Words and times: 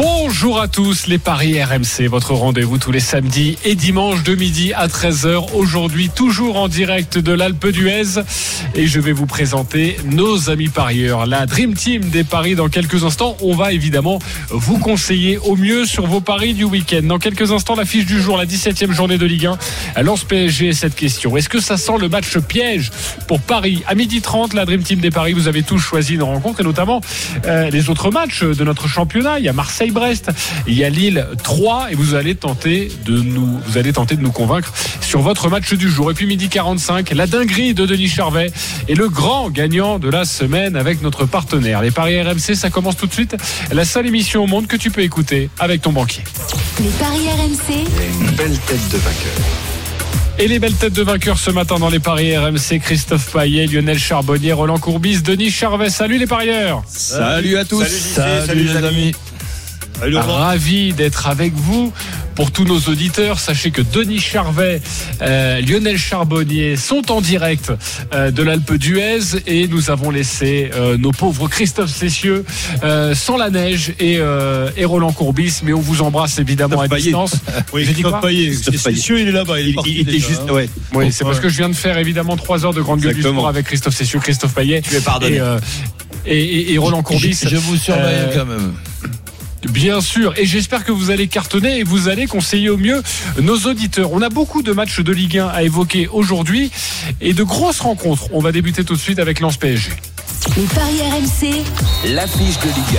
Bonjour 0.00 0.60
à 0.60 0.68
tous, 0.68 1.08
les 1.08 1.18
Paris 1.18 1.60
RMC, 1.60 2.06
votre 2.08 2.32
rendez-vous 2.32 2.78
tous 2.78 2.92
les 2.92 3.00
samedis 3.00 3.58
et 3.64 3.74
dimanches 3.74 4.22
de 4.22 4.36
midi 4.36 4.72
à 4.72 4.86
13h. 4.86 5.52
Aujourd'hui, 5.54 6.08
toujours 6.08 6.56
en 6.56 6.68
direct 6.68 7.18
de 7.18 7.32
l'Alpe 7.32 7.66
d'Huez. 7.66 8.20
Et 8.76 8.86
je 8.86 9.00
vais 9.00 9.10
vous 9.10 9.26
présenter 9.26 9.96
nos 10.04 10.50
amis 10.50 10.68
parieurs, 10.68 11.26
la 11.26 11.46
Dream 11.46 11.74
Team 11.74 12.10
des 12.10 12.22
paris 12.22 12.54
dans 12.54 12.68
quelques 12.68 13.02
instants. 13.02 13.36
On 13.40 13.56
va 13.56 13.72
évidemment 13.72 14.20
vous 14.50 14.78
conseiller 14.78 15.38
au 15.38 15.56
mieux 15.56 15.84
sur 15.84 16.06
vos 16.06 16.20
paris 16.20 16.54
du 16.54 16.62
week-end. 16.62 17.02
Dans 17.02 17.18
quelques 17.18 17.50
instants, 17.50 17.74
la 17.74 17.84
fiche 17.84 18.06
du 18.06 18.20
jour, 18.20 18.36
la 18.36 18.46
17e 18.46 18.92
journée 18.92 19.18
de 19.18 19.26
Ligue 19.26 19.48
1, 19.96 20.02
lance 20.02 20.22
PSG 20.22 20.74
cette 20.74 20.94
question. 20.94 21.36
Est-ce 21.36 21.48
que 21.48 21.58
ça 21.58 21.76
sent 21.76 21.98
le 22.00 22.08
match 22.08 22.38
piège 22.38 22.92
pour 23.26 23.40
Paris? 23.40 23.82
À 23.88 23.96
midi 23.96 24.20
30, 24.20 24.54
la 24.54 24.64
Dream 24.64 24.84
Team 24.84 25.00
des 25.00 25.10
paris, 25.10 25.32
vous 25.32 25.48
avez 25.48 25.64
tous 25.64 25.78
choisi 25.78 26.14
une 26.14 26.22
rencontre 26.22 26.60
et 26.60 26.64
notamment 26.64 27.00
euh, 27.46 27.70
les 27.70 27.90
autres 27.90 28.12
matchs 28.12 28.44
de 28.44 28.62
notre 28.62 28.86
championnat. 28.86 29.40
Il 29.40 29.44
y 29.44 29.48
a 29.48 29.52
Marseille 29.52 29.87
brest 29.92 30.30
Il 30.66 30.74
y 30.74 30.84
a 30.84 30.90
Lille 30.90 31.26
3 31.42 31.92
et 31.92 31.94
vous 31.94 32.14
allez 32.14 32.34
tenter 32.34 32.90
de 33.04 33.20
nous, 33.20 33.58
vous 33.66 33.78
allez 33.78 33.92
tenter 33.92 34.16
de 34.16 34.22
nous 34.22 34.32
convaincre 34.32 34.72
sur 35.00 35.20
votre 35.20 35.48
match 35.48 35.72
du 35.74 35.90
jour. 35.90 36.10
Et 36.10 36.14
puis 36.14 36.26
midi 36.26 36.48
45, 36.48 37.10
la 37.12 37.26
dinguerie 37.26 37.74
de 37.74 37.86
Denis 37.86 38.08
Charvet 38.08 38.50
et 38.88 38.94
le 38.94 39.08
grand 39.08 39.50
gagnant 39.50 39.98
de 39.98 40.08
la 40.08 40.24
semaine 40.24 40.76
avec 40.76 41.02
notre 41.02 41.24
partenaire. 41.24 41.82
Les 41.82 41.90
paris 41.90 42.20
RMC, 42.20 42.54
ça 42.54 42.70
commence 42.70 42.96
tout 42.96 43.06
de 43.06 43.12
suite. 43.12 43.36
La 43.72 43.84
seule 43.84 44.06
émission 44.06 44.44
au 44.44 44.46
monde 44.46 44.66
que 44.66 44.76
tu 44.76 44.90
peux 44.90 45.02
écouter 45.02 45.50
avec 45.58 45.82
ton 45.82 45.92
banquier. 45.92 46.22
Les 46.80 46.88
paris 46.90 47.28
RMC. 47.28 47.86
une 48.20 48.30
belle 48.32 48.58
tête 48.58 48.88
de 48.90 48.98
vainqueur. 48.98 49.68
Et 50.40 50.46
les 50.46 50.60
belles 50.60 50.74
têtes 50.74 50.92
de 50.92 51.02
vainqueurs 51.02 51.36
ce 51.36 51.50
matin 51.50 51.80
dans 51.80 51.88
les 51.88 51.98
paris 51.98 52.36
RMC, 52.36 52.78
Christophe 52.80 53.32
Paillet, 53.32 53.66
Lionel 53.66 53.98
Charbonnier, 53.98 54.52
Roland 54.52 54.78
Courbis, 54.78 55.20
Denis 55.20 55.50
Charvet. 55.50 55.90
Salut 55.90 56.16
les 56.16 56.28
parieurs. 56.28 56.84
Salut, 56.86 57.56
à 57.56 57.64
tous. 57.64 57.84
Salut, 57.84 58.62
les 58.62 58.76
amis. 58.76 59.12
Ravi 60.00 60.92
d'être 60.92 61.26
avec 61.26 61.52
vous. 61.54 61.92
Pour 62.38 62.52
tous 62.52 62.62
nos 62.62 62.78
auditeurs, 62.78 63.40
sachez 63.40 63.72
que 63.72 63.82
Denis 63.82 64.20
Charvet, 64.20 64.80
euh, 65.22 65.60
Lionel 65.60 65.98
Charbonnier 65.98 66.76
sont 66.76 67.10
en 67.10 67.20
direct 67.20 67.72
euh, 68.14 68.30
de 68.30 68.44
l'Alpe 68.44 68.74
d'Huez 68.74 69.40
et 69.48 69.66
nous 69.66 69.90
avons 69.90 70.12
laissé 70.12 70.70
euh, 70.72 70.96
nos 70.96 71.10
pauvres 71.10 71.48
Christophe 71.48 71.90
Cessieux 71.90 72.44
sans 73.14 73.36
la 73.38 73.50
neige 73.50 73.92
et, 73.98 74.20
et, 74.76 74.84
Roland 74.84 75.10
Courbis. 75.10 75.62
Mais 75.64 75.72
on 75.72 75.80
vous 75.80 76.00
embrasse 76.00 76.38
évidemment 76.38 76.80
à 76.80 76.86
distance. 76.86 77.34
oui, 77.72 77.84
Christophe 77.86 78.20
Payet. 78.20 78.52
Cessieux, 78.52 79.18
il 79.18 79.28
est 79.28 79.32
là-bas. 79.32 79.58
Il, 79.60 79.74
il, 79.84 80.00
était 80.02 80.20
juste. 80.20 80.42
Hein. 80.48 80.52
Ouais. 80.52 80.70
Oui, 80.94 81.10
c'est 81.10 81.24
parce 81.24 81.40
que 81.40 81.48
je 81.48 81.56
viens 81.56 81.68
de 81.68 81.74
faire 81.74 81.98
évidemment 81.98 82.36
trois 82.36 82.64
heures 82.64 82.74
de 82.74 82.82
grande 82.82 83.00
gueule 83.00 83.14
du 83.14 83.22
sport 83.22 83.48
avec 83.48 83.66
Christophe 83.66 83.96
Cessieux, 83.96 84.20
Christophe 84.20 84.54
Payet. 84.54 84.80
Tu 84.80 84.94
es 84.94 85.00
pardonné. 85.00 85.42
Et, 86.24 86.38
et, 86.38 86.72
et, 86.74 86.78
Roland 86.78 87.02
Courbis. 87.02 87.36
Je, 87.42 87.48
je 87.48 87.56
vous 87.56 87.76
surveille 87.76 88.28
quand 88.32 88.46
même. 88.46 88.74
Bien 89.64 90.00
sûr, 90.00 90.38
et 90.38 90.46
j'espère 90.46 90.84
que 90.84 90.92
vous 90.92 91.10
allez 91.10 91.26
cartonner 91.26 91.78
et 91.78 91.82
vous 91.82 92.08
allez 92.08 92.26
conseiller 92.26 92.70
au 92.70 92.76
mieux 92.76 93.02
nos 93.42 93.56
auditeurs. 93.66 94.12
On 94.12 94.22
a 94.22 94.28
beaucoup 94.28 94.62
de 94.62 94.72
matchs 94.72 95.00
de 95.00 95.12
Ligue 95.12 95.38
1 95.38 95.48
à 95.48 95.62
évoquer 95.62 96.06
aujourd'hui 96.08 96.70
et 97.20 97.32
de 97.32 97.42
grosses 97.42 97.80
rencontres. 97.80 98.28
On 98.32 98.40
va 98.40 98.52
débuter 98.52 98.84
tout 98.84 98.94
de 98.94 99.00
suite 99.00 99.18
avec 99.18 99.40
Lens 99.40 99.56
PSG. 99.56 99.90
Les 100.56 100.62
paris 100.64 101.00
RMC, 101.02 101.64
l'affiche 102.14 102.58
de 102.60 102.66
Ligue 102.66 102.98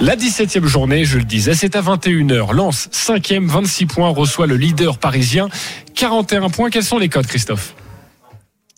1. 0.00 0.04
La 0.04 0.16
17e 0.16 0.66
journée, 0.66 1.04
je 1.04 1.18
le 1.18 1.24
disais, 1.24 1.54
c'est 1.54 1.76
à 1.76 1.80
21h. 1.80 2.52
Lens, 2.52 2.88
5e, 2.92 3.46
26 3.46 3.86
points, 3.86 4.08
reçoit 4.10 4.46
le 4.46 4.56
leader 4.56 4.98
parisien, 4.98 5.48
41 5.94 6.50
points. 6.50 6.68
Quels 6.68 6.84
sont 6.84 6.98
les 6.98 7.08
codes, 7.08 7.26
Christophe? 7.26 7.74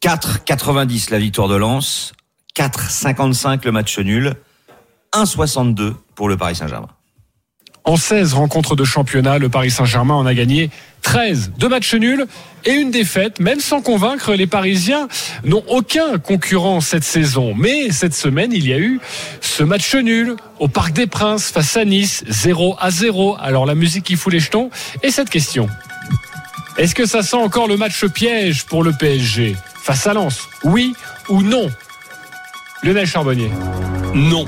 4,90 0.03 1.11
la 1.11 1.19
victoire 1.19 1.49
de 1.49 1.57
Lens, 1.57 2.13
4,55 2.55 3.65
le 3.65 3.73
match 3.73 3.99
nul, 3.99 4.35
1,62 5.13 5.95
pour 6.19 6.29
le 6.29 6.37
Paris 6.37 6.57
Saint-Germain. 6.57 6.89
En 7.85 7.97
16 7.97 8.35
rencontres 8.35 8.75
de 8.75 8.83
championnat, 8.83 9.39
le 9.39 9.49
Paris 9.49 9.71
Saint-Germain 9.71 10.15
en 10.15 10.27
a 10.27 10.35
gagné 10.35 10.69
13. 11.03 11.53
Deux 11.59 11.69
matchs 11.69 11.95
nuls 11.95 12.27
et 12.65 12.73
une 12.73 12.91
défaite. 12.91 13.39
Même 13.39 13.61
sans 13.61 13.83
convaincre, 13.83 14.35
les 14.35 14.49
Parisiens 14.49 15.07
n'ont 15.45 15.63
aucun 15.69 16.19
concurrent 16.19 16.81
cette 16.81 17.05
saison. 17.05 17.55
Mais 17.57 17.93
cette 17.93 18.15
semaine, 18.15 18.53
il 18.53 18.67
y 18.67 18.73
a 18.73 18.79
eu 18.79 19.01
ce 19.41 19.63
match 19.63 19.95
nul 19.95 20.35
au 20.59 20.67
Parc 20.67 20.93
des 20.93 21.07
Princes 21.07 21.53
face 21.53 21.77
à 21.77 21.85
Nice, 21.85 22.25
0 22.27 22.77
à 22.81 22.91
0. 22.91 23.37
Alors 23.39 23.65
la 23.65 23.77
musique 23.77 24.03
qui 24.03 24.17
fout 24.17 24.33
les 24.33 24.41
jetons. 24.41 24.71
Et 25.05 25.13
cette 25.13 25.31
question. 25.31 25.69
Est-ce 26.79 26.97
que 26.97 27.07
ça 27.07 27.23
sent 27.23 27.37
encore 27.37 27.69
le 27.69 27.77
match 27.77 28.05
piège 28.07 28.67
pour 28.67 28.83
le 28.83 28.91
PSG 28.91 29.55
face 29.81 30.05
à 30.09 30.15
Lens? 30.15 30.49
Oui 30.65 30.95
ou 31.29 31.43
non? 31.43 31.71
Lionel 32.83 33.07
Charbonnier 33.07 33.53
Non. 34.15 34.47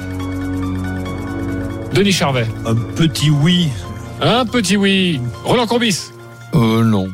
Denis 2.01 2.13
Charvet. 2.13 2.47
Un 2.65 2.75
petit 2.97 3.29
oui. 3.29 3.69
Un 4.23 4.47
petit 4.47 4.79
oui. 4.79 5.21
Roland 5.45 5.67
Courbis. 5.67 6.13
Euh, 6.55 6.83
non. 6.83 7.11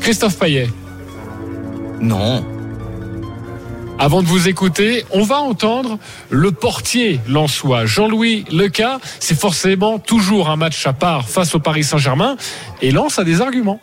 Christophe 0.00 0.36
Paillet. 0.36 0.68
Non. 2.00 2.44
Avant 4.00 4.22
de 4.22 4.26
vous 4.26 4.48
écouter, 4.48 5.04
on 5.12 5.22
va 5.22 5.36
entendre 5.36 6.00
le 6.28 6.50
portier 6.50 7.20
lensois, 7.28 7.86
Jean-Louis 7.86 8.46
Leca. 8.50 8.98
C'est 9.20 9.38
forcément 9.38 10.00
toujours 10.00 10.50
un 10.50 10.56
match 10.56 10.84
à 10.84 10.92
part 10.92 11.28
face 11.28 11.54
au 11.54 11.60
Paris 11.60 11.84
Saint-Germain 11.84 12.36
et 12.82 12.90
lance 12.90 13.20
a 13.20 13.22
des 13.22 13.42
arguments 13.42 13.80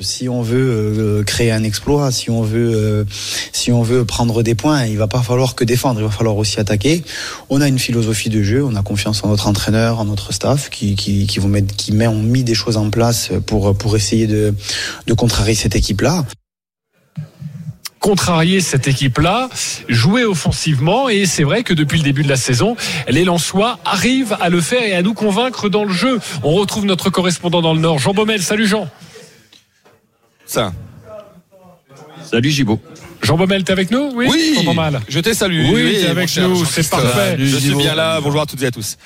si 0.00 0.28
on 0.28 0.42
veut 0.42 0.58
euh, 0.58 1.22
créer 1.24 1.52
un 1.52 1.62
exploit, 1.62 2.10
si 2.10 2.30
on 2.30 2.42
veut, 2.42 2.72
euh, 2.74 3.04
si 3.52 3.70
on 3.72 3.82
veut 3.82 4.04
prendre 4.04 4.42
des 4.42 4.54
points, 4.54 4.86
il 4.86 4.96
va 4.96 5.06
pas 5.06 5.22
falloir 5.22 5.54
que 5.54 5.64
défendre, 5.64 6.00
il 6.00 6.04
va 6.04 6.10
falloir 6.10 6.36
aussi 6.36 6.58
attaquer. 6.58 7.02
On 7.48 7.60
a 7.60 7.68
une 7.68 7.78
philosophie 7.78 8.30
de 8.30 8.42
jeu, 8.42 8.64
on 8.64 8.74
a 8.76 8.82
confiance 8.82 9.22
en 9.24 9.28
notre 9.28 9.46
entraîneur, 9.46 10.00
en 10.00 10.04
notre 10.04 10.32
staff, 10.32 10.70
qui, 10.70 10.94
qui, 10.94 11.38
vont 11.38 11.48
mettre, 11.48 11.74
qui 11.76 11.92
met, 11.92 12.06
ont 12.06 12.22
mis 12.22 12.44
des 12.44 12.54
choses 12.54 12.76
en 12.76 12.90
place 12.90 13.30
pour, 13.46 13.76
pour 13.76 13.96
essayer 13.96 14.26
de, 14.26 14.54
de 15.06 15.14
contrarier 15.14 15.54
cette 15.54 15.76
équipe-là 15.76 16.24
contrarier 18.00 18.62
cette 18.62 18.88
équipe-là, 18.88 19.50
jouer 19.88 20.24
offensivement 20.24 21.10
et 21.10 21.26
c'est 21.26 21.44
vrai 21.44 21.62
que 21.62 21.74
depuis 21.74 21.98
le 21.98 22.04
début 22.04 22.22
de 22.22 22.30
la 22.30 22.38
saison, 22.38 22.74
les 23.08 23.24
Lensois 23.24 23.78
arrivent 23.84 24.36
à 24.40 24.48
le 24.48 24.62
faire 24.62 24.82
et 24.82 24.94
à 24.94 25.02
nous 25.02 25.12
convaincre 25.12 25.68
dans 25.68 25.84
le 25.84 25.92
jeu. 25.92 26.18
On 26.42 26.54
retrouve 26.54 26.86
notre 26.86 27.10
correspondant 27.10 27.60
dans 27.60 27.74
le 27.74 27.80
Nord, 27.80 27.98
Jean 27.98 28.14
Baumel. 28.14 28.42
Salut 28.42 28.66
Jean. 28.66 28.88
Ça. 30.50 30.72
Salut 32.28 32.50
Gibo. 32.50 32.80
Jean 33.22 33.36
Baumel, 33.36 33.62
t'es 33.62 33.70
avec 33.70 33.92
nous? 33.92 34.10
Oui, 34.16 34.26
oui 34.28 34.74
mal. 34.74 35.00
je 35.08 35.20
t'ai 35.20 35.32
salué. 35.32 35.70
Oui, 35.72 35.98
t'es 36.00 36.08
avec 36.08 36.36
nous, 36.38 36.64
c'est 36.64 36.90
parfait. 36.90 37.36
Je 37.38 37.56
suis 37.56 37.76
bien 37.76 37.94
là, 37.94 38.20
bonjour 38.20 38.40
à 38.40 38.46
toutes 38.46 38.60
et 38.62 38.66
à 38.66 38.72
tous. 38.72 38.96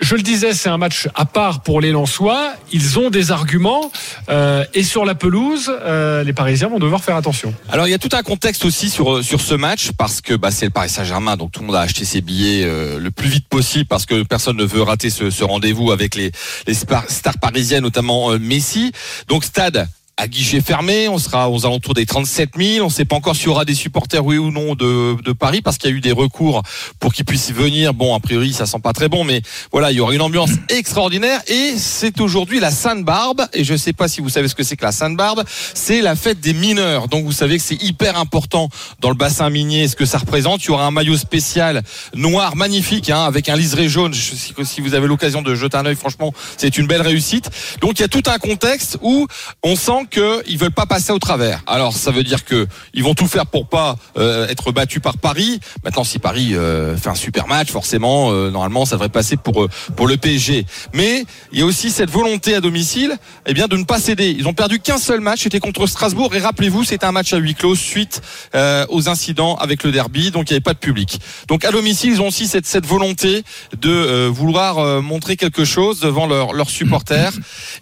Je 0.00 0.14
le 0.14 0.22
disais, 0.22 0.54
c'est 0.54 0.70
un 0.70 0.78
match 0.78 1.06
à 1.14 1.26
part 1.26 1.62
pour 1.62 1.82
les 1.82 1.92
Lensois. 1.92 2.54
Ils 2.72 2.98
ont 2.98 3.10
des 3.10 3.30
arguments 3.30 3.92
euh, 4.30 4.64
et 4.72 4.82
sur 4.82 5.04
la 5.04 5.14
pelouse, 5.14 5.70
euh, 5.82 6.24
les 6.24 6.32
Parisiens 6.32 6.68
vont 6.68 6.78
devoir 6.78 7.04
faire 7.04 7.16
attention. 7.16 7.52
Alors 7.68 7.86
il 7.86 7.90
y 7.90 7.94
a 7.94 7.98
tout 7.98 8.14
un 8.14 8.22
contexte 8.22 8.64
aussi 8.64 8.88
sur 8.88 9.22
sur 9.22 9.42
ce 9.42 9.54
match 9.54 9.90
parce 9.98 10.22
que 10.22 10.32
bah, 10.32 10.50
c'est 10.50 10.64
le 10.64 10.70
Paris 10.70 10.88
Saint-Germain, 10.88 11.36
donc 11.36 11.52
tout 11.52 11.60
le 11.60 11.66
monde 11.66 11.76
a 11.76 11.80
acheté 11.80 12.06
ses 12.06 12.22
billets 12.22 12.64
euh, 12.64 12.98
le 12.98 13.10
plus 13.10 13.28
vite 13.28 13.48
possible 13.48 13.84
parce 13.84 14.06
que 14.06 14.22
personne 14.22 14.56
ne 14.56 14.64
veut 14.64 14.82
rater 14.82 15.10
ce, 15.10 15.28
ce 15.28 15.44
rendez-vous 15.44 15.92
avec 15.92 16.14
les, 16.14 16.32
les 16.66 16.74
stars 16.74 17.04
parisiennes, 17.38 17.82
notamment 17.82 18.32
euh, 18.32 18.38
Messi. 18.38 18.92
Donc 19.28 19.44
stade 19.44 19.88
à 20.18 20.28
guichet 20.28 20.62
fermé. 20.62 21.08
On 21.08 21.18
sera 21.18 21.50
aux 21.50 21.66
alentours 21.66 21.92
des 21.92 22.06
37 22.06 22.52
000. 22.56 22.84
On 22.84 22.88
ne 22.88 22.92
sait 22.92 23.04
pas 23.04 23.16
encore 23.16 23.36
s'il 23.36 23.46
y 23.46 23.48
aura 23.48 23.66
des 23.66 23.74
supporters, 23.74 24.24
oui 24.24 24.38
ou 24.38 24.50
non, 24.50 24.74
de, 24.74 25.20
de 25.22 25.32
Paris, 25.32 25.60
parce 25.60 25.76
qu'il 25.76 25.90
y 25.90 25.92
a 25.92 25.96
eu 25.96 26.00
des 26.00 26.12
recours 26.12 26.62
pour 27.00 27.12
qu'ils 27.12 27.26
puissent 27.26 27.52
venir. 27.52 27.92
Bon, 27.92 28.14
a 28.14 28.20
priori, 28.20 28.54
ça 28.54 28.64
sent 28.64 28.78
pas 28.82 28.94
très 28.94 29.10
bon, 29.10 29.24
mais 29.24 29.42
voilà, 29.72 29.92
il 29.92 29.96
y 29.96 30.00
aura 30.00 30.14
une 30.14 30.22
ambiance 30.22 30.50
extraordinaire. 30.70 31.42
Et 31.48 31.74
c'est 31.76 32.18
aujourd'hui 32.20 32.60
la 32.60 32.70
Sainte-Barbe. 32.70 33.46
Et 33.52 33.62
je 33.62 33.74
ne 33.74 33.78
sais 33.78 33.92
pas 33.92 34.08
si 34.08 34.22
vous 34.22 34.30
savez 34.30 34.48
ce 34.48 34.54
que 34.54 34.62
c'est 34.62 34.76
que 34.76 34.86
la 34.86 34.92
Sainte-Barbe. 34.92 35.44
C'est 35.74 36.00
la 36.00 36.16
fête 36.16 36.40
des 36.40 36.54
mineurs. 36.54 37.08
Donc, 37.08 37.26
vous 37.26 37.32
savez 37.32 37.58
que 37.58 37.62
c'est 37.62 37.82
hyper 37.82 38.18
important 38.18 38.70
dans 39.00 39.10
le 39.10 39.16
bassin 39.16 39.50
minier, 39.50 39.86
ce 39.86 39.96
que 39.96 40.06
ça 40.06 40.16
représente. 40.16 40.64
Il 40.64 40.68
y 40.68 40.70
aura 40.70 40.86
un 40.86 40.90
maillot 40.90 41.18
spécial 41.18 41.82
noir, 42.14 42.56
magnifique, 42.56 43.10
hein, 43.10 43.24
avec 43.24 43.50
un 43.50 43.56
liseré 43.56 43.90
jaune. 43.90 44.14
Je 44.14 44.34
sais 44.34 44.54
que 44.54 44.64
si 44.64 44.80
vous 44.80 44.94
avez 44.94 45.08
l'occasion 45.08 45.42
de 45.42 45.54
jeter 45.54 45.76
un 45.76 45.84
œil, 45.84 45.96
franchement, 45.96 46.32
c'est 46.56 46.78
une 46.78 46.86
belle 46.86 47.02
réussite. 47.02 47.50
Donc, 47.82 47.98
il 47.98 48.00
y 48.00 48.04
a 48.04 48.08
tout 48.08 48.22
un 48.28 48.38
contexte 48.38 48.96
où 49.02 49.26
on 49.62 49.76
sent 49.76 50.05
qu'ils 50.06 50.58
veulent 50.58 50.70
pas 50.70 50.86
passer 50.86 51.12
au 51.12 51.18
travers. 51.18 51.62
Alors 51.66 51.92
ça 51.92 52.10
veut 52.10 52.22
dire 52.22 52.44
que 52.44 52.66
ils 52.94 53.02
vont 53.02 53.14
tout 53.14 53.26
faire 53.26 53.46
pour 53.46 53.68
pas 53.68 53.96
euh, 54.16 54.48
être 54.48 54.72
battus 54.72 55.02
par 55.02 55.18
Paris. 55.18 55.60
Maintenant, 55.84 56.04
si 56.04 56.18
Paris 56.18 56.54
euh, 56.54 56.96
fait 56.96 57.08
un 57.08 57.14
super 57.14 57.46
match, 57.46 57.70
forcément, 57.70 58.30
euh, 58.30 58.50
normalement, 58.50 58.84
ça 58.84 58.96
devrait 58.96 59.08
passer 59.08 59.36
pour 59.36 59.64
euh, 59.64 59.68
pour 59.96 60.06
le 60.06 60.16
PSG. 60.16 60.66
Mais 60.94 61.24
il 61.52 61.58
y 61.58 61.62
a 61.62 61.66
aussi 61.66 61.90
cette 61.90 62.10
volonté 62.10 62.54
à 62.54 62.60
domicile, 62.60 63.16
eh 63.46 63.54
bien, 63.54 63.68
de 63.68 63.76
ne 63.76 63.84
pas 63.84 63.98
céder. 63.98 64.34
Ils 64.38 64.46
ont 64.48 64.54
perdu 64.54 64.80
qu'un 64.80 64.98
seul 64.98 65.20
match, 65.20 65.42
c'était 65.42 65.60
contre 65.60 65.86
Strasbourg. 65.86 66.34
Et 66.34 66.38
rappelez-vous, 66.38 66.84
c'était 66.84 67.06
un 67.06 67.12
match 67.12 67.32
à 67.32 67.38
huis 67.38 67.54
clos 67.54 67.74
suite 67.74 68.22
euh, 68.54 68.86
aux 68.88 69.08
incidents 69.08 69.56
avec 69.56 69.84
le 69.84 69.92
derby, 69.92 70.30
donc 70.30 70.50
il 70.50 70.52
n'y 70.52 70.56
avait 70.56 70.60
pas 70.60 70.74
de 70.74 70.78
public. 70.78 71.20
Donc 71.48 71.64
à 71.64 71.70
domicile, 71.70 72.12
ils 72.12 72.20
ont 72.20 72.28
aussi 72.28 72.46
cette 72.46 72.66
cette 72.66 72.86
volonté 72.86 73.42
de 73.80 73.90
euh, 73.90 74.30
vouloir 74.32 75.02
montrer 75.02 75.36
quelque 75.36 75.64
chose 75.64 76.00
devant 76.00 76.26
leurs 76.26 76.52
leurs 76.52 76.70
supporters. 76.70 77.32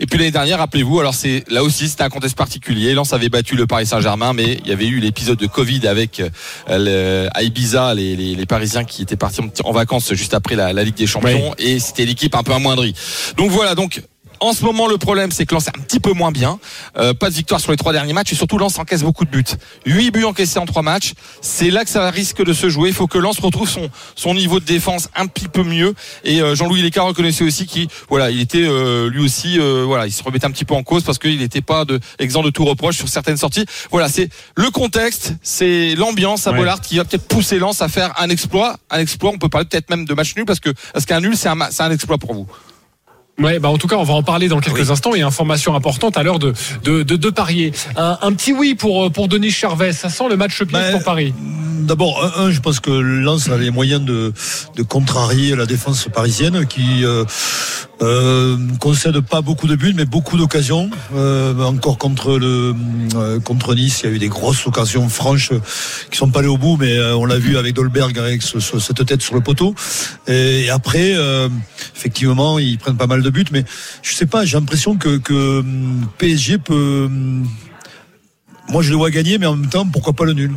Et 0.01 0.07
puis 0.07 0.19
l'année 0.19 0.31
dernière, 0.31 0.59
rappelez-vous, 0.59 1.01
alors 1.01 1.15
c'est 1.15 1.45
là 1.49 1.63
aussi 1.63 1.89
c'était 1.89 2.03
un 2.03 2.09
contexte 2.15 2.39
particulier. 2.39 2.95
Lens 2.95 3.13
avait 3.13 3.29
battu 3.29 3.57
le 3.57 3.67
Paris 3.67 3.87
Saint-Germain, 3.87 4.33
mais 4.33 4.59
il 4.65 4.69
y 4.69 4.73
avait 4.73 4.87
eu 4.87 5.01
l'épisode 5.01 5.39
de 5.39 5.47
Covid 5.47 5.87
avec 5.89 6.21
euh, 6.21 6.29
le, 6.69 7.29
à 7.35 7.43
Ibiza 7.43 7.93
les, 7.95 8.15
les, 8.17 8.35
les, 8.35 8.47
Parisiens 8.47 8.85
qui 8.85 9.03
étaient 9.03 9.17
partis 9.17 9.41
en, 9.41 9.69
en 9.69 9.73
vacances 9.73 10.15
juste 10.15 10.33
après 10.33 10.55
la, 10.55 10.73
la 10.73 10.85
Ligue 10.85 10.95
des 10.95 11.07
Champions 11.07 11.55
oui. 11.59 11.65
et 11.65 11.79
c'était 11.81 12.05
l'équipe 12.05 12.35
un 12.35 12.43
peu 12.43 12.53
amoindrie. 12.53 12.95
Donc 13.37 13.51
voilà, 13.51 13.75
donc 13.75 14.03
en 14.45 14.53
ce 14.53 14.65
moment, 14.65 14.87
le 14.87 14.99
problème, 14.99 15.31
c'est 15.31 15.47
que 15.47 15.55
Lens 15.55 15.67
est 15.67 15.79
un 15.79 15.83
petit 15.83 16.01
peu 16.01 16.13
moins 16.13 16.33
bien. 16.33 16.59
Euh, 16.97 17.15
pas 17.15 17.31
de 17.31 17.35
victoire 17.35 17.61
sur 17.61 17.71
les 17.71 17.77
trois 17.77 17.93
derniers 17.93 18.13
matchs 18.13 18.33
et 18.33 18.37
surtout 18.37 18.59
Lens 18.59 18.79
encaisse 18.79 19.03
beaucoup 19.03 19.25
de 19.25 19.31
buts. 19.31 19.45
Huit 19.87 20.11
buts 20.11 20.25
encaissés 20.25 20.59
en 20.59 20.67
trois 20.67 20.83
matchs. 20.83 21.15
C'est 21.41 21.71
là 21.71 21.85
que 21.85 21.91
ça 21.91 22.11
risque 22.11 22.45
de 22.45 22.53
se 22.53 22.69
jouer. 22.69 22.89
Il 22.91 22.95
faut 22.95 23.07
que 23.07 23.19
Lens 23.19 23.39
retrouve 23.39 23.69
son 23.69 23.91
son 24.15 24.35
niveau 24.35 24.61
de 24.61 24.65
défense 24.65 25.09
un 25.15 25.27
petit 25.27 25.49
peu 25.49 25.63
mieux. 25.63 25.95
Et 26.25 26.41
euh, 26.41 26.55
Jean-Louis 26.55 26.83
Lécart 26.83 27.07
reconnaissait 27.07 27.45
aussi 27.45 27.67
qu'il 27.67 27.89
voilà, 28.09 28.31
il 28.31 28.41
était 28.41 28.65
euh, 28.65 29.09
lui 29.11 29.21
aussi 29.21 29.59
euh, 29.59 29.85
voilà, 29.87 30.07
il 30.07 30.13
se 30.13 30.23
remettait 30.23 30.47
un 30.47 30.51
petit 30.51 30.65
peu 30.65 30.75
en 30.75 30.83
cause 30.83 31.03
parce 31.03 31.19
qu'il 31.19 31.39
n'était 31.39 31.61
pas 31.61 31.85
de 31.85 32.01
exempt 32.19 32.43
de 32.43 32.51
tout 32.51 32.65
reproche 32.65 32.97
sur 32.97 33.09
certaines 33.09 33.37
sorties. 33.37 33.67
Voilà, 33.91 34.09
c'est 34.09 34.29
le 34.57 34.71
contexte, 34.71 35.35
c'est 35.43 35.95
l'ambiance 35.95 36.47
à 36.47 36.53
ouais. 36.53 36.59
Bollard 36.59 36.81
qui 36.81 36.97
va 36.97 37.05
peut-être 37.05 37.27
pousser 37.29 37.59
Lens 37.59 37.83
à 37.83 37.89
faire 37.89 38.13
un 38.19 38.29
exploit. 38.29 38.77
Un 38.91 39.01
exploit, 39.01 39.31
on 39.31 39.39
peut 39.39 39.49
parler 39.49 39.67
peut-être 39.67 39.91
même 39.91 40.05
de 40.05 40.15
match 40.15 40.35
nul 40.37 40.45
parce 40.45 40.61
que 40.61 40.71
parce 40.93 41.07
qu'un 41.07 41.21
nul, 41.21 41.37
c'est 41.37 41.49
un, 41.49 41.57
c'est 41.71 41.83
un 41.83 41.91
exploit 41.91 42.19
pour 42.19 42.35
vous. 42.35 42.47
Ouais, 43.41 43.59
bah 43.59 43.69
en 43.69 43.79
tout 43.79 43.89
cas, 43.89 43.97
on 43.97 44.05
va 44.05 44.15
en 44.15 44.23
parler 44.23 44.49
dans 44.49 44.61
quelques 44.61 44.87
oui. 44.87 44.93
instants. 44.93 45.15
Et 45.15 45.23
information 45.23 45.75
importante 45.75 46.17
à 46.17 46.23
l'heure 46.23 46.39
de, 46.39 46.53
de, 46.85 47.03
de, 47.03 47.17
de 47.17 47.31
parier. 47.31 47.73
Un, 47.97 48.17
un, 48.23 48.33
petit 48.33 48.53
oui 48.53 48.75
pour, 48.75 49.11
pour 49.11 49.27
Denis 49.27 49.51
Charvet. 49.51 49.93
Ça 49.93 50.09
sent 50.09 50.25
le 50.31 50.37
match 50.37 50.59
piège 50.59 50.71
bah, 50.71 50.91
pour 50.93 51.03
Paris. 51.03 51.35
D'abord, 51.81 52.33
un, 52.39 52.51
je 52.51 52.61
pense 52.61 52.81
que 52.81 52.91
Lens 52.91 53.51
a 53.51 53.59
les 53.59 53.71
moyens 53.71 54.03
de, 54.03 54.33
de 54.77 54.83
contrarier 54.83 55.55
la 55.57 55.67
défense 55.67 56.09
parisienne 56.15 56.65
qui 56.67 57.05
euh, 57.05 57.25
euh, 58.01 58.57
concède 58.81 59.21
pas 59.21 59.43
beaucoup 59.43 59.67
de 59.67 59.77
buts, 59.77 59.93
mais 59.95 60.07
beaucoup 60.07 60.39
d'occasions. 60.39 60.89
Euh, 61.15 61.61
encore 61.63 61.99
contre 61.99 62.39
le 62.39 62.75
euh, 63.17 63.39
contre 63.41 63.75
Nice, 63.75 64.01
il 64.03 64.11
y 64.11 64.13
a 64.13 64.17
eu 64.17 64.19
des 64.19 64.29
grosses 64.29 64.67
occasions 64.67 65.09
franches 65.11 65.51
qui 66.11 66.17
sont 66.17 66.31
pas 66.31 66.39
allées 66.39 66.49
au 66.49 66.57
bout, 66.57 66.79
mais 66.79 66.97
euh, 66.97 67.17
on 67.17 67.27
l'a 67.27 67.39
vu 67.39 67.59
avec 67.59 67.75
Dolberg 67.75 68.19
avec 68.19 68.43
ce, 68.43 68.61
ce, 68.61 68.79
cette 68.79 69.05
tête 69.05 69.21
sur 69.21 69.35
le 69.35 69.43
poteau. 69.43 69.75
Et, 70.27 70.65
et 70.65 70.71
après, 70.71 71.13
euh, 71.15 71.51
effectivement, 71.95 72.59
ils 72.59 72.79
prennent 72.79 72.97
pas 72.97 73.09
mal 73.09 73.23
de 73.25 73.31
buts, 73.31 73.45
mais 73.51 73.65
je 74.03 74.15
sais 74.15 74.27
pas, 74.27 74.45
j'ai 74.45 74.57
l'impression 74.57 74.97
que, 74.97 75.19
que 75.19 75.65
PSG 76.19 76.59
peut. 76.59 77.09
Moi, 78.69 78.83
je 78.83 78.91
le 78.91 78.97
vois 78.97 79.11
gagner, 79.11 79.39
mais 79.39 79.47
en 79.47 79.57
même 79.57 79.71
temps, 79.71 79.87
pourquoi 79.87 80.13
pas 80.13 80.25
le 80.25 80.33
nul? 80.33 80.53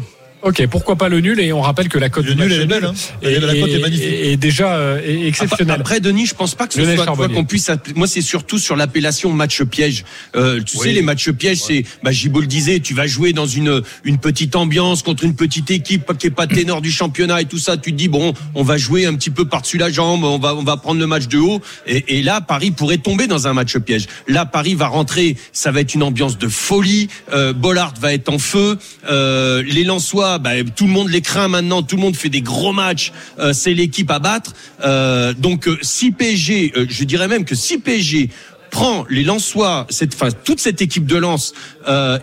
Ok, 0.48 0.66
pourquoi 0.68 0.96
pas 0.96 1.10
le 1.10 1.20
nul 1.20 1.42
Et 1.42 1.52
on 1.52 1.60
rappelle 1.60 1.90
que 1.90 1.98
la 1.98 2.08
cote 2.08 2.26
du 2.26 2.34
nul 2.34 2.54
est 2.54 2.66
belle. 2.66 2.86
Hein. 2.86 2.94
Et, 3.22 3.38
la 3.38 3.54
cote 3.54 3.70
est 3.70 3.80
magnifique. 3.80 4.08
Et 4.08 4.38
déjà 4.38 4.78
euh, 4.78 5.02
est 5.04 5.28
exceptionnelle. 5.28 5.82
Après, 5.82 6.00
Denis, 6.00 6.26
je 6.26 6.36
pense 6.36 6.56
pas 6.56 6.68
que 6.68 6.74
ce 6.74 6.80
Lionel 6.80 7.00
soit 7.00 7.28
qu'on 7.28 7.44
puisse. 7.44 7.70
Moi, 7.96 8.08
c'est 8.08 8.22
surtout 8.22 8.58
sur 8.58 8.78
l'appellation 8.78 9.34
match 9.34 9.62
piège. 9.64 10.06
Euh, 10.38 10.62
tu 10.64 10.78
oui. 10.78 10.88
sais, 10.88 10.94
les 10.94 11.02
matchs 11.02 11.32
pièges, 11.32 11.64
ouais. 11.64 11.84
c'est. 11.84 12.02
Bah, 12.02 12.12
Gibo 12.12 12.40
le 12.40 12.48
disait, 12.48 12.80
tu 12.80 12.94
vas 12.94 13.08
jouer 13.08 13.34
dans 13.34 13.46
une 13.46 13.82
une 14.06 14.20
petite 14.20 14.56
ambiance 14.56 15.04
contre 15.04 15.26
une 15.26 15.36
petite 15.36 15.70
équipe 15.70 16.18
qui 16.18 16.28
est 16.28 16.32
pas 16.32 16.48
ténor 16.48 16.82
du 16.82 16.92
championnat 16.92 17.42
et 17.42 17.46
tout 17.46 17.60
ça. 17.60 17.76
Tu 17.76 17.92
te 17.92 17.98
dis 17.98 18.08
bon, 18.08 18.34
on 18.56 18.64
va 18.64 18.78
jouer 18.78 19.06
un 19.06 19.16
petit 19.16 19.32
peu 19.32 19.44
par-dessus 19.44 19.78
la 19.78 19.92
jambe, 19.92 20.24
on 20.24 20.40
va 20.40 20.56
on 20.56 20.64
va 20.64 20.78
prendre 20.78 21.02
le 21.02 21.08
match 21.08 21.28
de 21.28 21.40
haut. 21.40 21.62
Et, 21.88 22.20
et 22.20 22.24
là, 22.24 22.40
Paris 22.40 22.72
pourrait 22.72 23.00
tomber 23.00 23.28
dans 23.28 23.48
un 23.48 23.54
match 23.54 23.78
piège. 23.80 24.08
Là, 24.30 24.46
Paris 24.46 24.76
va 24.76 24.88
rentrer, 24.88 25.36
ça 25.52 25.72
va 25.72 25.82
être 25.82 25.94
une 25.94 26.04
ambiance 26.04 26.38
de 26.38 26.48
folie. 26.48 27.10
Euh, 27.34 27.52
Bollard 27.52 27.96
va 28.00 28.14
être 28.14 28.30
en 28.30 28.40
feu. 28.40 28.78
Euh, 29.10 29.62
les 29.64 29.84
Lensois 29.84 30.37
bah, 30.40 30.52
tout 30.76 30.86
le 30.86 30.92
monde 30.92 31.10
les 31.10 31.22
craint 31.22 31.48
maintenant, 31.48 31.84
tout 31.84 31.96
le 31.96 32.02
monde 32.02 32.16
fait 32.16 32.30
des 32.30 32.42
gros 32.42 32.74
matchs, 32.74 33.12
euh, 33.40 33.54
c'est 33.54 33.74
l'équipe 33.74 34.10
à 34.12 34.20
battre. 34.20 34.54
Euh, 34.84 35.34
donc 35.34 35.68
euh, 35.68 35.78
si 35.82 36.12
PSG, 36.12 36.74
je 36.90 37.04
dirais 37.04 37.28
même 37.28 37.46
que 37.46 37.56
si 37.56 37.78
PSG 37.78 38.30
prend 38.72 39.06
les 39.10 39.24
Lensois, 39.24 39.88
cette, 39.90 40.14
enfin, 40.14 40.30
toute 40.44 40.60
cette 40.60 40.82
équipe 40.82 41.06
de 41.06 41.16
Lens 41.16 41.54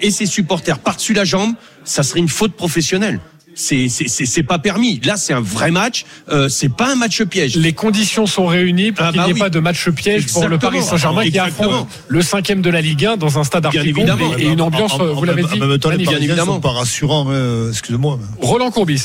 et 0.00 0.10
ses 0.10 0.26
supporters 0.26 0.78
par-dessus 0.78 1.14
la 1.14 1.24
jambe, 1.24 1.54
ça 1.84 2.02
serait 2.02 2.20
une 2.20 2.28
faute 2.28 2.52
professionnelle 2.52 3.20
c'est 3.54 3.88
c'est 3.88 4.42
pas 4.42 4.58
permis. 4.58 5.00
Là, 5.04 5.16
c'est 5.16 5.32
un 5.32 5.40
vrai 5.40 5.70
match. 5.70 6.04
Euh, 6.30 6.48
c'est 6.48 6.68
pas 6.74 6.92
un 6.92 6.96
match 6.96 7.22
piège. 7.22 7.56
Les 7.56 7.72
conditions 7.72 8.26
sont 8.26 8.46
réunies 8.46 8.92
pour 8.92 9.04
ah 9.06 9.12
qu'il 9.12 9.20
n'y 9.20 9.26
bah 9.26 9.30
ait 9.30 9.34
oui. 9.34 9.40
pas 9.40 9.50
de 9.50 9.60
match 9.60 9.88
piège 9.90 10.22
Exactement. 10.22 10.40
pour 10.42 10.50
le 10.50 10.58
Paris 10.58 10.82
Saint-Germain 10.82 11.28
qui 11.28 11.38
affronte 11.38 11.88
le 12.08 12.22
cinquième 12.22 12.62
de 12.62 12.70
la 12.70 12.80
Ligue 12.80 13.06
1 13.06 13.16
dans 13.16 13.38
un 13.38 13.44
stade 13.44 13.66
archi 13.66 13.78
et, 13.78 14.42
et 14.42 14.48
une 14.48 14.60
ambiance, 14.60 14.94
en, 14.94 15.00
en, 15.00 15.14
vous 15.14 15.24
l'avez 15.24 15.42
dit. 15.44 15.60
En 15.62 15.66
même 15.66 15.78
temps, 15.78 15.90
les 15.90 15.98
bien 15.98 16.18
évidemment. 16.18 16.54
sont 16.54 16.60
pas 16.60 16.70
rassurants. 16.70 17.26
Euh, 17.28 17.70
Excusez-moi. 17.70 18.18
Roland 18.40 18.70
Courbis. 18.70 19.02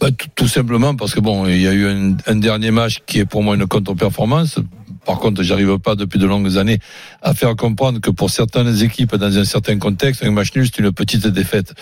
Bah, 0.00 0.10
tout, 0.10 0.28
tout, 0.34 0.48
simplement 0.48 0.94
parce 0.94 1.14
que 1.14 1.20
bon, 1.20 1.46
il 1.46 1.60
y 1.60 1.68
a 1.68 1.72
eu 1.72 1.86
un, 1.86 2.16
un 2.26 2.36
dernier 2.36 2.70
match 2.70 3.00
qui 3.06 3.20
est 3.20 3.24
pour 3.24 3.42
moi 3.42 3.54
une 3.54 3.66
contre-performance 3.66 4.58
par 5.04 5.18
contre, 5.18 5.42
j'arrive 5.42 5.78
pas 5.78 5.94
depuis 5.94 6.18
de 6.18 6.26
longues 6.26 6.56
années 6.56 6.78
à 7.22 7.34
faire 7.34 7.54
comprendre 7.56 8.00
que 8.00 8.10
pour 8.10 8.30
certaines 8.30 8.82
équipes, 8.82 9.16
dans 9.16 9.38
un 9.38 9.44
certain 9.44 9.78
contexte, 9.78 10.24
un 10.24 10.30
match 10.30 10.54
nul, 10.54 10.66
c'est 10.66 10.82
une 10.82 10.92
petite 10.92 11.26
défaite. 11.26 11.74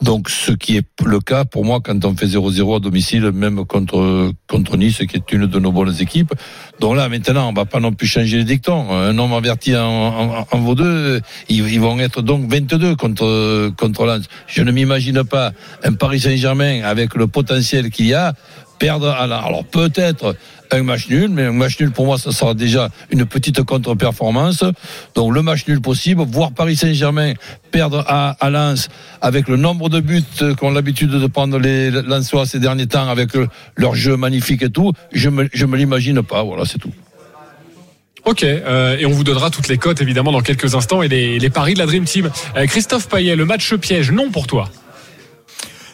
Donc, 0.00 0.30
ce 0.30 0.52
qui 0.52 0.76
est 0.76 0.86
le 1.04 1.20
cas 1.20 1.44
pour 1.44 1.64
moi 1.64 1.80
quand 1.82 2.04
on 2.04 2.14
fait 2.14 2.26
0-0 2.26 2.76
à 2.76 2.80
domicile, 2.80 3.30
même 3.32 3.64
contre, 3.64 4.32
contre 4.46 4.76
Nice, 4.76 4.98
qui 5.08 5.16
est 5.16 5.32
une 5.32 5.46
de 5.46 5.58
nos 5.58 5.72
bonnes 5.72 5.94
équipes. 6.00 6.34
Donc 6.80 6.96
là, 6.96 7.08
maintenant, 7.08 7.48
on 7.48 7.52
va 7.52 7.64
pas 7.64 7.80
non 7.80 7.92
plus 7.92 8.06
changer 8.06 8.38
les 8.38 8.44
dictons. 8.44 8.90
Un 8.90 9.16
homme 9.18 9.32
averti 9.32 9.76
en, 9.76 9.82
en, 9.82 10.46
en 10.50 10.58
vaut 10.58 10.74
deux. 10.74 11.20
Ils, 11.48 11.80
vont 11.80 11.98
être 11.98 12.22
donc 12.22 12.48
22 12.48 12.96
contre, 12.96 13.70
contre 13.76 14.04
Lens. 14.06 14.24
Je 14.46 14.62
ne 14.62 14.70
m'imagine 14.70 15.24
pas 15.24 15.52
un 15.82 15.92
Paris 15.94 16.20
Saint-Germain 16.20 16.82
avec 16.84 17.14
le 17.14 17.26
potentiel 17.26 17.90
qu'il 17.90 18.06
y 18.06 18.14
a 18.14 18.34
perdre 18.78 19.10
à 19.10 19.26
la... 19.26 19.38
Alors 19.38 19.64
peut-être 19.64 20.36
un 20.70 20.82
match 20.82 21.08
nul, 21.08 21.28
mais 21.30 21.44
un 21.44 21.52
match 21.52 21.78
nul 21.80 21.90
pour 21.90 22.06
moi, 22.06 22.18
ça 22.18 22.32
sera 22.32 22.54
déjà 22.54 22.90
une 23.10 23.26
petite 23.26 23.62
contre-performance. 23.62 24.64
Donc 25.14 25.34
le 25.34 25.42
match 25.42 25.66
nul 25.66 25.80
possible, 25.80 26.22
voir 26.22 26.52
Paris 26.52 26.76
Saint-Germain 26.76 27.34
perdre 27.70 28.04
à, 28.06 28.30
à 28.40 28.50
Lens 28.50 28.88
avec 29.20 29.48
le 29.48 29.56
nombre 29.56 29.88
de 29.88 30.00
buts 30.00 30.22
qu'ont 30.58 30.70
l'habitude 30.70 31.10
de 31.10 31.26
prendre 31.26 31.58
les 31.58 31.90
Lensois 31.90 32.46
ces 32.46 32.58
derniers 32.58 32.86
temps 32.86 33.08
avec 33.08 33.30
leur 33.76 33.94
jeu 33.94 34.16
magnifique 34.16 34.62
et 34.62 34.70
tout, 34.70 34.92
je 35.12 35.28
me, 35.28 35.44
me 35.44 35.76
l'imagine 35.76 36.22
pas. 36.22 36.42
Voilà, 36.42 36.64
c'est 36.64 36.78
tout. 36.78 36.92
Ok, 38.24 38.42
euh, 38.44 38.98
et 38.98 39.06
on 39.06 39.10
vous 39.10 39.24
donnera 39.24 39.48
toutes 39.48 39.68
les 39.68 39.78
cotes 39.78 40.02
évidemment 40.02 40.32
dans 40.32 40.40
quelques 40.40 40.74
instants 40.74 41.02
et 41.02 41.08
les, 41.08 41.38
les 41.38 41.50
paris 41.50 41.74
de 41.74 41.78
la 41.78 41.86
Dream 41.86 42.04
Team. 42.04 42.30
Euh, 42.56 42.66
Christophe 42.66 43.08
Payet, 43.08 43.36
le 43.36 43.44
match 43.46 43.74
piège, 43.76 44.10
non 44.10 44.30
pour 44.30 44.46
toi 44.46 44.68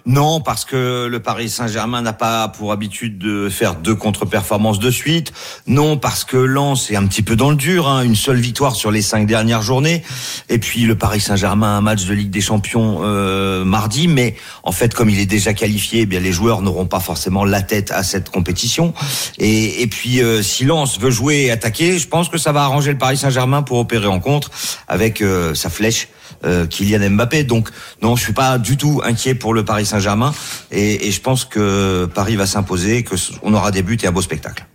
non, 0.07 0.41
parce 0.41 0.67
que 0.67 1.07
le 1.07 1.21
Paris 1.21 1.49
Saint-Germain 1.49 2.03
n'a 2.03 2.13
pas 2.13 2.49
pour 2.49 2.73
habitude 2.73 3.17
de 3.17 3.49
faire 3.49 3.75
deux 3.75 3.95
contre-performances 3.95 4.79
de 4.79 4.91
suite. 4.91 5.33
Non, 5.67 5.97
parce 5.97 6.25
que 6.25 6.37
Lens 6.37 6.91
est 6.91 6.97
un 6.97 7.07
petit 7.07 7.23
peu 7.23 7.37
dans 7.37 7.49
le 7.49 7.57
dur, 7.57 7.89
hein, 7.89 8.03
une 8.03 8.15
seule 8.15 8.37
victoire 8.37 8.77
sur 8.77 8.91
les 8.91 9.01
cinq 9.01 9.27
dernières 9.27 9.63
journées. 9.63 10.03
Et 10.51 10.59
puis 10.59 10.83
le 10.83 10.95
Paris 10.95 11.21
Saint-Germain 11.21 11.69
a 11.69 11.79
un 11.79 11.81
match 11.81 12.05
de 12.05 12.13
Ligue 12.13 12.31
des 12.31 12.43
Champions 12.43 13.01
euh, 13.03 13.65
mardi, 13.65 14.07
mais 14.07 14.37
en 14.63 14.73
fait, 14.73 14.93
comme 14.93 15.09
il 15.09 15.19
est 15.19 15.27
déjà 15.27 15.55
qualifié, 15.55 16.03
eh 16.03 16.07
bien 16.07 16.21
les 16.21 16.33
joueurs 16.33 16.61
n'auront 16.61 16.87
pas 16.87 17.01
forcément 17.01 17.47
la 17.47 17.63
tête 17.63 17.91
à 17.91 18.03
cette 18.03 18.29
compétition. 18.29 18.93
Et, 19.39 19.81
et 19.81 19.87
puis 19.87 20.21
euh, 20.21 20.43
si 20.43 20.65
Lens 20.65 21.01
veut 21.01 21.11
jouer 21.11 21.45
et 21.45 21.51
attaquer, 21.51 21.99
je 21.99 22.09
pense 22.09 22.29
que 22.29 22.37
ça 22.37 22.53
va 22.53 22.65
arranger 22.65 22.93
le 22.93 22.99
Paris 22.99 23.17
Saint-Germain 23.17 23.63
pour 23.63 23.79
opérer 23.79 24.07
en 24.07 24.21
contre 24.21 24.51
avec 24.87 25.23
euh, 25.23 25.55
sa 25.55 25.71
flèche 25.71 26.09
euh, 26.45 26.67
Kylian 26.67 27.11
Mbappé. 27.11 27.45
Donc 27.45 27.69
non, 28.03 28.17
je 28.17 28.23
suis 28.23 28.33
pas 28.33 28.59
du 28.59 28.77
tout 28.77 29.01
inquiet 29.05 29.35
pour 29.35 29.55
le 29.55 29.65
Paris 29.65 29.87
Saint-Germain 29.87 30.35
et, 30.71 31.09
et, 31.09 31.11
je 31.11 31.21
pense 31.21 31.45
que 31.45 32.07
Paris 32.15 32.37
va 32.37 32.47
s'imposer, 32.47 33.03
que 33.03 33.15
on 33.43 33.55
aura 33.55 33.71
des 33.71 33.83
buts 33.83 33.99
et 34.03 34.07
un 34.07 34.13
beau 34.13 34.23
spectacle. 34.23 34.67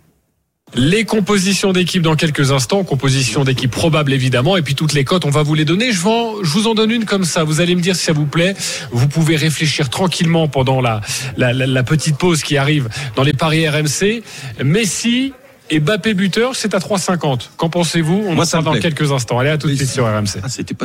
Les 0.74 1.04
compositions 1.04 1.72
d'équipe 1.72 2.02
dans 2.02 2.14
quelques 2.14 2.52
instants, 2.52 2.84
composition 2.84 3.42
d'équipe 3.42 3.72
probable 3.72 4.12
évidemment, 4.12 4.56
et 4.56 4.62
puis 4.62 4.76
toutes 4.76 4.92
les 4.92 5.04
cotes, 5.04 5.24
on 5.24 5.30
va 5.30 5.42
vous 5.42 5.54
les 5.54 5.64
donner. 5.64 5.92
Je, 5.92 6.06
en, 6.06 6.44
je, 6.44 6.50
vous 6.50 6.68
en 6.68 6.74
donne 6.74 6.92
une 6.92 7.06
comme 7.06 7.24
ça. 7.24 7.42
Vous 7.42 7.60
allez 7.60 7.74
me 7.74 7.80
dire 7.80 7.96
si 7.96 8.04
ça 8.04 8.12
vous 8.12 8.26
plaît. 8.26 8.54
Vous 8.92 9.08
pouvez 9.08 9.34
réfléchir 9.34 9.90
tranquillement 9.90 10.46
pendant 10.46 10.80
la, 10.80 11.00
la, 11.36 11.52
la, 11.52 11.66
la 11.66 11.82
petite 11.82 12.16
pause 12.16 12.42
qui 12.42 12.56
arrive 12.56 12.88
dans 13.16 13.24
les 13.24 13.32
paris 13.32 13.68
RMC. 13.68 14.22
Messi 14.62 15.32
et 15.70 15.80
Bappé 15.80 16.14
buteur, 16.14 16.54
c'est 16.54 16.74
à 16.74 16.78
3,50. 16.78 17.50
Qu'en 17.56 17.68
pensez-vous? 17.68 18.24
On 18.28 18.34
Moi, 18.34 18.46
ça 18.46 18.62
dans 18.62 18.74
quelques 18.74 19.10
instants. 19.10 19.40
Allez, 19.40 19.50
à 19.50 19.58
tout 19.58 19.68
de 19.68 19.74
suite 19.74 19.90
sur 19.90 20.04
RMC. 20.04 20.40
Ah, 20.42 20.48
c'était 20.48 20.74
pas... 20.74 20.84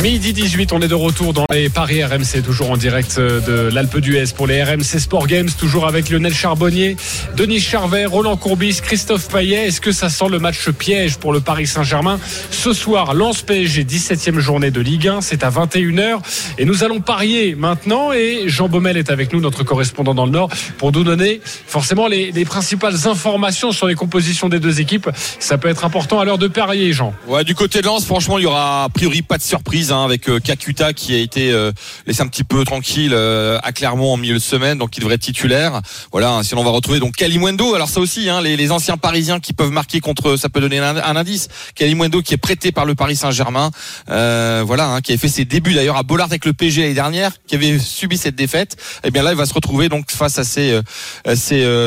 Midi 0.00 0.32
18, 0.32 0.72
on 0.72 0.80
est 0.80 0.88
de 0.88 0.94
retour 0.94 1.34
dans 1.34 1.44
les 1.50 1.68
Paris 1.68 2.02
RMC, 2.02 2.42
toujours 2.42 2.70
en 2.70 2.78
direct 2.78 3.20
de 3.20 3.68
l'Alpe 3.70 3.98
d'Huez 3.98 4.24
pour 4.34 4.46
les 4.46 4.62
RMC 4.62 4.98
Sport 4.98 5.26
Games, 5.26 5.50
toujours 5.58 5.86
avec 5.86 6.08
Lionel 6.08 6.32
Charbonnier, 6.32 6.96
Denis 7.36 7.60
Charvet, 7.60 8.06
Roland 8.06 8.38
Courbis, 8.38 8.80
Christophe 8.82 9.28
Payet. 9.28 9.66
Est-ce 9.66 9.82
que 9.82 9.92
ça 9.92 10.08
sent 10.08 10.28
le 10.30 10.38
match 10.38 10.70
piège 10.70 11.18
pour 11.18 11.34
le 11.34 11.40
Paris 11.40 11.66
Saint-Germain 11.66 12.18
Ce 12.50 12.72
soir, 12.72 13.12
lance 13.12 13.42
PSG, 13.42 13.84
17e 13.84 14.38
journée 14.38 14.70
de 14.70 14.80
Ligue 14.80 15.08
1, 15.08 15.20
c'est 15.20 15.44
à 15.44 15.50
21h. 15.50 16.20
Et 16.56 16.64
nous 16.64 16.84
allons 16.84 17.00
parier 17.00 17.54
maintenant. 17.54 18.12
Et 18.12 18.44
Jean 18.46 18.70
Baumel 18.70 18.96
est 18.96 19.10
avec 19.10 19.34
nous, 19.34 19.40
notre 19.40 19.62
correspondant 19.62 20.14
dans 20.14 20.24
le 20.24 20.32
Nord, 20.32 20.48
pour 20.78 20.92
nous 20.92 21.04
donner 21.04 21.42
forcément 21.44 22.08
les, 22.08 22.32
les 22.32 22.44
principales 22.46 23.06
informations 23.06 23.72
sur 23.72 23.88
les 23.88 23.94
compositions 23.94 24.48
des 24.48 24.58
deux 24.58 24.80
équipes. 24.80 25.10
Ça 25.38 25.58
peut 25.58 25.68
être 25.68 25.84
important 25.84 26.18
à 26.18 26.24
l'heure 26.24 26.38
de 26.38 26.48
parier, 26.48 26.94
Jean. 26.94 27.12
Ouais, 27.28 27.44
du 27.44 27.54
côté 27.54 27.82
de 27.82 27.86
Lens, 27.86 28.06
franchement, 28.06 28.38
il 28.38 28.44
y 28.44 28.46
aura 28.46 28.84
a 28.84 28.88
priori 28.88 29.20
pas 29.20 29.36
de 29.36 29.42
surprise 29.42 29.81
hein, 29.90 30.04
avec 30.04 30.28
euh, 30.28 30.38
Kakuta 30.38 30.92
qui 30.92 31.14
a 31.14 31.18
été 31.18 31.50
euh, 31.50 31.72
laissé 32.06 32.22
un 32.22 32.28
petit 32.28 32.44
peu 32.44 32.64
tranquille 32.64 33.12
euh, 33.14 33.58
à 33.62 33.72
Clermont 33.72 34.12
en 34.12 34.16
milieu 34.16 34.34
de 34.34 34.38
semaine, 34.38 34.78
donc 34.78 34.96
il 34.96 35.00
devrait 35.00 35.14
être 35.14 35.22
titulaire. 35.22 35.80
Voilà, 36.12 36.32
hein, 36.32 36.42
si 36.42 36.54
on 36.54 36.62
va 36.62 36.70
retrouver 36.70 37.00
donc 37.00 37.16
Kalimwendo. 37.16 37.74
Alors 37.74 37.88
ça 37.88 38.00
aussi, 38.00 38.28
hein, 38.28 38.40
les, 38.40 38.70
anciens 38.70 38.96
Parisiens 38.96 39.40
qui 39.40 39.52
peuvent 39.52 39.70
marquer 39.70 40.00
contre, 40.00 40.36
ça 40.36 40.48
peut 40.48 40.60
donner 40.60 40.78
un, 40.78 40.96
un 40.96 41.16
indice. 41.16 41.48
Kalimwendo 41.74 42.22
qui 42.22 42.34
est 42.34 42.38
prêté 42.38 42.70
par 42.70 42.84
le 42.84 42.94
Paris 42.94 43.16
Saint-Germain, 43.16 43.70
voilà, 44.06 44.88
hein, 44.88 45.00
qui 45.00 45.12
avait 45.12 45.18
fait 45.18 45.28
ses 45.28 45.44
débuts 45.44 45.74
d'ailleurs 45.74 45.96
à 45.96 46.02
Bollard 46.02 46.28
avec 46.28 46.44
le 46.44 46.52
PG 46.52 46.82
l'année 46.82 46.94
dernière, 46.94 47.32
qui 47.46 47.54
avait 47.54 47.78
subi 47.78 48.18
cette 48.18 48.36
défaite. 48.36 48.76
Et 49.04 49.08
eh 49.08 49.10
bien 49.10 49.22
là, 49.22 49.32
il 49.32 49.36
va 49.36 49.46
se 49.46 49.54
retrouver 49.54 49.88
donc 49.88 50.10
face 50.10 50.38
à 50.38 50.44
ses, 50.44 50.80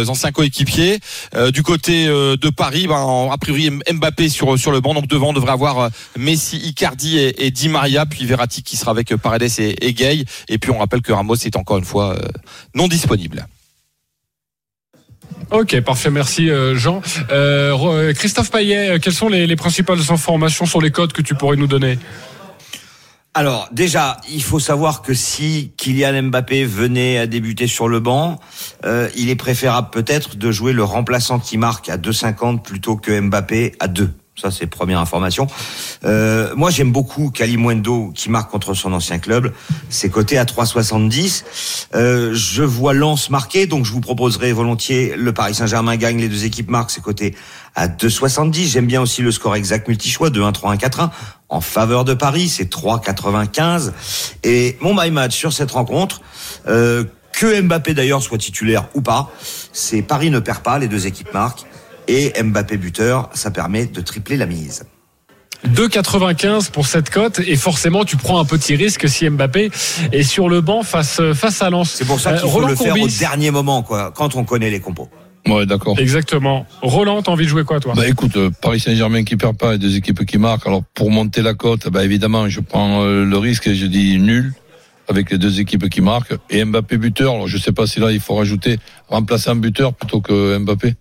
anciens 0.10 0.32
coéquipiers. 0.32 1.00
du 1.54 1.62
côté 1.62 2.08
de 2.08 2.50
Paris, 2.50 2.88
ben, 2.88 3.30
a 3.32 3.38
priori 3.38 3.70
Mbappé 3.70 4.30
sur 4.30 4.56
le 4.72 4.80
banc, 4.80 4.94
donc 4.94 5.08
devant 5.08 5.34
devrait 5.34 5.52
avoir 5.52 5.90
Messi, 6.18 6.58
Icardi 6.58 7.20
et, 7.20 7.46
et 7.46 7.52
Di 7.52 7.70
Maria, 7.70 7.85
puis 8.10 8.26
Verratti 8.26 8.64
qui 8.64 8.78
sera 8.78 8.92
avec 8.92 9.16
Paredes 9.16 9.60
et, 9.60 9.88
et 9.88 9.94
Gay. 9.94 10.26
Et 10.50 10.58
puis 10.58 10.72
on 10.72 10.78
rappelle 10.78 11.02
que 11.02 11.12
Ramos 11.12 11.36
est 11.36 11.56
encore 11.56 11.78
une 11.78 11.86
fois 11.86 12.16
euh, 12.16 12.28
non 12.74 12.88
Ok, 15.52 15.80
parfait, 15.82 16.10
merci 16.10 16.50
euh, 16.50 16.76
Jean. 16.76 17.02
Euh, 17.30 18.14
Christophe 18.14 18.50
Payet, 18.52 19.00
quelles 19.00 19.14
sont 19.14 19.30
les, 19.30 19.46
les, 19.46 19.56
principales 19.56 20.00
informations 20.10 20.66
sur 20.66 20.82
les 20.82 20.92
codes 20.92 21.14
que 21.14 21.22
tu 21.22 21.36
pourrais 21.36 21.56
nous 21.56 21.68
donner? 21.68 22.00
Alors 23.38 23.68
déjà, 23.74 24.16
il 24.32 24.42
faut 24.42 24.62
savoir 24.62 25.02
que 25.02 25.14
si 25.14 25.74
Kylian 25.76 26.24
Mbappé 26.24 26.64
venait 26.64 27.18
à 27.18 27.28
débuter 27.28 27.68
sur 27.68 27.90
le 27.90 28.00
banc, 28.00 28.40
euh, 28.86 29.10
il 29.18 29.30
est 29.30 29.36
préférable 29.36 29.90
peut-être 29.92 30.38
de 30.38 30.52
jouer 30.54 30.72
le 30.72 30.86
remplaçant 30.86 31.40
qui 31.40 31.58
marque 31.58 31.90
à 31.90 31.98
2,50 31.98 32.62
plutôt 32.62 32.96
que 32.96 33.20
Mbappé 33.20 33.76
à 33.82 33.90
2. 33.90 34.10
Ça, 34.36 34.52
c'est 34.52 34.68
première 34.68 35.00
information. 35.00 35.48
Euh, 36.04 36.54
moi, 36.58 36.70
j'aime 36.70 36.92
beaucoup 36.92 37.32
Kalimwendo 37.32 38.12
qui 38.14 38.30
marque 38.30 38.52
contre 38.52 38.74
son 38.74 38.92
ancien 38.92 39.18
club. 39.18 39.54
C'est 39.90 40.10
coté 40.10 40.38
à 40.38 40.44
3,70. 40.44 41.46
Euh, 41.96 42.34
je 42.34 42.62
vois 42.62 42.94
Lens 42.94 43.30
marquer, 43.30 43.66
donc 43.66 43.86
je 43.86 43.94
vous 43.94 44.02
proposerai 44.02 44.52
volontiers 44.52 45.16
le 45.16 45.32
Paris 45.34 45.56
Saint-Germain 45.56 45.96
gagne, 45.96 46.20
les 46.20 46.28
deux 46.28 46.44
équipes 46.44 46.70
marquent, 46.70 46.92
c'est 46.92 47.02
coté 47.02 47.34
à 47.76 47.88
2,70. 47.88 48.68
J'aime 48.68 48.88
bien 48.88 49.02
aussi 49.02 49.22
le 49.22 49.32
score 49.32 49.56
exact 49.56 49.88
multi-choix 49.88 50.30
de 50.30 50.42
1, 50.42 50.52
3, 50.52 50.74
1, 50.74 50.78
4, 50.78 51.00
1 51.00 51.12
en 51.48 51.62
faveur 51.62 52.04
de 52.04 52.14
Paris, 52.14 52.50
c'est 52.50 52.70
3,95. 52.70 53.94
Et 54.44 54.78
mon 54.82 54.94
my 54.94 55.12
match 55.12 55.36
sur 55.36 55.54
cette 55.54 55.72
rencontre, 55.72 56.20
euh, 56.68 57.06
que 57.32 57.62
Mbappé 57.62 57.94
d'ailleurs 57.94 58.22
soit 58.22 58.38
titulaire 58.38 58.90
ou 58.96 59.02
pas, 59.02 59.32
c'est 59.72 60.02
Paris 60.02 60.30
ne 60.30 60.40
perd 60.40 60.60
pas, 60.60 60.78
les 60.78 60.90
deux 60.90 61.08
équipes 61.08 61.34
marquent 61.34 61.66
et 62.08 62.34
Mbappé 62.42 62.78
buteur, 62.78 63.30
ça 63.34 63.52
permet 63.52 63.86
de 63.86 64.02
tripler 64.02 64.38
la 64.38 64.46
mise. 64.46 64.84
2,95 65.68 66.70
pour 66.70 66.86
cette 66.86 67.10
cote 67.10 67.40
et 67.40 67.56
forcément 67.56 68.06
tu 68.06 68.18
prends 68.18 68.40
un 68.40 68.46
petit 68.46 68.76
risque 68.76 69.10
si 69.10 69.28
Mbappé 69.30 69.72
est 70.12 70.24
sur 70.24 70.48
le 70.50 70.62
banc 70.62 70.84
face 70.84 71.22
face 71.34 71.62
à 71.62 71.70
Lens. 71.70 71.92
C'est 71.92 72.06
pour 72.06 72.20
ça 72.20 72.34
qu'il 72.34 72.46
euh, 72.46 72.52
faut 72.52 72.62
le 72.62 72.76
faire 72.76 73.00
au 73.00 73.08
dernier 73.08 73.52
moment 73.52 73.82
quoi, 73.82 74.12
quand 74.16 74.36
on 74.36 74.44
connaît 74.44 74.70
les 74.70 74.80
compos. 74.80 75.10
Ouais, 75.48 75.68
d'accord. 75.68 76.00
Exactement. 76.00 76.66
Roland, 76.82 77.22
t'as 77.22 77.32
envie 77.32 77.46
de 77.46 77.50
jouer 77.50 77.64
quoi, 77.64 77.80
toi? 77.80 77.94
Bah 77.96 78.08
écoute, 78.08 78.36
euh, 78.36 78.50
Paris 78.62 78.80
Saint-Germain 78.80 79.24
qui 79.24 79.36
perd 79.36 79.56
pas 79.56 79.76
et 79.76 79.78
deux 79.78 79.96
équipes 79.96 80.26
qui 80.26 80.40
marquent. 80.40 80.66
Alors 80.66 80.84
pour 80.96 81.12
monter 81.12 81.44
la 81.44 81.54
cote, 81.54 81.88
bah 81.90 82.04
évidemment, 82.04 82.50
je 82.50 82.62
prends 82.62 83.04
euh, 83.04 83.24
le 83.24 83.38
risque 83.38 83.68
et 83.68 83.76
je 83.76 83.86
dis 83.86 84.18
nul 84.18 84.54
avec 85.08 85.30
les 85.30 85.38
deux 85.38 85.60
équipes 85.60 85.88
qui 85.88 86.02
marquent 86.02 86.36
et 86.50 86.66
Mbappé 86.66 86.98
buteur. 86.98 87.34
Alors 87.34 87.48
je 87.48 87.58
sais 87.58 87.72
pas 87.72 87.86
si 87.86 88.00
là 88.00 88.12
il 88.12 88.20
faut 88.20 88.36
rajouter 88.36 88.80
remplacer 89.08 89.50
un 89.52 89.56
buteur 89.56 89.94
plutôt 89.94 90.20
que 90.20 90.58
Mbappé. 90.58 90.96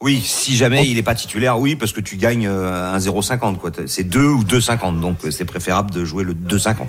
Oui, 0.00 0.20
si 0.24 0.56
jamais 0.56 0.86
il 0.86 0.94
n'est 0.94 1.02
pas 1.02 1.16
titulaire, 1.16 1.58
oui, 1.58 1.74
parce 1.74 1.92
que 1.92 2.00
tu 2.00 2.16
gagnes 2.16 2.46
euh, 2.46 2.92
un 2.92 2.98
0,50 2.98 3.56
quoi. 3.56 3.70
C'est 3.86 4.04
2 4.04 4.20
ou 4.20 4.44
2,50, 4.44 5.00
donc 5.00 5.24
euh, 5.24 5.30
c'est 5.32 5.44
préférable 5.44 5.90
de 5.90 6.04
jouer 6.04 6.22
le 6.22 6.34
2,50. 6.34 6.86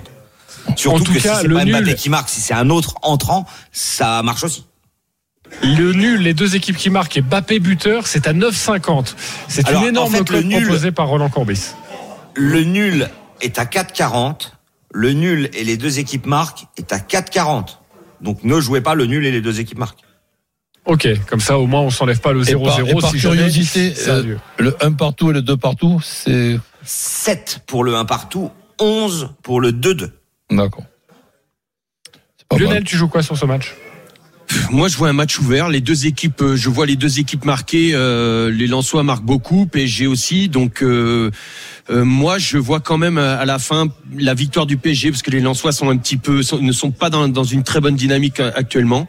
Surtout 0.76 1.12
que 1.12 1.18
si 1.18 1.28
c'est 1.28 1.48
pas 1.48 1.64
Mbappé 1.64 1.94
qui 1.96 2.08
marque, 2.08 2.28
si 2.28 2.40
c'est 2.40 2.54
un 2.54 2.70
autre 2.70 2.94
entrant, 3.02 3.46
ça 3.72 4.22
marche 4.22 4.44
aussi. 4.44 4.66
Le 5.62 5.92
nul, 5.92 6.20
les 6.20 6.34
deux 6.34 6.54
équipes 6.54 6.76
qui 6.76 6.90
marquent 6.90 7.16
et 7.16 7.22
Mbappé 7.22 7.58
buteur, 7.58 8.06
c'est 8.06 8.28
à 8.28 8.32
9,50. 8.32 9.14
C'est 9.48 9.68
une 9.68 9.82
énorme 9.82 10.14
en 10.14 10.24
fait, 10.24 10.42
nul, 10.44 10.62
proposée 10.62 10.92
par 10.92 11.08
Roland 11.08 11.30
Courbis. 11.30 11.72
Le 12.34 12.62
nul 12.62 13.08
est 13.40 13.58
à 13.58 13.64
4,40. 13.64 14.52
Le 14.92 15.12
nul 15.12 15.50
et 15.54 15.64
les 15.64 15.76
deux 15.76 15.98
équipes 15.98 16.26
marquent 16.26 16.66
est 16.76 16.92
à 16.92 16.98
4,40. 16.98 17.78
Donc 18.20 18.44
ne 18.44 18.60
jouez 18.60 18.80
pas 18.80 18.94
le 18.94 19.06
nul 19.06 19.26
et 19.26 19.32
les 19.32 19.40
deux 19.40 19.58
équipes 19.58 19.78
marquent. 19.78 19.98
Ok, 20.86 21.08
comme 21.28 21.40
ça 21.40 21.58
au 21.58 21.66
moins 21.66 21.82
on 21.82 21.90
s'enlève 21.90 22.20
pas 22.20 22.32
le 22.32 22.42
0-0. 22.42 23.10
Si 23.10 23.18
curiosité, 23.18 23.92
euh, 24.08 24.36
le 24.58 24.76
1 24.82 24.92
partout 24.92 25.30
et 25.30 25.34
le 25.34 25.42
2 25.42 25.56
partout, 25.56 26.00
c'est 26.02 26.58
7 26.84 27.60
pour 27.66 27.84
le 27.84 27.94
1 27.94 28.04
partout, 28.06 28.50
11 28.80 29.30
pour 29.42 29.60
le 29.60 29.72
2-2. 29.72 30.10
D'accord. 30.50 30.84
Lionel, 32.58 32.84
tu 32.84 32.96
joues 32.96 33.08
quoi 33.08 33.22
sur 33.22 33.36
ce 33.36 33.46
match? 33.46 33.76
Moi, 34.70 34.88
je 34.88 34.96
vois 34.96 35.08
un 35.08 35.12
match 35.12 35.38
ouvert. 35.38 35.68
Les 35.68 35.80
deux 35.80 36.06
équipes, 36.06 36.42
euh, 36.42 36.56
je 36.56 36.68
vois 36.68 36.86
les 36.86 36.96
deux 36.96 37.20
équipes 37.20 37.44
marquées. 37.44 37.92
Euh, 37.94 38.50
les 38.50 38.66
Lensois 38.66 39.02
marquent 39.02 39.24
beaucoup, 39.24 39.66
PSG 39.66 40.06
aussi. 40.06 40.48
Donc, 40.48 40.82
euh, 40.82 41.30
euh, 41.90 42.04
moi, 42.04 42.38
je 42.38 42.58
vois 42.58 42.80
quand 42.80 42.98
même 42.98 43.18
à 43.18 43.44
la 43.44 43.58
fin 43.58 43.86
la 44.16 44.34
victoire 44.34 44.66
du 44.66 44.76
PSG 44.76 45.10
parce 45.10 45.22
que 45.22 45.30
les 45.30 45.40
Lensois 45.40 45.72
sont 45.72 45.88
un 45.88 45.96
petit 45.96 46.16
peu, 46.16 46.40
ne 46.60 46.72
sont 46.72 46.90
pas 46.90 47.10
dans, 47.10 47.28
dans 47.28 47.44
une 47.44 47.62
très 47.62 47.80
bonne 47.80 47.96
dynamique 47.96 48.40
actuellement. 48.40 49.06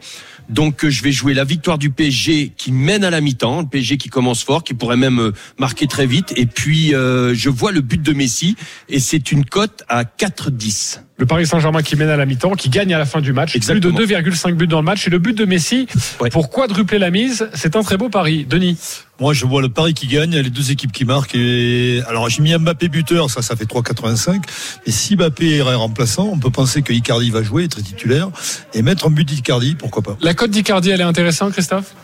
Donc 0.48 0.84
euh, 0.84 0.90
je 0.90 1.02
vais 1.02 1.12
jouer 1.12 1.34
la 1.34 1.44
victoire 1.44 1.78
du 1.78 1.90
PSG 1.90 2.52
qui 2.56 2.72
mène 2.72 3.04
à 3.04 3.10
la 3.10 3.20
mi-temps, 3.20 3.62
le 3.62 3.66
PSG 3.66 3.96
qui 3.96 4.08
commence 4.08 4.42
fort, 4.44 4.64
qui 4.64 4.74
pourrait 4.74 4.96
même 4.96 5.20
euh, 5.20 5.32
marquer 5.58 5.86
très 5.86 6.06
vite. 6.06 6.32
Et 6.36 6.46
puis 6.46 6.94
euh, 6.94 7.34
je 7.34 7.50
vois 7.50 7.72
le 7.72 7.80
but 7.80 8.02
de 8.02 8.12
Messi 8.12 8.56
et 8.88 9.00
c'est 9.00 9.32
une 9.32 9.44
cote 9.44 9.82
à 9.88 10.04
4-10. 10.04 11.00
Le 11.22 11.26
Paris 11.26 11.46
Saint-Germain 11.46 11.82
qui 11.82 11.94
mène 11.94 12.08
à 12.08 12.16
la 12.16 12.26
mi-temps, 12.26 12.54
qui 12.54 12.68
gagne 12.68 12.92
à 12.92 12.98
la 12.98 13.04
fin 13.04 13.20
du 13.20 13.32
match. 13.32 13.54
Exactement. 13.54 13.94
Plus 13.94 14.08
de 14.08 14.12
2,5 14.12 14.54
buts 14.54 14.66
dans 14.66 14.80
le 14.80 14.84
match. 14.84 15.06
Et 15.06 15.10
le 15.10 15.20
but 15.20 15.38
de 15.38 15.44
Messi, 15.44 15.86
pour 16.32 16.50
quadrupler 16.50 16.98
la 16.98 17.12
mise, 17.12 17.48
c'est 17.54 17.76
un 17.76 17.84
très 17.84 17.96
beau 17.96 18.08
pari. 18.08 18.44
Denis 18.44 18.76
moi, 19.20 19.32
je 19.32 19.46
vois 19.46 19.62
le 19.62 19.68
Paris 19.68 19.94
qui 19.94 20.08
gagne, 20.08 20.36
les 20.36 20.50
deux 20.50 20.72
équipes 20.72 20.90
qui 20.90 21.04
marquent. 21.04 21.36
Et... 21.36 22.02
Alors, 22.08 22.28
j'ai 22.28 22.42
mis 22.42 22.52
Mbappé 22.52 22.88
buteur, 22.88 23.30
ça, 23.30 23.40
ça 23.40 23.54
fait 23.54 23.66
3,85. 23.66 24.42
Et 24.84 24.90
si 24.90 25.14
Mbappé 25.14 25.58
est 25.58 25.62
remplaçant, 25.62 26.28
on 26.32 26.38
peut 26.40 26.50
penser 26.50 26.82
que 26.82 26.92
Icardi 26.92 27.30
va 27.30 27.44
jouer, 27.44 27.62
être 27.62 27.80
titulaire, 27.80 28.30
et 28.74 28.82
mettre 28.82 29.06
un 29.06 29.10
but 29.10 29.24
d'Icardi, 29.24 29.76
pourquoi 29.76 30.02
pas. 30.02 30.16
La 30.22 30.34
cote 30.34 30.50
d'Icardi, 30.50 30.90
elle 30.90 31.02
est 31.02 31.04
intéressante, 31.04 31.52
Christophe? 31.52 31.94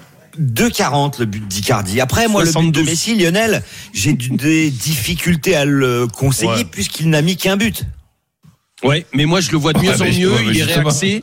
2,40 0.40 1.18
le 1.18 1.26
but 1.26 1.48
d'Icardi. 1.48 2.00
Après, 2.00 2.28
moi, 2.28 2.44
le 2.44 2.52
but 2.52 2.70
de 2.70 2.82
Messi, 2.82 3.16
Lionel, 3.16 3.64
j'ai 3.92 4.12
des 4.12 4.70
difficultés 4.70 5.56
à 5.56 5.64
le 5.64 6.06
conseiller 6.06 6.64
puisqu'il 6.64 7.10
n'a 7.10 7.20
mis 7.20 7.37
qu'un 7.37 7.56
but. 7.56 7.84
Ouais, 8.85 9.06
mais 9.12 9.25
moi, 9.25 9.40
je 9.40 9.50
le 9.50 9.58
vois 9.58 9.73
de 9.73 9.80
mieux 9.80 10.00
en 10.00 10.04
mieux. 10.04 10.42
il 10.50 10.58
est 10.58 10.64
réaxé. 10.64 11.23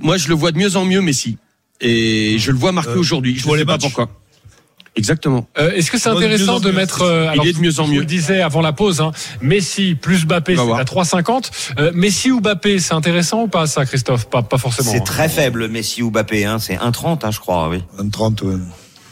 Moi, 0.00 0.16
je 0.16 0.28
le 0.28 0.34
vois 0.34 0.52
de 0.52 0.58
mieux 0.58 0.76
en 0.76 0.84
mieux, 0.84 1.00
Messi. 1.00 1.38
Et 1.80 2.36
je 2.38 2.50
le 2.52 2.58
vois 2.58 2.72
marquer 2.72 2.90
euh, 2.90 2.98
aujourd'hui. 2.98 3.36
Je 3.38 3.48
ne 3.48 3.56
sais 3.56 3.64
pas 3.64 3.78
pourquoi. 3.78 4.08
Exactement. 4.96 5.46
Euh, 5.58 5.72
Est-ce 5.72 5.90
que 5.90 5.98
c'est 5.98 6.08
intéressant 6.08 6.58
de, 6.58 6.70
mettre 6.70 7.02
euh, 7.02 7.28
alors, 7.28 7.44
Il 7.44 7.50
est 7.50 7.52
de 7.52 7.60
mieux 7.60 7.80
en 7.80 7.86
mieux. 7.86 7.96
Je 7.96 8.00
le 8.00 8.06
disais 8.06 8.40
avant 8.40 8.62
la 8.62 8.72
pause, 8.72 9.00
hein, 9.02 9.12
Messi 9.42 9.94
plus 9.94 10.24
Mbappé, 10.24 10.56
c'est 10.56 10.72
à 10.72 10.84
3,50. 10.84 11.50
Euh, 11.78 11.92
Messi 11.94 12.30
ou 12.30 12.40
Mbappé, 12.40 12.78
c'est 12.78 12.94
intéressant 12.94 13.42
ou 13.42 13.48
pas 13.48 13.66
ça, 13.66 13.84
Christophe? 13.84 14.28
Pas, 14.30 14.42
pas 14.42 14.56
forcément. 14.56 14.90
C'est 14.90 15.00
hein. 15.00 15.04
très 15.04 15.28
faible, 15.28 15.68
Messi 15.68 16.02
ou 16.02 16.10
Mbappé. 16.10 16.46
Hein. 16.46 16.58
C'est 16.58 16.76
1,30, 16.76 17.26
hein, 17.26 17.30
je 17.30 17.40
crois. 17.40 17.68
Oui. 17.68 17.82
1,30. 17.98 18.42
Ouais. 18.42 18.54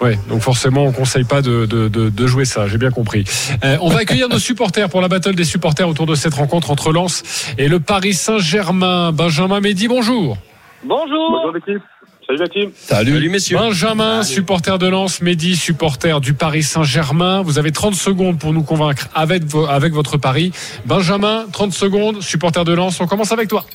Ouais, 0.01 0.19
donc 0.29 0.41
forcément, 0.41 0.85
on 0.85 0.93
conseille 0.93 1.25
pas 1.25 1.41
de, 1.41 1.67
de, 1.67 1.89
de, 1.89 2.11
de 2.11 2.27
jouer 2.27 2.45
ça. 2.45 2.67
J'ai 2.69 2.79
bien 2.79 2.91
compris. 2.91 3.25
Euh, 3.65 3.77
on 3.81 3.89
va 3.89 4.01
accueillir 4.01 4.29
nos 4.29 4.39
supporters 4.39 4.89
pour 4.89 5.01
la 5.01 5.09
battle 5.09 5.35
des 5.35 5.45
supporters 5.45 5.89
autour 5.89 6.07
de 6.07 6.15
cette 6.15 6.35
rencontre 6.35 6.71
entre 6.71 6.93
Lens 6.93 7.23
et 7.59 7.69
le 7.69 7.81
Paris 7.81 8.15
Saint-Germain. 8.15 9.13
Benjamin 9.13 9.61
Mehdi, 9.61 9.89
bonjour. 9.89 10.37
Bonjour. 10.85 11.31
Bonjour 11.31 11.53
l'équipe. 11.55 11.83
Salut 12.27 12.39
la 12.39 12.49
team. 12.49 12.71
Salut. 12.75 13.29
messieurs. 13.29 13.59
Benjamin, 13.59 14.23
supporter 14.23 14.79
de 14.79 14.87
Lens, 14.87 15.21
Mehdi, 15.21 15.57
supporter 15.57 16.21
du 16.21 16.33
Paris 16.33 16.63
Saint-Germain. 16.63 17.43
Vous 17.43 17.59
avez 17.59 17.71
30 17.71 17.95
secondes 17.95 18.39
pour 18.39 18.55
nous 18.55 18.63
convaincre 18.63 19.09
avec, 19.15 19.43
avec 19.69 19.93
votre 19.93 20.17
pari. 20.17 20.51
Benjamin, 20.87 21.45
30 21.53 21.73
secondes, 21.73 22.23
supporter 22.23 22.65
de 22.65 22.73
Lens. 22.73 22.99
On 23.01 23.07
commence 23.07 23.33
avec 23.33 23.49
toi. 23.49 23.67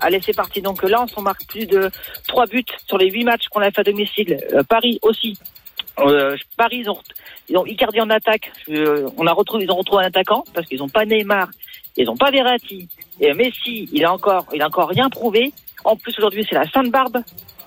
Allez, 0.00 0.20
c'est 0.24 0.34
parti. 0.34 0.62
Donc 0.62 0.82
Lens, 0.82 1.12
on 1.16 1.22
marque 1.22 1.46
plus 1.46 1.66
de 1.66 1.90
3 2.28 2.46
buts 2.46 2.64
sur 2.86 2.98
les 2.98 3.10
8 3.10 3.24
matchs 3.24 3.48
qu'on 3.50 3.60
a 3.60 3.70
fait 3.70 3.80
à 3.80 3.84
domicile. 3.84 4.38
Euh, 4.52 4.62
Paris 4.62 4.98
aussi. 5.02 5.38
Euh, 5.98 6.36
Paris, 6.56 6.78
ils 6.80 6.90
ont, 6.90 6.98
ils 7.48 7.56
ont 7.56 7.66
Icardi 7.66 8.00
en 8.00 8.10
attaque. 8.10 8.50
Euh, 8.70 9.08
on 9.16 9.26
a 9.26 9.32
retrouvé, 9.32 9.64
ils 9.64 9.70
ont 9.70 9.76
retrouvé 9.76 10.04
un 10.04 10.08
attaquant 10.08 10.44
parce 10.54 10.66
qu'ils 10.66 10.78
n'ont 10.78 10.88
pas 10.88 11.04
Neymar 11.04 11.48
Ils 11.96 12.06
n'ont 12.06 12.16
pas 12.16 12.30
Verratti. 12.30 12.88
Et 13.20 13.32
Messi, 13.34 13.88
il 13.92 14.04
a 14.04 14.12
encore, 14.12 14.46
il 14.54 14.62
a 14.62 14.66
encore 14.66 14.88
rien 14.88 15.10
prouvé. 15.10 15.52
En 15.84 15.96
plus, 15.96 16.16
aujourd'hui, 16.18 16.46
c'est 16.48 16.56
la 16.56 16.70
Sainte-Barbe. 16.70 17.18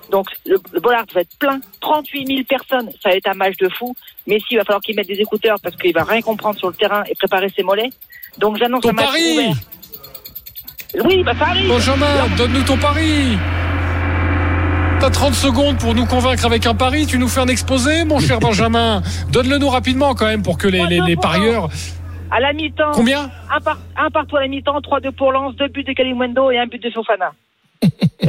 Donc, 0.09 0.27
le, 0.45 0.57
le 0.71 0.79
Bollard 0.79 1.05
va 1.13 1.21
être 1.21 1.37
plein. 1.37 1.59
38 1.81 2.27
000 2.27 2.39
personnes. 2.43 2.91
Ça 3.01 3.09
va 3.09 3.15
être 3.15 3.27
un 3.27 3.33
match 3.33 3.57
de 3.57 3.69
fou. 3.69 3.95
Messi, 4.27 4.45
il 4.51 4.57
va 4.57 4.63
falloir 4.63 4.81
qu'il 4.81 4.95
mette 4.95 5.07
des 5.07 5.19
écouteurs 5.19 5.57
parce 5.61 5.75
qu'il 5.75 5.93
va 5.93 6.03
rien 6.03 6.21
comprendre 6.21 6.57
sur 6.57 6.69
le 6.69 6.75
terrain 6.75 7.03
et 7.09 7.15
préparer 7.15 7.49
ses 7.49 7.63
mollets. 7.63 7.89
Donc, 8.37 8.57
j'annonce 8.57 8.85
un 8.85 8.93
match 8.93 9.09
ouvert. 9.09 9.55
Oui, 11.03 11.23
bah, 11.23 11.33
ça 11.37 11.47
arrive. 11.47 11.69
Benjamin, 11.69 12.27
donne-nous 12.37 12.63
ton 12.63 12.77
pari. 12.77 13.37
T'as 14.99 15.09
30 15.09 15.33
secondes 15.33 15.77
pour 15.77 15.95
nous 15.95 16.05
convaincre 16.05 16.45
avec 16.45 16.65
un 16.65 16.75
pari. 16.75 17.05
Tu 17.07 17.17
nous 17.17 17.27
fais 17.27 17.41
un 17.41 17.47
exposé, 17.47 18.05
mon 18.05 18.19
cher 18.19 18.39
Benjamin. 18.41 19.01
Donne-le 19.31 19.57
nous 19.57 19.69
rapidement 19.69 20.13
quand 20.15 20.27
même 20.27 20.43
pour 20.43 20.57
que 20.57 20.67
les, 20.67 20.85
les, 20.87 21.01
les 21.01 21.15
parieurs. 21.15 21.69
À 22.31 22.39
la 22.39 22.53
mi-temps. 22.53 22.91
Combien? 22.93 23.29
Un, 23.53 23.59
par, 23.59 23.77
un 23.97 24.09
partout 24.09 24.37
à 24.37 24.41
la 24.41 24.47
mi-temps, 24.47 24.79
3-2 24.79 25.11
pour 25.11 25.31
Lens, 25.31 25.55
2 25.55 25.67
buts 25.67 25.83
de 25.83 25.93
Kalimwendo 25.93 26.51
et 26.51 26.57
un 26.57 26.67
but 26.67 26.81
de 26.81 26.89
Fofana. 26.89 27.33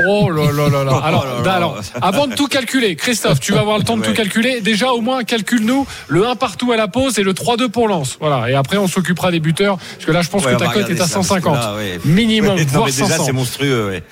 Oh 0.07 0.29
là 0.31 0.51
là 0.53 0.69
là 0.69 0.85
là. 0.85 0.97
Alors, 1.05 1.27
alors, 1.47 1.81
avant 2.03 2.27
de 2.27 2.35
tout 2.35 2.47
calculer, 2.49 2.97
Christophe, 2.97 3.41
tu 3.41 3.53
vas 3.53 3.61
avoir 3.61 3.79
le 3.79 3.85
temps 3.85 3.97
de 3.97 4.03
tout 4.05 4.13
calculer. 4.13 4.61
Déjà, 4.61 4.93
au 4.93 5.01
moins, 5.01 5.23
calcule-nous 5.25 5.87
le 6.09 6.27
1 6.27 6.37
partout 6.37 6.73
à 6.73 6.77
la 6.77 6.89
pause 6.89 7.19
et 7.19 7.23
le 7.23 7.33
3-2 7.33 7.69
pour 7.69 7.87
Lens. 7.89 8.17
Voilà. 8.21 8.51
Et 8.51 8.55
après, 8.55 8.77
on 8.77 8.89
s'occupera 8.89 9.31
des 9.31 9.41
buteurs. 9.41 9.77
Parce 9.79 10.05
que 10.05 10.13
là, 10.13 10.23
je 10.23 10.31
pense 10.31 10.45
Ouais, 10.45 10.53
que 10.55 10.59
ta 10.59 10.67
cote 10.69 10.91
est 10.91 11.01
à 11.01 11.07
ça, 11.07 11.15
parce 11.17 11.29
que 11.29 11.35
150. 11.35 11.55
là, 11.57 11.75
ouais. 11.77 11.99
Minimum, 12.05 12.57
non, 12.59 12.65
voire 12.67 12.87
mais 12.87 12.93
déjà, 12.93 13.07
500. 13.07 13.25
c'est 13.25 13.33
monstrueux, 13.33 13.87
ouais. 13.89 14.03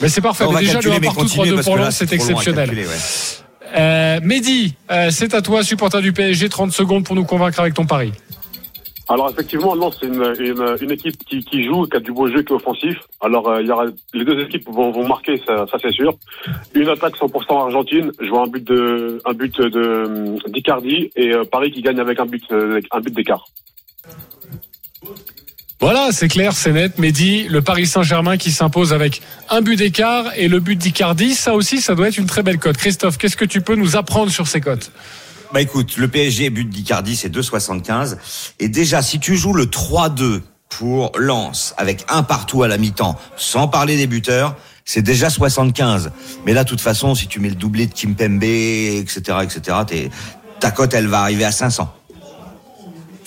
Mais 0.00 0.08
c'est 0.08 0.20
parfait. 0.20 0.44
On 0.44 0.52
Mais 0.52 0.60
déjà, 0.60 0.74
le 0.74 0.90
calculer, 0.90 0.96
1 0.96 1.00
mais 1.00 1.06
partout, 1.06 1.20
continue, 1.22 1.46
3-2 1.50 1.54
parce 1.54 1.66
pour 1.66 1.76
là, 1.76 1.84
Lens, 1.84 1.96
c'est 1.96 2.12
exceptionnel. 2.12 2.70
Euh, 3.76 4.20
Mehdi, 4.22 4.74
euh, 4.90 5.10
c'est 5.12 5.34
à 5.34 5.42
toi, 5.42 5.62
supporter 5.62 6.00
du 6.02 6.12
PSG, 6.12 6.48
30 6.48 6.72
secondes 6.72 7.04
pour 7.04 7.14
nous 7.14 7.24
convaincre 7.24 7.60
avec 7.60 7.74
ton 7.74 7.86
pari. 7.86 8.12
Alors 9.10 9.28
effectivement, 9.28 9.74
Lens 9.74 9.96
c'est 10.00 10.06
une, 10.06 10.22
une, 10.80 10.90
équipe 10.92 11.24
qui, 11.24 11.42
qui 11.42 11.64
joue, 11.64 11.84
qui 11.86 11.96
a 11.96 12.00
du 12.00 12.12
beau 12.12 12.28
jeu, 12.28 12.42
qui 12.42 12.52
est 12.52 12.56
offensif. 12.56 12.96
Alors 13.20 13.48
euh, 13.48 13.60
il 13.60 13.66
y 13.66 13.72
aura 13.72 13.86
les 14.14 14.24
deux 14.24 14.40
équipes 14.40 14.68
vont, 14.68 14.92
vont 14.92 15.06
marquer, 15.06 15.36
ça, 15.44 15.66
ça 15.68 15.78
c'est 15.82 15.90
sûr. 15.90 16.14
Une 16.74 16.88
attaque 16.88 17.16
100% 17.16 17.60
argentine. 17.60 18.12
Je 18.20 18.28
vois 18.28 18.44
un 18.44 18.46
but 18.46 18.62
de 18.62 19.20
un 19.26 19.32
but 19.32 19.60
de 19.60 20.36
d'Icardi 20.48 21.10
et 21.16 21.34
euh, 21.34 21.42
Paris 21.42 21.72
qui 21.72 21.82
gagne 21.82 21.98
avec 21.98 22.20
un 22.20 22.26
but 22.26 22.44
euh, 22.52 22.80
un 22.92 23.00
but 23.00 23.12
d'écart. 23.12 23.44
Voilà, 25.80 26.12
c'est 26.12 26.28
clair, 26.28 26.52
c'est 26.52 26.72
net. 26.72 26.98
Mehdi, 26.98 27.48
le 27.48 27.62
Paris 27.62 27.86
Saint-Germain 27.86 28.36
qui 28.36 28.52
s'impose 28.52 28.92
avec 28.92 29.22
un 29.48 29.60
but 29.60 29.76
d'écart 29.76 30.26
et 30.36 30.46
le 30.46 30.60
but 30.60 30.76
d'Icardi, 30.76 31.34
ça 31.34 31.54
aussi, 31.54 31.80
ça 31.80 31.96
doit 31.96 32.08
être 32.08 32.18
une 32.18 32.26
très 32.26 32.44
belle 32.44 32.58
cote. 32.58 32.76
Christophe, 32.76 33.18
qu'est-ce 33.18 33.36
que 33.36 33.46
tu 33.46 33.60
peux 33.60 33.74
nous 33.74 33.96
apprendre 33.96 34.30
sur 34.30 34.46
ces 34.46 34.60
cotes? 34.60 34.92
Bah 35.52 35.60
écoute, 35.60 35.96
le 35.96 36.06
PSG 36.06 36.48
but 36.50 36.68
d'Icardi 36.68 37.16
c'est 37.16 37.28
2,75 37.28 38.16
et 38.60 38.68
déjà 38.68 39.02
si 39.02 39.18
tu 39.18 39.36
joues 39.36 39.52
le 39.52 39.66
3-2 39.66 40.42
pour 40.68 41.10
Lens 41.18 41.74
avec 41.76 42.04
un 42.08 42.22
partout 42.22 42.62
à 42.62 42.68
la 42.68 42.78
mi-temps, 42.78 43.18
sans 43.36 43.66
parler 43.66 43.96
des 43.96 44.06
buteurs, 44.06 44.54
c'est 44.84 45.02
déjà 45.02 45.28
75. 45.28 46.12
Mais 46.46 46.52
là, 46.52 46.62
de 46.62 46.68
toute 46.68 46.80
façon, 46.80 47.16
si 47.16 47.26
tu 47.26 47.40
mets 47.40 47.48
le 47.48 47.56
doublé 47.56 47.86
de 47.86 47.92
Kimpembe, 47.92 48.44
etc., 48.44 49.38
etc., 49.42 49.76
ta 50.60 50.70
cote 50.70 50.94
elle 50.94 51.08
va 51.08 51.20
arriver 51.20 51.44
à 51.44 51.52
500. 51.52 51.92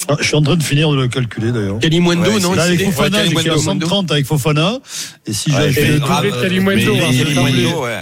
Ah, 0.09 0.15
Je 0.19 0.25
suis 0.27 0.35
en 0.35 0.41
train 0.41 0.55
de 0.55 0.63
finir 0.63 0.91
de 0.91 0.95
le 0.97 1.07
calculer 1.07 1.51
d'ailleurs. 1.51 1.79
Kalimundo, 1.79 2.29
Ouais, 2.29 2.39
non 2.39 2.53
Là, 2.53 2.63
avec 2.63 2.79
c'est- 2.79 2.85
Fofana, 2.85 3.19
Ouais, 3.23 3.33
Kalimundo. 3.33 3.59
130 3.87 4.11
avec 4.11 4.25
Fofana. 4.25 4.79
Et 5.25 5.33
si 5.33 5.51
j'ai 5.51 5.57
le 5.93 5.99
doublé 5.99 6.31
de 6.31 6.35
hein, 6.35 7.09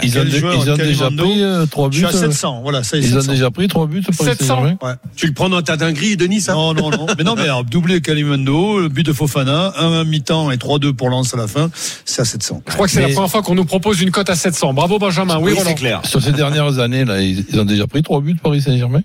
ils- 0.02 0.18
ont, 0.18 0.26
ils 0.62 0.70
ont 0.70 0.76
déjà 0.76 1.10
pris 1.10 1.42
euh, 1.42 1.66
trois 1.66 1.86
Je 1.86 1.90
buts. 1.90 1.96
suis 1.98 2.06
à 2.06 2.08
euh, 2.08 2.30
700. 2.30 2.60
Voilà, 2.62 2.82
ça 2.82 2.96
Ils 2.96 3.06
ont 3.16 3.20
700. 3.20 3.32
déjà 3.32 3.50
pris 3.50 3.68
trois 3.68 3.86
buts. 3.86 4.02
Paris 4.02 4.16
700. 4.30 4.46
Saint-Germain. 4.46 4.76
Ouais. 4.82 4.94
Tu 5.16 5.26
le 5.26 5.32
prends 5.32 5.48
dans 5.48 5.62
ta 5.62 5.76
dinguerie, 5.76 6.16
Denis, 6.16 6.40
ça? 6.40 6.54
Non, 6.54 6.74
non, 6.74 6.90
non. 6.90 7.06
Mais 7.16 7.24
non, 7.24 7.34
mais 7.36 7.42
alors, 7.42 7.64
doublé 7.64 8.00
Kalimundo, 8.00 8.80
le 8.80 8.88
but 8.88 9.04
de 9.06 9.12
Fofana, 9.12 9.72
un 9.78 10.00
à 10.00 10.04
mi-temps 10.04 10.50
et 10.50 10.56
3-2 10.56 10.92
pour 10.92 11.08
Lens 11.10 11.32
à 11.34 11.36
la 11.36 11.46
fin, 11.46 11.70
c'est 12.04 12.22
à 12.22 12.24
700. 12.24 12.62
Je 12.68 12.72
crois 12.74 12.86
que 12.86 12.92
c'est 12.92 13.00
la 13.02 13.08
première 13.08 13.30
fois 13.30 13.42
qu'on 13.42 13.54
nous 13.54 13.64
propose 13.64 14.00
une 14.02 14.10
cote 14.10 14.28
à 14.30 14.34
700. 14.34 14.74
Bravo 14.74 14.98
Benjamin. 14.98 15.38
Oui, 15.40 15.52
c'est 15.64 15.74
clair. 15.74 16.00
Sur 16.04 16.20
ces 16.22 16.32
dernières 16.32 16.78
années, 16.78 17.04
là, 17.04 17.20
ils, 17.22 17.44
ils 17.52 17.60
ont 17.60 17.64
déjà 17.64 17.86
pris 17.86 18.02
trois 18.02 18.20
buts 18.20 18.36
Paris 18.42 18.60
Saint-Germain? 18.62 19.02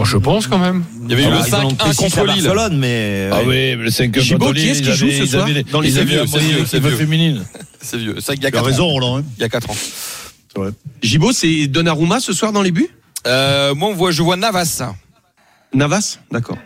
Oh, 0.00 0.04
je 0.06 0.16
pense 0.16 0.46
quand 0.46 0.58
même. 0.58 0.82
Il 1.04 1.10
y 1.10 1.12
avait 1.12 1.24
eu 1.24 1.26
Alors, 1.26 1.42
le 1.42 1.48
ils 1.48 1.54
en 1.54 1.64
ont 1.66 1.70
5-1 1.72 1.76
pris 1.76 1.90
six 1.90 1.96
contre 1.98 2.18
à 2.20 2.24
Lille. 2.34 2.44
Barcelone, 2.44 2.78
mais 2.78 3.28
Ah 3.30 3.40
oui, 3.44 3.46
mais 3.48 3.76
le 3.76 3.90
5 3.90 4.18
Gibaud, 4.18 4.46
contre 4.46 4.58
qui 4.58 4.66
Lille, 4.66 4.80
qui 4.80 4.92
joue 4.94 5.10
ce 5.10 5.26
soir 5.26 5.46
dans 5.70 5.80
les 5.82 5.90
vieux, 5.90 6.26
c'est 6.26 6.38
vieux, 6.38 6.64
c'est 6.66 6.80
vieux. 6.80 6.90
féminine. 6.96 7.44
C'est 7.82 7.98
vieux. 7.98 8.16
Ça, 8.20 8.32
il 8.34 8.42
y 8.42 8.46
a 8.46 8.50
Tu 8.50 8.56
as 8.56 8.60
4 8.60 8.64
raison, 8.64 8.84
ans. 8.84 8.88
Roland. 8.92 9.18
hein. 9.18 9.24
Il 9.36 9.42
y 9.42 9.44
a 9.44 9.48
4 9.50 9.68
ans. 9.70 9.76
Gibaud, 11.02 11.32
c'est 11.32 11.66
Donnarumma 11.66 12.18
ce 12.20 12.32
soir 12.32 12.52
dans 12.52 12.62
les 12.62 12.70
buts? 12.70 12.88
Euh, 13.26 13.74
moi, 13.74 13.90
on 13.90 13.94
voit, 13.94 14.10
je 14.10 14.22
vois 14.22 14.36
Navas. 14.36 14.82
Navas 15.74 16.18
D'accord. 16.32 16.56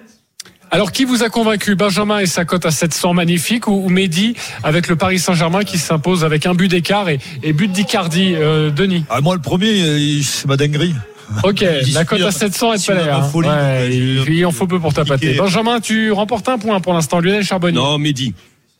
Alors, 0.71 0.93
qui 0.93 1.05
vous 1.05 1.23
a 1.23 1.29
convaincu 1.29 1.75
Benjamin 1.76 2.19
et 2.21 2.26
sa 2.26 2.45
cote 2.45 2.67
à 2.67 2.71
700 2.71 3.14
magnifique 3.14 3.69
ou, 3.69 3.85
ou 3.85 3.88
Mehdi 3.91 4.35
avec 4.62 4.88
le 4.88 4.97
Paris 4.97 5.19
Saint-Germain 5.19 5.62
qui 5.64 5.79
s'impose 5.79 6.25
avec 6.25 6.47
un 6.47 6.55
but 6.55 6.69
d'écart 6.69 7.09
et, 7.09 7.19
et 7.43 7.52
but 7.52 7.71
d'Icardi, 7.71 8.35
euh, 8.35 8.71
Denis? 8.71 9.04
Ah, 9.11 9.21
moi, 9.21 9.35
le 9.37 9.41
premier, 9.43 9.82
euh, 9.82 10.21
c'est 10.23 10.47
ma 10.47 10.56
dinguerie. 10.56 10.95
Ok, 11.45 11.65
la 11.93 12.04
cote 12.04 12.21
à 12.23 12.30
700 12.30 12.73
est 12.75 12.87
pas 12.87 12.95
l'air. 12.95 13.19
hein. 13.23 13.30
ouais, 13.34 13.91
il, 13.95 14.45
en 14.47 14.50
faut 14.50 14.67
peu 14.67 14.78
pour 14.78 14.93
ta 14.93 15.04
pâté. 15.04 15.28
Piqué. 15.28 15.39
Benjamin, 15.39 15.80
tu 15.80 16.13
remportes 16.13 16.49
un 16.49 16.58
point 16.58 16.80
pour 16.80 16.93
l'instant. 16.95 17.21
Lionel 17.21 17.45
Charbonnier. 17.45 17.76
Non, 17.78 17.99
Mehdi. 17.99 18.34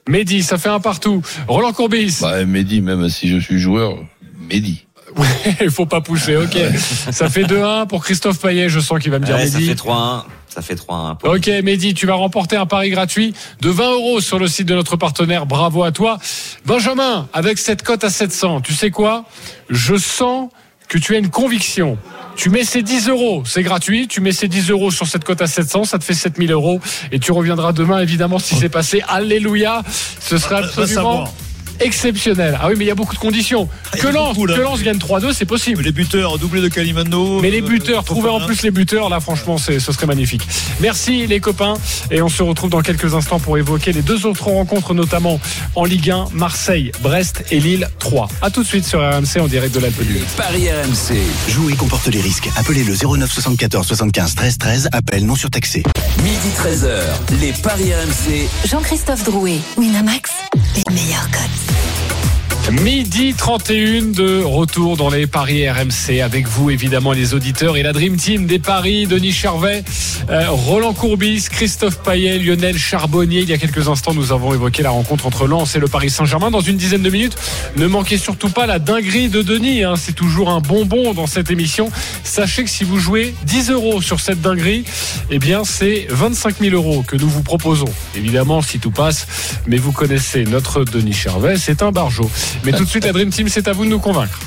Mehdi, 0.09 0.43
ça 0.43 0.59
fait 0.59 0.69
un 0.69 0.81
partout. 0.81 1.23
Roland 1.49 1.73
Courbis. 1.73 2.19
Bah, 2.21 2.45
Mehdi, 2.45 2.81
même 2.81 3.09
si 3.09 3.29
je 3.29 3.39
suis 3.39 3.59
joueur, 3.59 3.97
Mehdi. 4.51 4.85
Il 5.61 5.71
faut 5.71 5.87
pas 5.87 6.01
pousser, 6.01 6.37
ok. 6.37 6.57
ça 7.13 7.31
fait 7.31 7.45
2-1 7.45 7.87
pour 7.87 8.03
Christophe 8.05 8.41
Payet. 8.41 8.69
Je 8.69 8.81
sens 8.81 8.99
qu'il 8.99 9.11
va 9.13 9.19
me 9.21 9.25
dire 9.25 9.37
Ouais, 9.37 9.47
ça 9.47 9.59
Mehdi. 9.59 9.71
fait 9.71 9.75
3-1. 9.77 10.25
Ça 10.49 10.61
fait 10.63 10.75
3-1. 10.75 11.17
pour- 11.19 11.31
Ok, 11.31 11.47
Mehdi, 11.63 11.95
tu 11.95 12.07
vas 12.07 12.15
remporter 12.15 12.57
un 12.57 12.67
pari 12.67 12.91
gratuit 12.91 13.33
de 13.61 13.71
20 13.71 13.93
euros 13.93 14.21
sur 14.21 14.39
le 14.39 14.47
site 14.49 14.67
de 14.69 14.75
notre 14.75 14.97
partenaire. 14.97 15.47
Bravo 15.47 15.83
à 15.85 15.93
toi. 15.93 16.19
Benjamin, 16.67 17.29
avec 17.33 17.59
cette 17.59 17.83
cote 17.83 18.05
à 18.05 18.11
700, 18.11 18.61
tu 18.61 18.73
sais 18.73 18.91
quoi? 18.91 19.25
Je 19.71 19.97
sens 19.97 20.51
que 20.89 20.99
tu 20.99 21.15
as 21.15 21.19
une 21.19 21.31
conviction. 21.31 21.97
Tu 22.37 22.51
mets 22.51 22.65
ces 22.65 22.83
10 22.83 23.09
euros, 23.09 23.43
c'est 23.47 23.63
gratuit. 23.63 24.09
Tu 24.09 24.21
mets 24.21 24.33
ces 24.33 24.49
10 24.49 24.71
euros 24.71 24.91
sur 24.91 25.07
cette 25.07 25.25
cote 25.25 25.41
à 25.41 25.47
700, 25.47 25.85
ça 25.85 25.99
te 25.99 26.05
fait 26.05 26.15
7000 26.15 26.53
euros. 26.53 26.81
Et 27.13 27.19
tu 27.19 27.33
reviendras 27.33 27.73
demain, 27.73 28.01
évidemment, 28.01 28.39
si 28.39 28.55
c'est 28.57 28.69
passé. 28.69 29.03
Alléluia. 29.09 29.83
Ce 30.21 30.39
sera 30.39 30.59
absolument. 30.59 31.25
Exceptionnel. 31.81 32.59
Ah 32.61 32.69
oui, 32.69 32.75
mais 32.77 32.85
il 32.85 32.89
y 32.89 32.91
a 32.91 32.95
beaucoup 32.95 33.15
de 33.15 33.21
conditions. 33.21 33.69
Y 33.95 33.99
Que 33.99 34.09
Lens, 34.09 34.35
beaucoup, 34.35 34.47
là. 34.47 34.57
que 34.57 34.63
Lens 34.63 34.83
gagne 34.83 34.99
3-2, 34.99 35.33
c'est 35.33 35.45
possible. 35.45 35.83
Les 35.83 35.93
buteurs, 35.93 36.39
doublé 36.39 36.61
de 36.61 36.69
Kalimando. 36.69 37.41
Mais 37.41 37.51
les 37.51 37.63
euh, 37.63 37.67
buteurs, 37.67 38.05
trouver 38.05 38.29
en 38.29 38.41
plus 38.41 38.63
les 38.63 38.71
buteurs, 38.71 39.09
là 39.09 39.21
franchement, 39.21 39.59
c'est, 39.59 39.79
ce 39.79 39.93
serait 39.93 40.07
magnifique. 40.07 40.43
Merci 40.81 41.27
les 41.27 41.41
copains, 41.41 41.75
et 42.11 42.23
on 42.23 42.29
se 42.29 42.43
retrouve 42.43 42.71
dans 42.71 42.83
quelques 42.83 43.15
instants 43.15 43.39
pour 43.39 43.59
évoquer 43.59 43.93
les 43.93 44.03
deux 44.03 44.27
autres 44.27 44.49
rencontres, 44.49 44.95
notamment 44.95 45.41
en 45.75 45.85
Ligue 45.85 46.11
1, 46.11 46.27
Marseille, 46.33 46.93
Brest 47.03 47.45
et 47.51 47.61
Lille 47.61 47.89
3. 47.99 48.29
À 48.43 48.51
tout 48.51 48.63
de 48.63 48.69
suite 48.69 48.87
sur 48.87 49.01
RMC 49.01 49.41
en 49.41 49.49
direct 49.49 49.75
de 49.75 49.81
l'Alpe 49.81 50.03
d'Huez. 50.03 50.23
Paris 50.37 50.69
RMC. 50.71 51.17
Jouer 51.49 51.75
comporte 51.75 52.07
les 52.09 52.21
risques. 52.21 52.49
Appelez 52.57 52.85
le 52.85 52.95
09 52.95 53.31
74 53.31 53.87
75 53.87 54.35
13 54.35 54.59
13. 54.59 54.89
Appel 54.93 55.25
non 55.27 55.37
surtaxé. 55.37 55.83
Midi 56.23 56.49
13h. 56.57 57.41
Les 57.41 57.53
Paris 57.53 57.93
RMC. 57.95 58.49
Jean-Christophe 58.69 59.25
Drouet, 59.25 59.59
Winamax, 59.77 60.31
les 60.77 60.95
meilleurs 60.95 61.29
cotes. 61.31 61.64
Midi 62.73 63.35
31 63.35 64.13
de 64.13 64.43
retour 64.43 64.97
dans 64.97 65.11
les 65.11 65.27
Paris 65.27 65.69
RMC 65.69 66.23
avec 66.23 66.49
vous 66.49 66.71
évidemment 66.71 67.13
les 67.13 67.35
auditeurs 67.35 67.77
et 67.77 67.83
la 67.83 67.93
Dream 67.93 68.17
Team 68.17 68.47
des 68.47 68.59
Paris, 68.59 69.07
Denis 69.07 69.33
Charvet, 69.33 69.85
euh, 70.31 70.47
Roland 70.49 70.95
Courbis, 70.95 71.47
Christophe 71.51 71.99
Payet, 71.99 72.39
Lionel 72.39 72.79
Charbonnier. 72.79 73.41
Il 73.41 73.51
y 73.51 73.53
a 73.53 73.59
quelques 73.59 73.89
instants 73.89 74.15
nous 74.15 74.33
avons 74.33 74.55
évoqué 74.55 74.83
la 74.83 74.91
rencontre 74.91 75.27
entre 75.27 75.47
Lens 75.47 75.77
et 75.77 75.79
le 75.79 75.89
Paris 75.89 76.09
Saint-Germain. 76.09 76.51
Dans 76.51 76.63
une 76.63 76.79
dizaine 76.79 77.03
de 77.03 77.11
minutes, 77.11 77.37
ne 77.77 77.87
manquez 77.87 78.17
surtout 78.17 78.49
pas 78.49 78.65
la 78.65 78.79
dinguerie 78.79 79.29
de 79.29 79.43
Denis. 79.43 79.85
hein. 79.85 79.95
C'est 79.97 80.15
toujours 80.15 80.49
un 80.49 80.61
bonbon 80.61 81.13
dans 81.13 81.27
cette 81.27 81.51
émission. 81.51 81.91
Sachez 82.25 82.65
que 82.65 82.71
si 82.71 82.85
vous 82.85 82.99
jouez 82.99 83.35
10 83.45 83.71
euros 83.73 84.01
sur 84.01 84.21
cette 84.21 84.41
dinguerie, 84.41 84.85
eh 85.31 85.39
bien 85.39 85.65
c'est 85.65 86.07
25 86.09 86.61
000 86.61 86.75
euros 86.75 87.05
que 87.07 87.17
nous 87.17 87.29
vous 87.29 87.43
proposons. 87.43 87.93
Évidemment 88.17 88.63
si 88.63 88.79
tout 88.79 88.91
passe, 88.91 89.27
mais 89.67 89.77
vous 89.77 89.93
connaissez 89.93 90.45
notre 90.45 90.85
Denis 90.85 91.13
Charvet, 91.13 91.59
c'est 91.59 91.83
un 91.83 91.93
barjot. 91.93 92.31
Mais 92.63 92.73
tout 92.73 92.85
de 92.85 92.89
suite, 92.89 93.05
la 93.05 93.13
Dream 93.13 93.31
Team, 93.31 93.49
c'est 93.49 93.69
à 93.69 93.73
vous 93.73 93.85
de 93.85 93.91
nous 93.91 93.99
convaincre. 93.99 94.39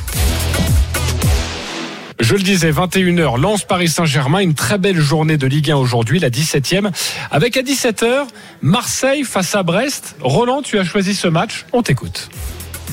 Je 2.19 2.33
le 2.33 2.41
disais, 2.41 2.71
21h, 2.71 3.39
lance 3.39 3.63
Paris 3.63 3.89
Saint-Germain, 3.89 4.39
une 4.39 4.55
très 4.55 4.77
belle 4.77 4.99
journée 4.99 5.37
de 5.37 5.45
Ligue 5.45 5.69
1 5.69 5.75
aujourd'hui, 5.75 6.19
la 6.19 6.29
17e, 6.29 6.89
avec 7.29 7.57
à 7.57 7.61
17h, 7.61 8.25
Marseille 8.61 9.23
face 9.23 9.53
à 9.53 9.61
Brest. 9.61 10.15
Roland, 10.21 10.61
tu 10.63 10.79
as 10.79 10.83
choisi 10.83 11.13
ce 11.13 11.27
match, 11.27 11.65
on 11.73 11.83
t'écoute. 11.83 12.29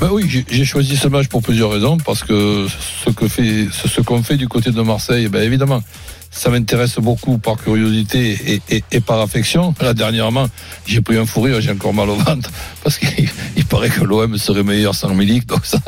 Bah 0.01 0.09
oui, 0.13 0.29
j'ai- 0.49 0.65
choisi 0.65 0.97
ce 0.97 1.09
match 1.09 1.29
pour 1.29 1.41
plusieurs 1.43 1.71
raisons, 1.71 1.97
parce 1.99 2.25
que 2.25 2.67
ce 3.05 3.11
que 3.11 3.29
fait, 3.29 3.69
ce 3.73 4.01
qu'on 4.01 4.23
fait 4.23 4.37
du 4.37 4.49
côté 4.49 4.71
de 4.71 4.83
Marseille, 4.83 5.29
ben 5.29 5.43
évidemment, 5.43 5.83
ça 6.31 6.51
m'intéresse 6.51 6.97
beaucoup 6.99 7.39
par 7.39 7.57
curiosité 7.57 8.61
et, 8.91 9.01
par 9.01 9.21
affection. 9.21 9.73
Là, 9.81 9.95
dernièrement, 9.95 10.49
j'ai 10.85 11.01
pris 11.01 11.17
un 11.17 11.27
fou 11.27 11.43
rire, 11.43 11.61
j'ai 11.61 11.71
encore 11.71 11.95
mal 11.95 12.11
au 12.11 12.17
ventre, 12.17 12.51
parce 12.83 12.99
qu'il 12.99 13.29
il 13.57 13.65
paraît 13.65 13.89
que 13.89 14.03
l'OM 14.05 14.37
serait 14.37 14.65
meilleur 14.65 14.95
sans 14.97 15.15
Milik, 15.15 15.47
donc 15.47 15.65
ça, 15.65 15.79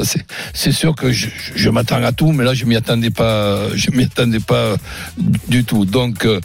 c'est, 0.55 0.73
sûr 0.73 0.95
que 0.95 1.11
je, 1.13 1.69
m'attends 1.69 2.03
à 2.03 2.13
tout, 2.13 2.31
mais 2.33 2.45
là, 2.45 2.55
je 2.55 2.65
m'y 2.65 2.77
attendais 2.77 3.11
pas, 3.11 3.75
je 3.75 3.91
m'y 3.91 4.05
attendais 4.05 4.41
pas 4.41 4.77
du 5.49 5.65
tout. 5.65 5.85
Donc, 5.85 6.25
euh, 6.25 6.41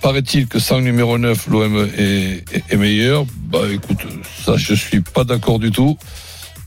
paraît-il 0.00 0.46
que 0.46 0.60
sans 0.60 0.76
le 0.78 0.84
numéro 0.84 1.18
9, 1.18 1.48
l'OM 1.48 1.88
est, 1.98 2.44
est- 2.54 2.62
est 2.70 2.76
meilleur. 2.76 3.26
Bah 3.50 3.58
écoute, 3.70 3.98
ça 4.46 4.56
je 4.56 4.74
suis 4.74 5.00
pas 5.00 5.24
d'accord 5.24 5.58
du 5.58 5.72
tout. 5.72 5.98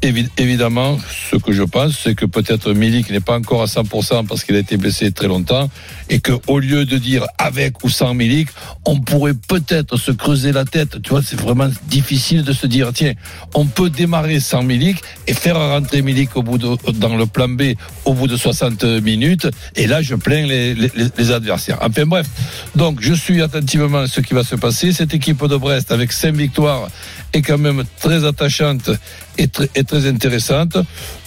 Évi- 0.03 0.27
évidemment, 0.37 0.97
ce 1.31 1.37
que 1.37 1.53
je 1.53 1.63
pense, 1.63 1.97
c'est 2.03 2.13
que 2.13 2.25
peut-être 2.25 2.73
Milik 2.73 3.09
n'est 3.09 3.21
pas 3.21 3.37
encore 3.37 3.61
à 3.61 3.67
100% 3.67 4.27
parce 4.27 4.43
qu'il 4.43 4.53
a 4.57 4.59
été 4.59 4.75
blessé 4.75 5.13
très 5.13 5.27
longtemps 5.29 5.69
et 6.09 6.19
que 6.19 6.33
au 6.47 6.59
lieu 6.59 6.83
de 6.83 6.97
dire 6.97 7.25
avec 7.37 7.85
ou 7.85 7.89
sans 7.89 8.13
Milik, 8.13 8.49
on 8.83 8.99
pourrait 8.99 9.33
peut-être 9.33 9.95
se 9.95 10.11
creuser 10.11 10.51
la 10.51 10.65
tête. 10.65 11.01
Tu 11.01 11.11
vois, 11.11 11.21
c'est 11.23 11.39
vraiment 11.39 11.69
difficile 11.87 12.43
de 12.43 12.51
se 12.51 12.67
dire 12.67 12.91
tiens, 12.93 13.13
on 13.53 13.65
peut 13.65 13.89
démarrer 13.89 14.41
sans 14.41 14.61
Milik 14.61 14.97
et 15.25 15.33
faire 15.33 15.55
rentrer 15.55 16.01
Milik 16.01 16.35
au 16.35 16.43
bout 16.43 16.57
de, 16.57 16.75
dans 16.99 17.15
le 17.15 17.25
plan 17.25 17.47
B 17.47 17.61
au 18.03 18.13
bout 18.13 18.27
de 18.27 18.35
60 18.35 18.83
minutes. 19.01 19.47
Et 19.77 19.87
là, 19.87 20.01
je 20.01 20.15
plains 20.15 20.45
les, 20.45 20.75
les, 20.75 21.31
adversaires. 21.31 21.77
Enfin 21.81 22.05
bref, 22.05 22.27
donc 22.75 22.97
je 22.99 23.13
suis 23.13 23.41
attentivement 23.41 24.05
ce 24.07 24.19
qui 24.19 24.33
va 24.33 24.43
se 24.43 24.57
passer. 24.57 24.91
Cette 24.91 25.13
équipe 25.13 25.47
de 25.47 25.55
Brest 25.55 25.93
avec 25.93 26.11
5 26.11 26.35
victoires 26.35 26.89
est 27.31 27.41
quand 27.41 27.57
même 27.57 27.83
très 28.01 28.25
attachante 28.25 28.91
et 29.37 29.47
très, 29.47 29.69
et 29.75 29.83
très 29.83 30.07
intéressante. 30.07 30.77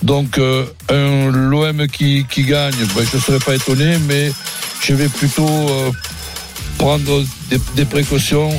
Donc 0.03 0.39
euh, 0.39 0.65
un 0.89 1.31
l'OM 1.31 1.87
qui, 1.89 2.25
qui 2.31 2.45
gagne, 2.45 2.75
ben, 2.95 3.05
je 3.11 3.17
ne 3.17 3.23
serais 3.23 3.39
pas 3.39 3.55
étonné, 3.55 3.99
mais 4.07 4.33
je 4.83 4.95
vais 4.95 5.09
plutôt 5.09 5.49
euh, 5.49 5.91
prendre 6.79 7.25
des, 7.51 7.59
des 7.75 7.85
précautions. 7.85 8.51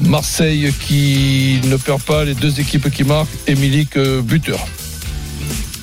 Marseille 0.00 0.72
qui 0.86 1.58
ne 1.64 1.76
perd 1.76 2.02
pas, 2.02 2.24
les 2.24 2.34
deux 2.34 2.60
équipes 2.60 2.90
qui 2.90 3.04
marquent, 3.04 3.30
et 3.46 3.54
Milik 3.54 3.96
euh, 3.96 4.20
buteur. 4.20 4.66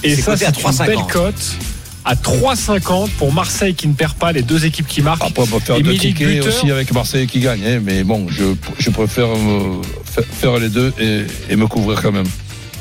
Et 0.04 0.16
ça, 0.16 0.38
c'est 0.38 0.46
une 0.46 0.52
3,50. 0.52 0.86
belle 0.86 0.98
cote. 1.12 1.56
À 2.06 2.16
3,50 2.16 3.10
pour 3.18 3.32
Marseille 3.32 3.74
qui 3.76 3.88
ne 3.88 3.94
perd 3.94 4.14
pas 4.16 4.34
les 4.34 4.42
deux 4.42 4.66
équipes 4.66 4.88
qui 4.88 5.02
marquent. 5.02 5.24
Après, 5.24 5.42
on 5.42 5.46
va 5.46 5.60
faire 5.62 5.78
Et 5.78 5.82
deux 5.82 5.92
Milik 5.92 6.16
tickets 6.16 6.28
buteur. 6.28 6.48
aussi 6.54 6.70
avec 6.70 6.94
Marseille 6.94 7.28
qui 7.28 7.40
gagne, 7.40 7.62
hein, 7.66 7.80
mais 7.82 8.04
bon, 8.04 8.28
je, 8.30 8.44
je 8.78 8.90
préfère 8.90 9.30
me 9.30 9.82
faire 10.06 10.58
les 10.60 10.68
deux 10.70 10.94
et, 11.00 11.22
et 11.50 11.56
me 11.56 11.66
couvrir 11.68 12.02
quand 12.02 12.12
même. 12.12 12.28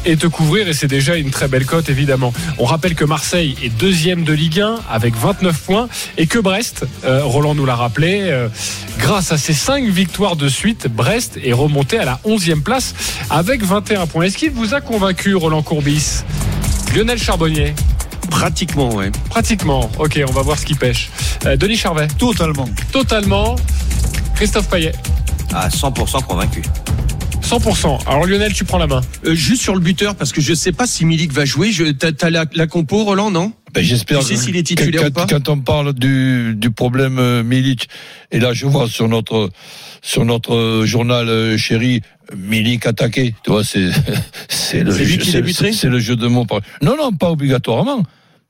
Et 0.04 0.16
te 0.16 0.26
couvrir 0.26 0.68
et 0.68 0.72
c'est 0.72 0.88
déjà 0.88 1.16
une 1.16 1.30
très 1.30 1.48
belle 1.48 1.66
cote 1.66 1.88
évidemment. 1.88 2.32
On 2.58 2.64
rappelle 2.64 2.94
que 2.94 3.04
Marseille 3.04 3.56
est 3.62 3.68
deuxième 3.68 4.24
de 4.24 4.32
Ligue 4.32 4.60
1 4.60 4.80
avec 4.90 5.16
29 5.16 5.58
points 5.60 5.88
et 6.18 6.26
que 6.26 6.38
Brest, 6.38 6.84
euh, 7.04 7.24
Roland 7.24 7.54
nous 7.54 7.66
l'a 7.66 7.76
rappelé, 7.76 8.22
euh, 8.22 8.48
grâce 8.98 9.32
à 9.32 9.38
ses 9.38 9.54
5 9.54 9.84
victoires 9.84 10.36
de 10.36 10.48
suite, 10.48 10.88
Brest 10.88 11.38
est 11.42 11.52
remonté 11.52 11.98
à 11.98 12.04
la 12.04 12.20
11e 12.24 12.62
place 12.62 12.94
avec 13.30 13.62
21 13.62 14.06
points. 14.06 14.24
Est-ce 14.24 14.36
qu'il 14.36 14.50
vous 14.50 14.74
a 14.74 14.80
convaincu 14.80 15.34
Roland 15.34 15.62
Courbis? 15.62 16.22
Lionel 16.94 17.18
Charbonnier 17.18 17.74
Pratiquement, 18.30 18.94
ouais. 18.94 19.10
Pratiquement. 19.28 19.90
Ok, 19.98 20.20
on 20.26 20.32
va 20.32 20.42
voir 20.42 20.58
ce 20.58 20.64
qui 20.64 20.74
pêche. 20.74 21.10
Euh, 21.44 21.56
Denis 21.56 21.76
Charvet 21.76 22.08
Totalement. 22.18 22.68
Totalement. 22.90 23.56
Christophe 24.34 24.68
Payet 24.68 24.92
À 25.52 25.68
100% 25.68 26.22
convaincu. 26.24 26.62
100%. 27.58 27.98
Alors 28.06 28.24
Lionel, 28.26 28.52
tu 28.54 28.64
prends 28.64 28.78
la 28.78 28.86
main. 28.86 29.02
Euh, 29.26 29.34
juste 29.34 29.60
sur 29.62 29.74
le 29.74 29.80
buteur, 29.80 30.14
parce 30.16 30.32
que 30.32 30.40
je 30.40 30.54
sais 30.54 30.72
pas 30.72 30.86
si 30.86 31.04
Milik 31.04 31.32
va 31.32 31.44
jouer. 31.44 31.70
Je, 31.70 31.84
t'as, 31.92 32.12
t'as 32.12 32.30
la, 32.30 32.46
la 32.54 32.66
compo, 32.66 33.04
Roland, 33.04 33.30
non? 33.30 33.52
Ben, 33.74 33.82
J'espère 33.84 34.20
Tu 34.20 34.24
sais 34.26 34.34
que- 34.34 34.40
s'il 34.40 34.56
est 34.56 34.62
titulaire 34.62 35.02
quand, 35.02 35.08
ou 35.08 35.12
pas? 35.12 35.26
quand 35.26 35.48
on 35.48 35.58
parle 35.60 35.92
du, 35.94 36.54
du 36.56 36.70
problème 36.70 37.18
euh, 37.18 37.42
Milik, 37.42 37.88
et 38.30 38.38
là 38.38 38.52
je 38.52 38.66
vois 38.66 38.86
sur 38.88 39.08
notre 39.08 39.48
sur 40.02 40.24
notre 40.26 40.54
euh, 40.54 40.84
journal 40.86 41.28
euh, 41.28 41.56
chéri 41.56 42.00
Milik 42.36 42.86
attaqué, 42.86 43.34
tu 43.44 43.50
vois 43.50 43.64
c'est 43.64 43.88
c'est 44.48 44.82
le 44.84 44.92
C'est 44.92 45.04
lui 45.04 45.12
jeu- 45.14 45.16
qui 45.18 45.30
c'est- 45.74 45.88
le 45.88 45.98
jeu 45.98 46.16
de 46.16 46.26
mots. 46.26 46.46
Non 46.82 46.96
non 46.98 47.12
pas 47.12 47.30
obligatoirement. 47.30 48.02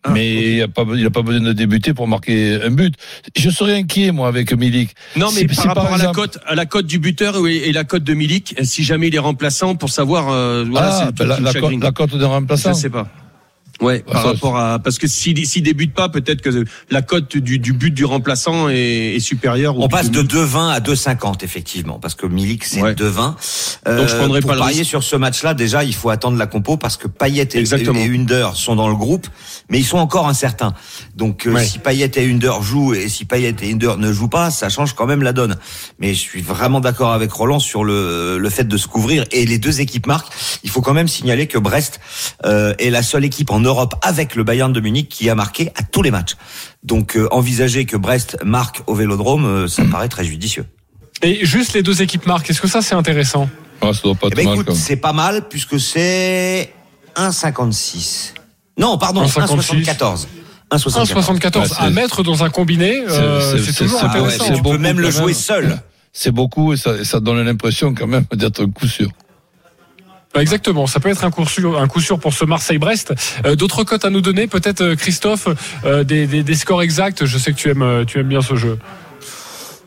Ah, 0.04 0.10
mais 0.10 0.54
il 0.56 0.62
a 0.62 0.68
pas 0.68 0.84
il 0.96 1.06
a 1.06 1.10
pas 1.10 1.22
besoin 1.22 1.40
de 1.40 1.52
débuter 1.52 1.94
pour 1.94 2.08
marquer 2.08 2.60
un 2.62 2.70
but. 2.70 2.94
Je 3.36 3.50
serais 3.50 3.76
inquiet 3.76 4.10
moi 4.10 4.26
avec 4.26 4.52
Milik. 4.52 4.90
Non, 5.16 5.28
mais 5.32 5.46
par 5.46 5.64
rapport 5.66 5.94
à 5.94 5.96
la 5.98 6.12
cote, 6.12 6.38
à 6.44 6.54
la 6.56 6.66
cote 6.66 6.86
du 6.86 6.98
buteur 6.98 7.36
et, 7.46 7.56
et 7.68 7.72
la 7.72 7.84
cote 7.84 8.02
de 8.02 8.12
Milik, 8.14 8.56
si 8.64 8.82
jamais 8.82 9.08
il 9.08 9.14
est 9.14 9.20
remplaçant, 9.20 9.76
pour 9.76 9.90
savoir, 9.90 10.30
euh, 10.30 10.64
voilà, 10.68 10.88
Ah, 11.08 11.12
truc 11.12 11.28
la, 11.28 11.38
la, 11.38 11.52
cote- 11.52 11.80
la 11.82 11.92
cote 11.92 12.16
d'un 12.16 12.26
remplaçant. 12.26 12.72
Je 12.74 12.78
sais 12.80 12.90
pas. 12.90 13.06
Ouais, 13.82 14.02
Bah, 14.06 14.12
par 14.12 14.24
rapport 14.24 14.56
à 14.58 14.78
parce 14.78 14.98
que 14.98 15.06
s'il 15.06 15.44
s'il 15.46 15.62
débute 15.62 15.92
pas, 15.92 16.08
peut-être 16.08 16.40
que 16.40 16.64
la 16.90 17.02
cote 17.02 17.36
du, 17.36 17.58
du 17.58 17.72
but 17.72 17.90
du 17.92 18.04
remplaçant 18.04 18.68
est, 18.68 19.16
est 19.16 19.20
supérieure. 19.20 19.78
On 19.78 19.88
passe 19.88 20.10
de 20.10 20.18
Milik. 20.22 20.32
2,20 20.34 20.70
à 20.72 20.80
2,50 20.80 21.44
effectivement, 21.44 21.98
parce 21.98 22.14
que 22.14 22.26
Milik 22.26 22.64
c'est 22.64 22.80
Ouais. 22.80 22.94
2,20. 22.94 23.96
Donc, 23.96 24.08
je 24.08 24.16
prendrai 24.16 24.40
pour 24.40 24.48
pas 24.48 24.54
le 24.54 24.60
parier 24.60 24.78
risque. 24.78 24.90
sur 24.90 25.02
ce 25.02 25.16
match-là, 25.16 25.54
déjà 25.54 25.84
il 25.84 25.94
faut 25.94 26.10
attendre 26.10 26.38
la 26.38 26.46
compo 26.46 26.76
parce 26.76 26.96
que 26.96 27.08
Payet 27.08 27.48
et, 27.52 27.58
Exactement. 27.58 27.98
et 27.98 28.08
Under 28.08 28.54
sont 28.56 28.76
dans 28.76 28.88
le 28.88 28.94
groupe, 28.94 29.26
mais 29.68 29.78
ils 29.78 29.84
sont 29.84 29.98
encore 29.98 30.28
incertains. 30.28 30.74
Donc 31.16 31.46
euh, 31.46 31.52
Ouais. 31.54 31.64
si 31.64 31.78
Payet 31.78 32.10
et 32.16 32.30
Under 32.30 32.62
jouent 32.62 32.94
et 32.94 33.08
si 33.08 33.24
Payet 33.24 33.54
et 33.62 33.72
Under 33.72 33.96
ne 33.98 34.12
jouent 34.12 34.28
pas, 34.28 34.50
ça 34.50 34.68
change 34.68 34.94
quand 34.94 35.06
même 35.06 35.22
la 35.22 35.32
donne. 35.32 35.56
Mais 35.98 36.14
je 36.14 36.20
suis 36.20 36.40
vraiment 36.42 36.80
d'accord 36.80 37.12
avec 37.12 37.32
Roland 37.32 37.58
sur 37.58 37.82
le, 37.84 38.38
le 38.38 38.50
fait 38.50 38.64
de 38.68 38.76
se 38.76 38.86
couvrir 38.86 39.24
et 39.32 39.44
les 39.44 39.58
deux 39.58 39.80
équipes 39.80 40.06
marquent. 40.06 40.32
Il 40.62 40.70
faut 40.70 40.80
quand 40.82 40.94
même 40.94 41.08
signaler 41.08 41.46
que 41.48 41.58
Brest 41.58 42.00
euh, 42.44 42.74
est 42.78 42.90
la 42.90 43.02
seule 43.02 43.24
équipe 43.24 43.50
en 43.50 43.58
Europe 43.60 43.71
avec 44.02 44.34
le 44.34 44.44
Bayern 44.44 44.72
de 44.72 44.80
Munich 44.80 45.08
qui 45.08 45.28
a 45.30 45.34
marqué 45.34 45.70
à 45.76 45.82
tous 45.82 46.02
les 46.02 46.10
matchs. 46.10 46.36
Donc 46.82 47.16
euh, 47.16 47.28
envisager 47.30 47.84
que 47.84 47.96
Brest 47.96 48.36
marque 48.44 48.82
au 48.86 48.94
Vélodrome, 48.94 49.44
euh, 49.44 49.68
ça 49.68 49.82
me 49.84 49.90
paraît 49.90 50.08
très 50.08 50.24
judicieux. 50.24 50.66
Et 51.22 51.44
juste 51.44 51.72
les 51.74 51.82
deux 51.82 52.02
équipes 52.02 52.26
marquent. 52.26 52.50
Est-ce 52.50 52.60
que 52.60 52.68
ça 52.68 52.82
c'est 52.82 52.94
intéressant 52.94 53.48
Ah, 53.80 53.92
ça 53.92 54.00
doit 54.04 54.14
pas 54.14 54.26
Eh 54.28 54.32
être 54.32 54.36
ben 54.36 54.44
mal 54.46 54.54
écoute, 54.60 54.74
c'est 54.74 54.96
pas 54.96 55.12
mal 55.12 55.48
puisque 55.48 55.78
c'est 55.78 56.72
1,56. 57.16 58.34
Non, 58.78 58.98
pardon, 58.98 59.24
1,56. 59.24 59.84
1,74. 59.84 60.26
1,74. 60.70 60.76
1,74 61.04 61.58
Ouais, 61.60 61.66
c'est- 61.68 61.80
à 61.82 61.90
mettre 61.90 62.22
dans 62.22 62.42
un 62.44 62.50
combiné, 62.50 63.02
euh, 63.08 63.56
C'est- 63.62 63.72
toujours 63.84 64.00
Ah 64.02 64.06
ouais, 64.06 64.10
intéressant. 64.20 64.44
tu 64.46 64.52
peux 64.52 64.60
beaucoup 64.62 64.78
même 64.78 64.98
le 65.00 65.10
jouer 65.10 65.26
même. 65.26 65.34
seul. 65.34 65.82
C'est 66.14 66.30
beaucoup 66.30 66.72
et 66.72 66.76
ça, 66.76 66.96
et 66.96 67.04
ça 67.04 67.20
donne 67.20 67.42
l'impression 67.42 67.94
quand 67.94 68.06
même 68.06 68.24
d'être 68.34 68.62
un 68.64 68.70
coup 68.70 68.86
sûr. 68.86 69.08
Bah, 70.34 70.40
Exactement, 70.40 70.86
ça 70.86 70.98
peut 70.98 71.10
être 71.10 71.24
un 71.24 71.30
coup 71.30 71.44
sûr, 71.46 71.78
un 71.80 71.86
coup 71.88 72.00
sûr 72.00 72.18
pour 72.18 72.32
ce 72.32 72.44
Marseille-Brest. 72.44 73.12
Euh, 73.44 73.54
D'autres 73.54 73.84
cotes 73.84 74.04
à 74.04 74.10
nous 74.10 74.20
donner, 74.22 74.46
peut-être 74.46 74.80
euh, 74.80 74.96
Christophe, 74.96 75.48
euh, 75.84 76.04
des, 76.04 76.26
des- 76.26 76.42
des 76.42 76.54
scores 76.54 76.82
exacts. 76.82 77.26
Je 77.26 77.38
sais 77.38 77.52
que 77.52 77.56
tu 77.58 77.68
aimes, 77.68 77.82
euh, 77.82 78.04
tu 78.04 78.18
aimes 78.18 78.28
bien 78.28 78.40
ce 78.40 78.54
jeu. 78.56 78.78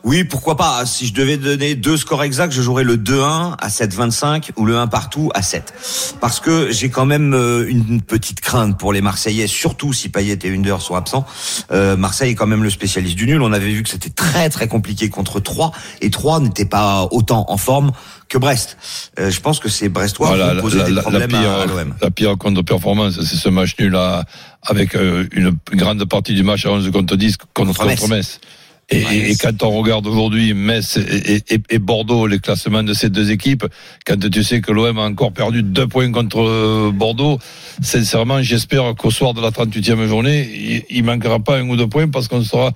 Oui, 0.08 0.22
pourquoi 0.22 0.56
pas. 0.56 0.86
Si 0.86 1.08
je 1.08 1.12
devais 1.12 1.36
donner 1.36 1.74
deux 1.74 1.96
scores 1.96 2.22
exacts, 2.22 2.52
je 2.52 2.62
jouerais 2.62 2.84
le 2.84 2.96
2-1 2.96 3.56
à 3.58 3.68
7,25 3.68 4.50
ou 4.54 4.64
le 4.64 4.76
1 4.78 4.86
partout 4.86 5.32
à 5.34 5.42
7. 5.42 5.74
Parce 6.20 6.38
que 6.38 6.70
j'ai 6.70 6.90
quand 6.90 7.06
même 7.06 7.34
euh, 7.34 7.66
une 7.68 8.00
petite 8.00 8.40
crainte 8.40 8.78
pour 8.78 8.92
les 8.92 9.00
Marseillais, 9.00 9.48
surtout 9.48 9.92
si 9.92 10.08
Payet 10.08 10.38
et 10.44 10.54
Under 10.54 10.80
sont 10.80 10.94
absents. 10.94 11.26
Euh, 11.72 11.96
Marseille 11.96 12.30
est 12.30 12.34
quand 12.36 12.46
même 12.46 12.62
le 12.62 12.70
spécialiste 12.70 13.16
du 13.16 13.26
nul. 13.26 13.42
On 13.42 13.52
avait 13.52 13.68
vu 13.72 13.82
que 13.82 13.88
c'était 13.88 14.10
très 14.10 14.48
très 14.48 14.68
compliqué 14.68 15.08
contre 15.10 15.40
3 15.40 15.72
et 16.00 16.08
3 16.10 16.38
n'était 16.38 16.66
pas 16.66 17.08
autant 17.10 17.44
en 17.48 17.56
forme 17.56 17.90
que 18.28 18.38
Brest. 18.38 18.76
Euh, 19.18 19.32
je 19.32 19.40
pense 19.40 19.58
que 19.58 19.68
ces 19.68 19.88
Brestois 19.88 20.28
Voilà, 20.28 20.54
vont 20.54 20.60
poser 20.60 20.78
la, 20.78 20.84
des 20.84 20.90
la- 20.90 20.94
la 20.96 21.02
problèmes 21.02 21.28
pire, 21.30 21.50
à, 21.50 21.62
à 21.62 21.66
l'OM. 21.66 21.94
la 22.00 22.10
pire 22.12 22.38
contre-performance, 22.38 23.20
c'est 23.24 23.36
ce 23.36 23.48
match 23.48 23.74
nul 23.80 23.96
à- 23.96 24.24
avec 24.62 24.94
euh, 24.94 25.26
une 25.32 25.56
grande 25.72 26.04
partie 26.04 26.34
du 26.34 26.44
match 26.44 26.64
à 26.64 26.70
11 26.70 26.92
contre 26.92 27.16
10 27.16 27.36
contre, 27.38 27.72
Contre 27.72 27.86
Metz. 27.86 27.98
contre 28.00 28.14
Metz. 28.14 28.40
Et, 28.88 29.04
Ouais, 29.04 29.16
et- 29.16 29.18
et 29.18 29.28
Metz. 29.30 29.38
quand 29.42 29.62
on 29.64 29.70
regarde 29.82 30.06
aujourd'hui 30.06 30.54
Metz 30.54 30.96
et, 30.96 31.42
et- 31.54 31.60
et 31.70 31.78
Bordeaux, 31.80 32.28
les 32.28 32.38
classements 32.38 32.84
de 32.84 32.94
ces 32.94 33.10
deux 33.10 33.32
équipes, 33.32 33.64
quand 34.06 34.16
tu 34.30 34.44
sais 34.44 34.60
que 34.60 34.70
l'OM 34.70 34.96
a 34.98 35.02
encore 35.02 35.32
perdu 35.32 35.64
deux 35.64 35.88
points 35.88 36.12
contre 36.12 36.40
euh, 36.40 36.92
Bordeaux, 36.94 37.40
sincèrement, 37.82 38.40
j'espère 38.42 38.94
qu'au 38.94 39.10
soir 39.10 39.34
de 39.34 39.40
la 39.40 39.50
38e 39.50 40.06
journée, 40.06 40.48
il, 40.88 40.98
il 40.98 41.02
manquera 41.04 41.40
pas 41.40 41.58
un 41.58 41.68
ou 41.68 41.76
deux 41.76 41.88
points 41.88 42.06
parce 42.08 42.28
qu'on 42.28 42.44
saura 42.44 42.70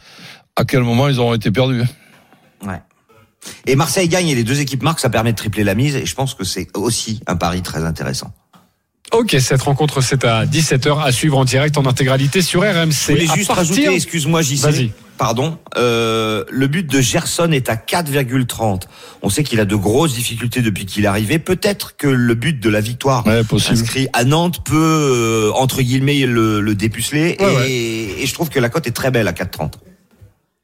à 0.57 0.65
quel 0.65 0.81
moment 0.83 1.07
ils 1.09 1.21
auront 1.21 1.35
été 1.35 1.53
perdus. 1.53 1.83
Ouais. 2.67 2.81
Et 3.69 3.77
Marseille 3.77 4.09
gagne 4.09 4.29
et 4.29 4.35
les 4.35 4.45
deux 4.45 4.61
équipes 4.61 4.83
marquent, 4.83 5.01
ça 5.01 5.11
permet 5.11 5.31
de 5.31 5.37
tripler 5.37 5.63
la 5.63 5.77
mise 5.77 5.95
et 5.95 6.07
je 6.07 6.15
pense 6.17 6.35
que 6.35 6.43
c'est 6.45 6.77
aussi 6.77 7.21
un 7.29 7.37
pari 7.37 7.63
très 7.63 7.85
intéressant. 7.85 8.33
Ok, 9.13 9.37
cette 9.41 9.63
rencontre 9.63 10.03
c'est 10.03 10.25
à 10.25 10.45
17h 10.45 11.01
à 11.03 11.11
suivre 11.13 11.39
en 11.39 11.45
direct 11.45 11.79
en 11.79 11.87
intégralité 11.87 12.43
sur 12.43 12.63
RMC. 12.63 12.91
Je 12.91 13.13
voulais 13.13 13.31
À 13.31 13.35
juste 13.37 13.47
partir- 13.49 13.55
rajouter, 13.57 13.95
excuse-moi 13.95 14.43
JC, 14.43 14.63
Vas-y. 14.63 14.93
Pardon, 15.21 15.59
euh, 15.77 16.45
le 16.49 16.67
but 16.67 16.91
de 16.91 16.99
Gerson 17.03 17.53
est 17.53 17.69
à 17.69 17.77
4,30. 17.77 18.85
On 19.21 19.29
sait 19.29 19.45
qu'il 19.45 19.61
a 19.61 19.67
de 19.67 19.77
grosses 19.77 20.15
difficultés 20.15 20.63
depuis 20.63 20.87
qu'il 20.87 21.05
est 21.05 21.09
arrivé. 21.09 21.39
Peut-être 21.39 21.95
que 21.99 22.07
le 22.07 22.35
but 22.35 22.59
de 22.59 22.71
la 22.71 22.81
victoire 22.81 23.27
Ouais, 23.27 23.43
inscrit 23.69 24.09
à 24.15 24.25
Nantes 24.25 24.65
peut, 24.65 24.77
euh, 24.77 25.53
entre 25.53 25.83
guillemets, 25.83 26.21
le, 26.21 26.63
le 26.63 26.75
dépuceler. 26.75 27.37
Ouais, 27.39 27.53
et, 27.53 27.57
ouais. 27.57 27.71
et 28.23 28.27
je 28.27 28.33
trouve 28.33 28.49
que 28.49 28.59
la 28.59 28.71
cote 28.71 28.87
est 28.87 28.93
très 28.93 29.11
belle 29.11 29.29
à 29.29 29.33
4,30. 29.33 29.75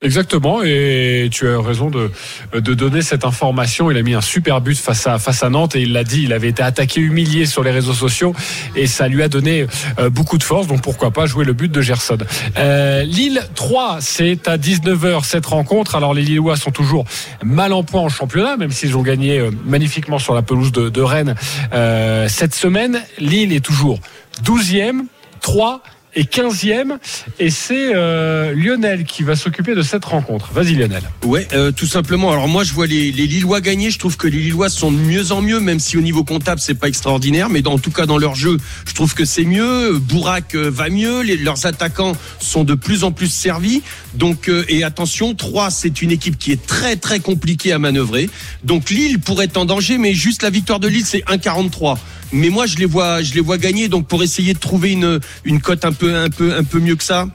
Exactement, 0.02 0.62
et 0.62 1.30
tu 1.32 1.48
as 1.48 1.58
raison 1.58 1.88
de, 1.88 2.10
de 2.52 2.74
donner 2.74 3.00
cette 3.00 3.24
information. 3.24 3.90
Il 3.90 3.96
a 3.96 4.02
mis 4.02 4.12
un 4.12 4.20
super 4.20 4.60
but 4.60 4.76
face 4.76 5.06
à, 5.06 5.18
face 5.18 5.42
à 5.42 5.48
Nantes 5.48 5.74
et 5.74 5.80
il 5.80 5.94
l'a 5.94 6.04
dit, 6.04 6.24
il 6.24 6.34
avait 6.34 6.50
été 6.50 6.62
attaqué, 6.62 7.00
humilié 7.00 7.46
sur 7.46 7.64
les 7.64 7.70
réseaux 7.70 7.94
sociaux 7.94 8.34
et 8.74 8.86
ça 8.86 9.08
lui 9.08 9.22
a 9.22 9.28
donné 9.28 9.66
euh, 9.98 10.10
beaucoup 10.10 10.36
de 10.36 10.42
force. 10.42 10.66
Donc 10.66 10.82
pourquoi 10.82 11.12
pas 11.12 11.24
jouer 11.24 11.46
le 11.46 11.54
but 11.54 11.72
de 11.72 11.80
Gerson. 11.80 12.18
Euh, 12.58 13.04
Lille 13.04 13.40
3, 13.54 13.96
c'est 14.02 14.46
à 14.48 14.58
19h 14.58 15.24
cette 15.24 15.46
rencontre. 15.46 15.94
Alors 15.94 16.12
les 16.12 16.22
Lillois 16.22 16.56
sont 16.56 16.72
toujours 16.72 17.06
mal 17.42 17.72
en 17.72 17.82
point 17.82 18.02
en 18.02 18.10
championnat, 18.10 18.58
même 18.58 18.72
s'ils 18.72 18.98
ont 18.98 19.02
gagné 19.02 19.38
euh, 19.38 19.50
magnifiquement 19.64 20.18
sur 20.18 20.34
la 20.34 20.42
pelouse 20.42 20.72
de, 20.72 20.90
de 20.90 21.00
Rennes 21.00 21.36
euh, 21.72 22.28
cette 22.28 22.54
semaine. 22.54 23.00
Lille 23.18 23.50
est 23.54 23.64
toujours 23.64 23.98
12e, 24.44 25.06
3 25.40 25.80
est 26.16 26.32
15e 26.32 26.96
et 27.38 27.50
c'est 27.50 27.94
euh, 27.94 28.54
Lionel 28.54 29.04
qui 29.04 29.22
va 29.22 29.36
s'occuper 29.36 29.74
de 29.74 29.82
cette 29.82 30.04
rencontre. 30.04 30.50
Vas-y 30.52 30.74
Lionel. 30.74 31.02
Ouais, 31.24 31.46
euh, 31.52 31.70
tout 31.70 31.86
simplement. 31.86 32.32
Alors 32.32 32.48
moi 32.48 32.64
je 32.64 32.72
vois 32.72 32.86
les, 32.86 33.12
les 33.12 33.26
Lillois 33.26 33.60
gagner. 33.60 33.90
Je 33.90 33.98
trouve 33.98 34.16
que 34.16 34.26
les 34.26 34.38
Lillois 34.38 34.70
sont 34.70 34.90
de 34.90 34.96
mieux 34.96 35.30
en 35.30 35.42
mieux, 35.42 35.60
même 35.60 35.78
si 35.78 35.96
au 35.96 36.00
niveau 36.00 36.24
comptable 36.24 36.60
c'est 36.60 36.74
pas 36.74 36.88
extraordinaire, 36.88 37.50
mais 37.50 37.62
dans, 37.62 37.74
en 37.74 37.78
tout 37.78 37.90
cas 37.90 38.06
dans 38.06 38.18
leur 38.18 38.34
jeu, 38.34 38.56
je 38.86 38.94
trouve 38.94 39.14
que 39.14 39.24
c'est 39.24 39.44
mieux. 39.44 39.98
Bourak 39.98 40.54
euh, 40.54 40.70
va 40.70 40.88
mieux. 40.88 41.20
Les, 41.20 41.36
leurs 41.36 41.66
attaquants 41.66 42.16
sont 42.40 42.64
de 42.64 42.74
plus 42.74 43.04
en 43.04 43.12
plus 43.12 43.28
servis. 43.28 43.82
Donc 44.14 44.50
et 44.68 44.82
attention, 44.82 45.34
3 45.34 45.70
c'est 45.70 46.00
une 46.00 46.10
équipe 46.10 46.38
qui 46.38 46.50
est 46.50 46.66
très 46.66 46.96
très 46.96 47.20
compliquée 47.20 47.72
à 47.72 47.78
manœuvrer. 47.78 48.30
Donc 48.64 48.88
Lille 48.88 49.20
pourrait 49.20 49.44
être 49.44 49.58
en 49.58 49.66
danger, 49.66 49.98
mais 49.98 50.14
juste 50.14 50.42
la 50.42 50.50
victoire 50.50 50.80
de 50.80 50.88
Lille 50.88 51.04
c'est 51.04 51.24
1,43 51.26 51.98
mais 52.32 52.50
moi 52.50 52.66
je 52.66 52.76
les 52.76 52.86
vois 52.86 53.22
je 53.22 53.34
les 53.34 53.40
vois 53.40 53.58
gagner 53.58 53.88
donc 53.88 54.06
pour 54.06 54.22
essayer 54.22 54.54
de 54.54 54.58
trouver 54.58 54.92
une 54.92 55.20
une 55.44 55.60
cote 55.60 55.84
un 55.84 55.92
peu 55.92 56.14
un 56.14 56.30
peu 56.30 56.54
un 56.54 56.64
peu 56.64 56.80
mieux 56.80 56.96
que 56.96 57.04
ça 57.04 57.26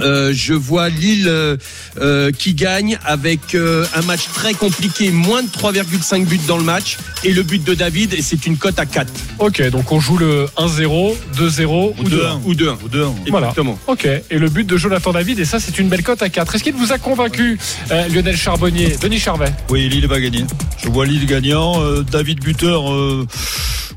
euh, 0.00 0.32
je 0.34 0.54
vois 0.54 0.88
Lille 0.88 1.26
euh, 1.28 1.56
euh, 2.00 2.30
qui 2.32 2.54
gagne 2.54 2.98
avec 3.04 3.54
euh, 3.54 3.84
un 3.94 4.02
match 4.02 4.28
très 4.32 4.54
compliqué, 4.54 5.10
moins 5.10 5.42
de 5.42 5.48
3,5 5.48 6.24
buts 6.24 6.40
dans 6.46 6.56
le 6.56 6.64
match 6.64 6.96
et 7.24 7.32
le 7.32 7.42
but 7.42 7.62
de 7.62 7.74
David 7.74 8.14
et 8.14 8.22
c'est 8.22 8.46
une 8.46 8.56
cote 8.56 8.78
à 8.78 8.86
4. 8.86 9.12
Ok, 9.38 9.62
donc 9.70 9.92
on 9.92 10.00
joue 10.00 10.16
le 10.16 10.46
1-0, 10.56 11.14
2-0 11.36 11.94
ou 11.98 12.04
2-1. 12.04 12.40
Ou 12.44 12.54
2-1. 12.54 12.76
Ou 12.84 12.88
deux. 12.88 13.06
Voilà. 13.28 13.48
Exactement. 13.48 13.78
Ok, 13.86 14.06
et 14.06 14.38
le 14.38 14.48
but 14.48 14.66
de 14.66 14.76
Jonathan 14.76 15.12
David, 15.12 15.38
et 15.38 15.44
ça 15.44 15.60
c'est 15.60 15.78
une 15.78 15.88
belle 15.88 16.02
cote 16.02 16.22
à 16.22 16.28
4. 16.28 16.54
Est-ce 16.54 16.64
qu'il 16.64 16.74
vous 16.74 16.92
a 16.92 16.98
convaincu, 16.98 17.58
euh, 17.90 18.08
Lionel 18.08 18.36
Charbonnier? 18.36 18.96
Denis 19.00 19.18
Charvet 19.18 19.52
Oui, 19.68 19.88
Lille 19.88 20.06
va 20.06 20.20
gagner. 20.20 20.44
Je 20.82 20.88
vois 20.88 21.06
Lille 21.06 21.26
gagnant. 21.26 21.82
Euh, 21.82 22.02
David 22.02 22.40
buteur, 22.40 22.92
euh, 22.92 23.26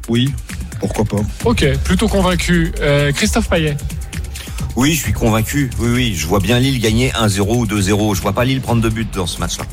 oui, 0.07 0.31
pourquoi 0.79 1.05
pas. 1.05 1.17
Ok, 1.43 1.65
plutôt 1.83 2.07
convaincu. 2.07 2.71
Euh, 2.81 3.11
Christophe 3.11 3.49
Payet 3.49 3.77
Oui, 4.75 4.93
je 4.93 5.01
suis 5.01 5.13
convaincu. 5.13 5.69
Oui, 5.79 5.89
oui, 5.93 6.15
je 6.15 6.27
vois 6.27 6.39
bien 6.39 6.59
Lille 6.59 6.79
gagner 6.79 7.11
1-0 7.11 7.39
ou 7.41 7.65
2-0. 7.65 8.15
Je 8.15 8.21
vois 8.21 8.33
pas 8.33 8.45
Lille 8.45 8.61
prendre 8.61 8.81
deux 8.81 8.89
buts 8.89 9.07
dans 9.13 9.27
ce 9.27 9.39
match-là. 9.39 9.65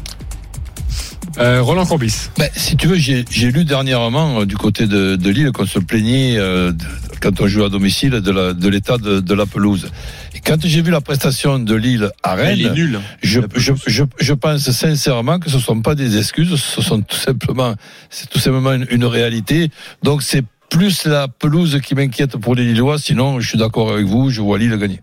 Euh, 1.38 1.62
Roland 1.62 1.87
Corbis 1.87 2.29
Ben, 2.38 2.49
si 2.55 2.77
tu 2.77 2.87
veux, 2.88 2.97
j'ai 2.97 3.25
j'ai 3.31 3.51
lu 3.51 3.64
dernièrement 3.64 4.40
euh, 4.40 4.45
du 4.47 4.57
côté 4.57 4.87
de, 4.87 5.16
de 5.16 5.31
Lille 5.31 5.51
qu'on 5.53 5.66
se 5.66 5.79
plaignait 5.79 6.37
euh, 6.37 6.73
de- 6.73 6.85
quand 7.21 7.40
on 7.40 7.47
joue 7.47 7.64
à 7.64 7.68
domicile 7.71 8.11
de 8.11 8.31
la- 8.31 8.53
de 8.53 8.68
l'état 8.68 8.99
de, 8.99 9.21
de 9.21 9.35
la 9.35 9.47
pelouse. 9.47 9.90
Et 10.35 10.40
quand 10.40 10.57
j'ai 10.62 10.83
vu 10.83 10.90
la 10.90 11.01
prestation 11.01 11.59
de 11.59 11.75
Lille 11.75 12.11
à 12.23 12.35
Rennes, 12.35 12.59
Elle 12.61 12.66
est 12.66 12.75
nulle. 12.75 13.01
je, 13.23 13.40
je, 13.57 13.73
je, 13.87 14.05
je 14.21 14.33
pense 14.35 14.71
sincèrement 14.71 15.38
que 15.38 15.49
ce 15.49 15.57
ne 15.57 15.62
sont 15.62 15.81
pas 15.81 15.95
des 15.95 16.18
excuses, 16.18 16.55
ce 16.57 16.83
sont 16.83 17.01
tout 17.01 17.16
simplement, 17.16 17.75
c'est 18.11 18.29
tout 18.29 18.38
simplement 18.38 18.73
une, 18.73 18.87
une 18.90 19.05
réalité. 19.07 19.71
Donc 20.03 20.23
c'est 20.23 20.45
plus 20.68 21.05
la 21.07 21.29
pelouse 21.29 21.81
qui 21.83 21.95
m'inquiète 21.95 22.37
pour 22.37 22.55
les 22.55 22.64
Lillois. 22.64 22.99
Sinon, 22.99 23.40
je 23.40 23.49
suis 23.49 23.59
d'accord 23.59 23.92
avec 23.92 24.05
vous, 24.07 24.31
je 24.31 24.40
vois 24.42 24.59
Lille 24.59 24.77
gagner. 24.77 25.01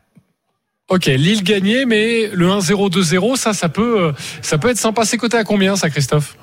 Ok, 0.89 1.05
Lille 1.05 1.43
gagné, 1.43 1.85
mais 1.85 2.31
le 2.33 2.47
1-0, 2.47 2.91
2-0, 2.91 3.35
ça, 3.35 3.53
ça 3.53 3.69
peut, 3.69 4.05
euh, 4.05 4.11
ça 4.41 4.57
peut 4.57 4.69
être 4.69 4.77
sympa. 4.79 5.05
C'est 5.05 5.17
coté 5.17 5.37
à 5.37 5.43
combien, 5.43 5.75
ça, 5.75 5.89
Christophe? 5.91 6.35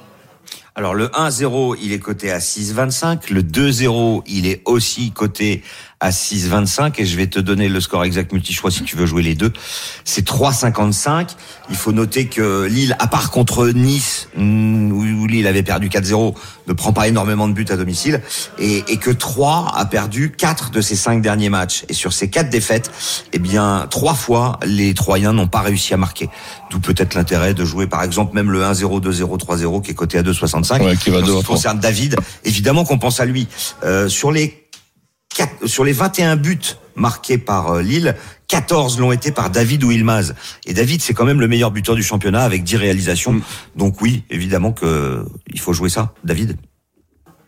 Alors 0.76 0.94
le 0.94 1.08
1-0, 1.08 1.76
il 1.82 1.92
est 1.92 1.98
coté 1.98 2.30
à 2.30 2.38
6,25. 2.38 3.32
Le 3.32 3.42
2-0, 3.42 4.22
il 4.26 4.46
est 4.46 4.62
aussi 4.66 5.10
coté 5.10 5.64
à 6.00 6.10
6,25. 6.10 6.94
Et 6.98 7.06
je 7.06 7.16
vais 7.16 7.26
te 7.26 7.38
donner 7.38 7.68
le 7.68 7.80
score 7.80 8.04
exact 8.04 8.32
multi-choix 8.32 8.70
si 8.70 8.82
tu 8.82 8.96
veux 8.96 9.06
jouer 9.06 9.22
les 9.22 9.34
deux. 9.34 9.52
C'est 10.04 10.26
3,55. 10.26 11.30
Il 11.70 11.76
faut 11.76 11.92
noter 11.92 12.26
que 12.26 12.66
Lille, 12.66 12.96
à 12.98 13.06
part 13.06 13.30
contre 13.30 13.68
Nice, 13.68 14.28
mm, 14.36 14.92
où 14.92 15.26
Lille 15.26 15.46
avait 15.46 15.62
perdu 15.62 15.88
4-0, 15.88 16.34
ne 16.66 16.72
prend 16.72 16.92
pas 16.92 17.08
énormément 17.08 17.48
de 17.48 17.52
buts 17.52 17.66
à 17.68 17.76
domicile. 17.76 18.22
Et, 18.58 18.84
et 18.88 18.96
que 18.96 19.10
3 19.10 19.72
a 19.74 19.84
perdu 19.86 20.32
4 20.32 20.70
de 20.70 20.80
ses 20.80 20.96
5 20.96 21.22
derniers 21.22 21.50
matchs. 21.50 21.84
Et 21.88 21.94
sur 21.94 22.12
ces 22.12 22.28
4 22.28 22.50
défaites, 22.50 22.90
eh 23.32 23.38
bien, 23.38 23.86
trois 23.90 24.14
fois, 24.14 24.58
les 24.64 24.94
Troyens 24.94 25.32
n'ont 25.32 25.48
pas 25.48 25.60
réussi 25.60 25.94
à 25.94 25.96
marquer. 25.96 26.28
D'où 26.70 26.80
peut-être 26.80 27.14
l'intérêt 27.14 27.54
de 27.54 27.64
jouer, 27.64 27.86
par 27.86 28.02
exemple, 28.02 28.34
même 28.34 28.50
le 28.50 28.62
1-0, 28.62 29.00
2-0, 29.00 29.38
3-0, 29.38 29.82
qui 29.82 29.92
est 29.92 29.94
coté 29.94 30.18
à 30.18 30.22
2,65. 30.22 30.82
Ouais, 30.82 30.96
qui 30.96 31.10
va 31.10 31.20
En 31.20 31.26
ce 31.26 31.32
qui 31.38 31.44
concerne 31.44 31.78
David, 31.78 32.16
évidemment 32.44 32.84
qu'on 32.84 32.98
pense 32.98 33.20
à 33.20 33.24
lui. 33.24 33.46
Euh, 33.84 34.08
sur 34.08 34.32
les 34.32 34.65
sur 35.64 35.84
les 35.84 35.92
21 35.92 36.36
buts 36.36 36.76
marqués 36.94 37.38
par 37.38 37.72
euh, 37.72 37.82
Lille, 37.82 38.16
14 38.48 38.98
l'ont 38.98 39.12
été 39.12 39.32
par 39.32 39.50
David 39.50 39.84
ou 39.84 39.90
Ilmaz. 39.90 40.34
Et 40.64 40.74
David, 40.74 41.02
c'est 41.02 41.14
quand 41.14 41.24
même 41.24 41.40
le 41.40 41.48
meilleur 41.48 41.70
buteur 41.70 41.94
du 41.94 42.02
championnat 42.02 42.42
avec 42.42 42.64
10 42.64 42.76
réalisations. 42.76 43.32
Mm. 43.32 43.42
Donc 43.76 44.00
oui, 44.00 44.24
évidemment 44.30 44.72
que 44.72 45.24
il 45.52 45.60
faut 45.60 45.72
jouer 45.72 45.88
ça, 45.88 46.14
David. 46.24 46.56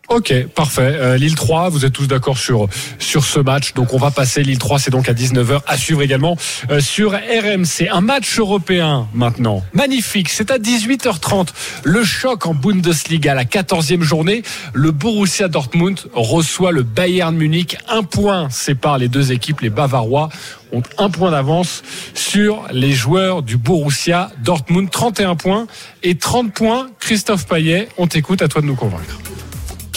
Ok, 0.09 0.33
parfait. 0.55 0.95
Euh, 0.95 1.19
Lille 1.19 1.35
3, 1.35 1.69
vous 1.69 1.85
êtes 1.85 1.93
tous 1.93 2.07
d'accord 2.07 2.39
sur 2.39 2.67
sur 2.99 3.27
ce 3.27 3.41
match. 3.41 3.75
Donc 3.75 3.93
on 3.93 3.99
va 3.99 4.11
passer. 4.11 4.43
Lille 4.43 4.57
3, 4.57 4.79
c'est 4.79 4.91
donc 4.91 5.07
à 5.07 5.13
19h. 5.13 5.61
À 5.67 5.77
suivre 5.77 6.01
également 6.01 6.35
euh, 6.71 6.81
sur 6.81 7.13
RMC. 7.13 7.89
Un 7.93 8.01
match 8.01 8.39
européen 8.39 9.07
maintenant. 9.13 9.63
Magnifique. 9.75 10.31
C'est 10.31 10.51
à 10.51 10.57
18h30. 10.57 11.49
Le 11.85 12.05
choc 12.05 12.47
en 12.47 12.55
Bundesliga, 12.55 13.35
la 13.35 13.45
14e 13.45 14.01
journée. 14.01 14.43
Le 14.73 14.93
Borussia 14.93 15.49
Dortmund 15.49 16.01
reçoit 16.15 16.73
le 16.73 16.85
Bayern 16.85 17.37
Munich. 17.37 17.77
Un 17.87 18.03
point 18.03 18.49
sépare 18.49 18.97
les 18.97 19.09
deux 19.09 19.31
équipes. 19.33 19.61
Les 19.61 19.71
Bavarois 19.71 20.31
ont 20.73 20.83
un 20.97 21.11
point 21.11 21.33
d'avance 21.33 21.83
sur 22.15 22.65
les 22.73 22.93
joueurs 22.93 23.43
du 23.43 23.59
Borussia 23.59 24.31
Dortmund. 24.43 24.91
31 24.91 25.37
points 25.37 25.67
et 26.03 26.15
30 26.15 26.55
points. 26.55 26.89
Christophe 26.99 27.47
Payet, 27.47 27.91
on 27.99 28.07
t'écoute. 28.07 28.41
À 28.41 28.49
toi 28.49 28.63
de 28.63 28.67
nous 28.67 28.75
convaincre. 28.75 29.19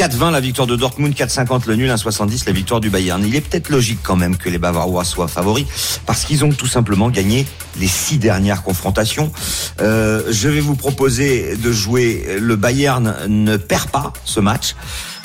4-20 0.02 0.32
la 0.32 0.40
victoire 0.40 0.66
de 0.66 0.76
Dortmund, 0.76 1.14
4-50 1.14 1.68
le 1.68 1.76
nul, 1.76 1.88
1-70 1.92 2.48
la 2.48 2.54
victoire 2.54 2.80
du 2.80 2.90
Bayern. 2.90 3.24
Il 3.24 3.36
est 3.36 3.42
peut-être 3.42 3.70
logique 3.70 4.00
quand 4.02 4.16
même 4.16 4.36
que 4.36 4.50
les 4.50 4.58
Bavarois 4.58 5.06
soient 5.06 5.28
favoris 5.28 5.68
parce 6.08 6.26
qu'ils 6.26 6.44
ont 6.44 6.52
tout 6.52 6.66
simplement 6.66 7.12
gagné 7.12 7.46
les 7.80 7.86
six 7.88 8.18
dernières 8.18 8.64
confrontations. 8.64 9.32
Euh, 9.80 10.24
je 10.32 10.50
vais 10.50 10.60
vous 10.60 10.74
proposer 10.74 11.56
de 11.56 11.72
jouer 11.72 12.26
le 12.40 12.56
Bayern 12.56 13.16
ne 13.28 13.58
perd 13.58 13.92
pas 13.92 14.12
ce 14.26 14.40
match. 14.40 14.76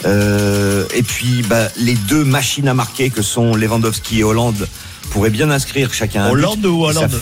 Euh, 0.04 0.84
et 0.94 1.02
puis 1.02 1.42
bah, 1.48 1.68
les 1.78 1.94
deux 1.94 2.24
machines 2.24 2.68
à 2.68 2.74
marquer 2.74 3.08
que 3.08 3.22
sont 3.22 3.56
Lewandowski 3.56 4.18
et 4.18 4.24
Hollande 4.24 4.68
pourraient 5.08 5.30
bien 5.30 5.50
inscrire 5.50 5.94
chacun. 5.94 6.24
un 6.24 6.28
but. 6.28 6.32
Hollande 6.34 6.66
ou 6.66 6.84
Hollande 6.84 7.18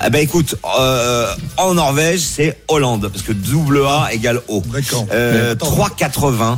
ah 0.00 0.10
ben 0.10 0.20
écoute, 0.20 0.56
euh, 0.78 1.32
en 1.56 1.74
Norvège 1.74 2.20
c'est 2.20 2.58
Hollande 2.68 3.08
parce 3.08 3.22
que 3.22 3.32
double 3.32 3.82
A 3.86 4.08
égale 4.12 4.40
O. 4.48 4.62
D'accord. 4.72 5.06
Euh, 5.12 5.54
3,80. 5.54 6.56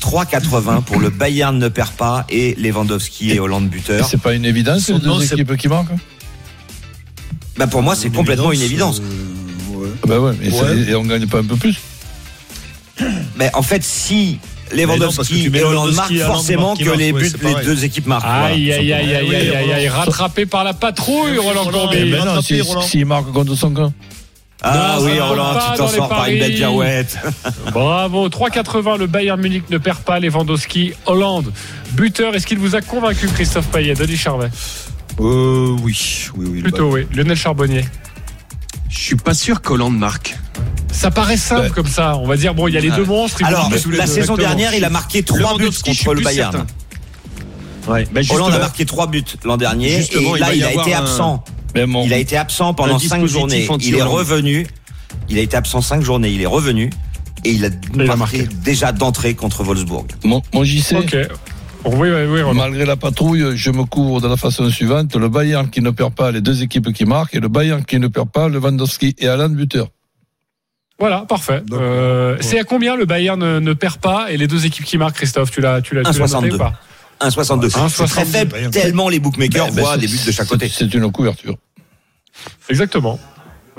3,80 0.00 0.82
pour 0.84 1.00
le 1.00 1.10
Bayern 1.10 1.58
ne 1.58 1.68
perd 1.68 1.90
pas 1.90 2.24
et 2.30 2.54
Lewandowski 2.54 3.32
et 3.32 3.40
Hollande 3.40 3.66
Et 3.66 3.68
buteur. 3.68 4.06
C'est 4.08 4.20
pas 4.20 4.32
une 4.34 4.44
évidence, 4.44 4.88
les 4.88 4.94
Non, 5.00 5.18
deux 5.18 5.24
c'est- 5.26 5.34
équipes 5.34 5.56
qui 5.56 5.66
marquent 5.68 5.88
Bah 7.56 7.66
pour 7.66 7.82
moi 7.82 7.96
c'est 7.96 8.10
complètement 8.10 8.52
une 8.52 8.62
évidence. 8.62 9.00
euh, 9.00 9.76
ouais. 9.76 9.88
Ah 10.02 10.06
Ben 10.06 10.18
ouais, 10.20 10.32
mais 10.40 10.50
Ouais. 10.52 10.90
et 10.90 10.94
on 10.94 11.04
gagne 11.04 11.26
pas 11.26 11.38
un 11.40 11.44
peu 11.44 11.56
plus 11.56 11.76
Mais 13.36 13.50
en 13.54 13.62
fait 13.62 13.82
si 13.82 14.38
Lewandowski 14.72 15.50
et 15.54 15.62
Hollande 15.62 15.94
marquent 15.94 16.18
forcément 16.18 16.76
que 16.76 16.90
les 16.90 17.12
buts 17.12 17.32
les 17.42 17.64
deux 17.64 17.84
équipes 17.84 18.06
marquent. 18.06 18.26
Aïe, 18.26 18.72
aïe, 18.72 18.92
aïe, 18.92 19.14
aïe, 19.14 19.34
aïe, 19.34 19.56
aïe, 19.56 19.72
aïe, 19.72 19.88
rattrapé 19.88 20.46
par 20.46 20.64
la 20.64 20.74
patrouille, 20.74 21.38
Roland. 21.38 21.66
Courbet. 21.70 22.06
S'il 22.82 23.06
marque 23.06 23.30
contre 23.32 23.54
son 23.54 23.70
camp. 23.70 23.92
Ah 24.60 24.96
Non, 24.98 25.04
oui 25.04 25.20
Roland, 25.20 25.54
tu 25.54 25.78
t'en 25.78 25.88
sors 25.88 26.08
par 26.08 26.26
une 26.28 26.40
belle 26.40 26.54
pirouette. 26.54 27.16
Bravo, 27.72 28.28
3,80, 28.28 28.98
le 28.98 29.06
Bayern 29.06 29.40
Munich 29.40 29.64
ne 29.70 29.78
perd 29.78 29.98
pas, 30.00 30.18
Lewandowski, 30.18 30.94
Hollande. 31.06 31.52
Buteur, 31.92 32.34
est-ce 32.34 32.46
qu'il 32.46 32.58
vous 32.58 32.74
a 32.74 32.80
convaincu, 32.80 33.28
Christophe 33.28 33.68
Payet, 33.68 33.94
Denis 33.94 34.16
Charvet? 34.16 34.50
Euh, 35.20 35.76
oui, 35.82 36.28
oui, 36.36 36.46
oui. 36.50 36.62
Plutôt, 36.62 36.90
oui. 36.90 37.06
Lionel 37.14 37.36
Charbonnier. 37.36 37.84
Je 38.88 38.98
suis 38.98 39.16
pas 39.16 39.34
sûr 39.34 39.60
qu'Hollande 39.60 39.98
marque. 39.98 40.36
Ça 40.92 41.10
paraît 41.10 41.36
simple 41.36 41.62
Ouais. 41.62 41.70
comme 41.70 41.86
ça. 41.86 42.16
On 42.16 42.26
va 42.26 42.36
dire, 42.36 42.54
bon, 42.54 42.66
il 42.68 42.74
y 42.74 42.78
a 42.78 42.80
les 42.80 42.90
deux 42.90 43.04
monstres. 43.04 43.42
Alors 43.44 43.70
la 43.92 44.06
saison 44.06 44.36
dernière 44.36 44.74
il 44.74 44.84
a 44.84 44.90
marqué 44.90 45.22
trois 45.22 45.56
buts 45.56 45.70
contre 45.84 46.14
le 46.14 46.22
Bayern. 46.22 46.52
certain. 46.52 46.66
Ouais, 47.92 48.06
Hollande 48.06 48.16
a 48.18 48.22
justement. 48.22 48.58
marqué 48.58 48.84
trois 48.84 49.06
buts 49.06 49.24
l'an 49.44 49.56
dernier 49.56 49.98
Justement, 49.98 50.36
et 50.36 50.40
là 50.40 50.54
il 50.54 50.62
a 50.64 50.72
été 50.72 50.94
un- 50.94 50.98
absent. 51.00 51.44
Il 51.74 52.12
a 52.12 52.18
été 52.18 52.36
absent 52.36 52.74
pendant 52.74 52.96
Un 52.96 52.98
cinq 52.98 53.22
dispositif 53.22 53.66
journées. 53.66 53.68
Il 53.82 53.94
est 53.94 54.02
revenu. 54.02 54.66
Il 55.30 55.38
a 55.38 55.42
été 55.42 55.56
absent 55.56 55.80
cinq 55.80 56.02
journées. 56.02 56.30
Il 56.30 56.40
est 56.42 56.46
revenu 56.46 56.90
et 57.44 57.50
il 57.52 57.64
a 57.64 57.68
a 57.68 57.70
marqué, 58.16 58.16
marqué. 58.16 58.48
déjà 58.64 58.92
d'entrée 58.92 59.34
contre 59.34 59.62
Wolfsburg. 59.62 60.06
Mon, 60.24 60.42
mon 60.52 60.64
JC. 60.64 60.96
Oui, 61.84 62.10
oui, 62.10 62.24
oui, 62.28 62.42
Roland. 62.42 62.54
malgré 62.54 62.84
la 62.84 62.96
patrouille, 62.96 63.56
je 63.56 63.70
me 63.70 63.84
couvre 63.84 64.20
de 64.20 64.28
la 64.28 64.36
façon 64.36 64.68
suivante. 64.68 65.14
Le 65.14 65.28
Bayern 65.28 65.70
qui 65.70 65.80
ne 65.80 65.90
perd 65.90 66.12
pas 66.14 66.30
les 66.30 66.40
deux 66.40 66.62
équipes 66.62 66.92
qui 66.92 67.04
marquent 67.04 67.34
et 67.34 67.40
le 67.40 67.48
Bayern 67.48 67.84
qui 67.84 67.98
ne 67.98 68.08
perd 68.08 68.30
pas 68.30 68.48
Lewandowski 68.48 69.14
et 69.18 69.28
Alan 69.28 69.48
buteur. 69.48 69.88
Voilà, 70.98 71.24
parfait. 71.28 71.62
Euh, 71.72 72.34
ouais. 72.34 72.42
C'est 72.42 72.58
à 72.58 72.64
combien 72.64 72.96
le 72.96 73.04
Bayern 73.04 73.38
ne, 73.38 73.60
ne 73.60 73.72
perd 73.72 73.98
pas 73.98 74.32
et 74.32 74.36
les 74.36 74.48
deux 74.48 74.66
équipes 74.66 74.84
qui 74.84 74.98
marquent, 74.98 75.16
Christophe 75.16 75.50
Tu 75.50 75.60
l'as, 75.60 75.80
tu 75.80 75.94
l'as, 75.94 76.02
noté 76.02 76.18
1,62. 76.18 76.54
ou 76.54 76.58
pas? 76.58 76.72
1,62. 77.20 77.70
C'est 77.70 77.78
1,62, 77.78 78.08
très 78.08 78.24
faible 78.24 78.70
tellement 78.70 79.08
les 79.08 79.20
bookmakers 79.20 79.66
Ben, 79.66 79.74
ben, 79.74 79.82
voient 79.82 79.96
des 79.96 80.08
buts 80.08 80.18
de 80.26 80.32
chaque 80.32 80.48
côté. 80.48 80.68
C'est 80.68 80.92
une 80.92 81.10
couverture. 81.12 81.56
Exactement. 82.68 83.18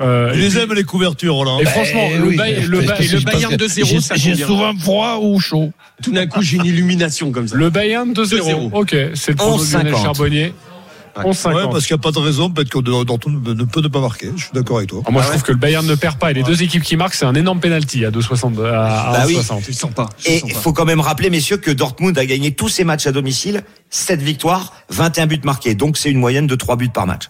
Euh, 0.02 0.32
Il 0.34 0.40
et 0.40 0.44
les 0.44 0.58
aime 0.58 0.74
les 0.74 0.84
couvertures, 0.84 1.36
Roland. 1.36 1.60
Et 1.60 1.66
franchement, 1.66 2.08
Eh 2.14 2.18
le, 2.18 2.24
oui, 2.28 2.38
le, 2.68 2.82
je 3.02 3.18
Bayern 3.18 3.58
que 3.58 3.64
2-0, 3.66 3.86
j'ai- 3.86 4.00
ça 4.02 4.16
J'ai 4.16 4.36
souvent 4.36 4.74
froid 4.78 5.20
ou 5.22 5.40
chaud. 5.40 5.72
Tout 6.02 6.12
d'un 6.12 6.26
coup, 6.28 6.42
j'ai 6.42 6.58
une 6.58 6.66
illumination 6.66 7.32
comme 7.32 7.48
ça. 7.48 7.56
le 7.58 7.70
Bayern 7.70 8.14
2-0. 8.14 8.70
2-0. 8.70 8.70
Ok, 8.74 8.96
c'est 9.16 9.32
le 9.32 9.36
prono 9.36 9.58
de 9.64 9.72
Lionel 9.72 9.94
11,50. 9.94 10.02
Charbonnier. 10.04 10.54
11,50. 11.18 11.54
Ouais, 11.54 11.64
parce 11.70 11.86
qu'il 11.86 11.96
n'y 11.96 12.00
a 12.00 12.04
pas 12.04 12.12
de 12.12 12.20
raison, 12.20 12.50
peut-être 12.50 12.70
que 12.70 12.80
Dortmund 13.04 13.46
ne 13.46 13.64
peut 13.66 13.82
ne 13.82 13.90
pas 13.90 14.00
marquer. 14.00 14.30
Je 14.38 14.44
suis 14.44 14.52
d'accord 14.54 14.78
avec 14.78 14.90
toi. 14.90 15.02
Ah, 15.06 15.12
moi, 15.12 15.22
je 15.24 15.28
trouve 15.30 15.42
que 15.44 15.52
le 15.52 15.58
Bayern 15.58 15.86
ne 15.86 15.96
perd 15.96 16.18
pas. 16.18 16.32
Et 16.32 16.34
les 16.34 16.44
deux 16.44 16.64
équipes 16.64 16.84
qui 16.84 16.96
marquent, 16.96 17.16
c'est 17.16 17.26
un 17.26 17.36
énorme 17.36 17.60
penalty 17.60 18.06
à 18.06 18.12
2,60. 18.12 18.58
À, 18.66 19.12
Bah 19.12 19.24
oui. 19.28 19.36
1,60. 19.36 19.64
Je 19.68 19.72
sens 19.74 19.92
pas. 19.92 20.08
je 20.24 20.30
Et 20.30 20.42
il 20.46 20.54
faut 20.54 20.72
quand 20.72 20.86
même 20.86 21.02
rappeler, 21.02 21.30
messieurs, 21.30 21.58
que 21.58 21.72
Dortmund 21.72 22.18
a 22.18 22.26
gagné 22.26 22.52
tous 22.54 22.70
ses 22.70 22.86
matchs 22.86 23.06
à 23.08 23.12
domicile, 23.12 23.64
7 23.90 24.22
victoires, 24.22 24.72
21 24.92 25.26
buts 25.28 25.42
marqués. 25.44 25.76
Donc 25.76 25.98
c'est 25.98 26.10
une 26.12 26.20
moyenne 26.20 26.48
de 26.48 26.56
3 26.56 26.78
buts 26.78 26.88
par 26.94 27.06
match. 27.06 27.24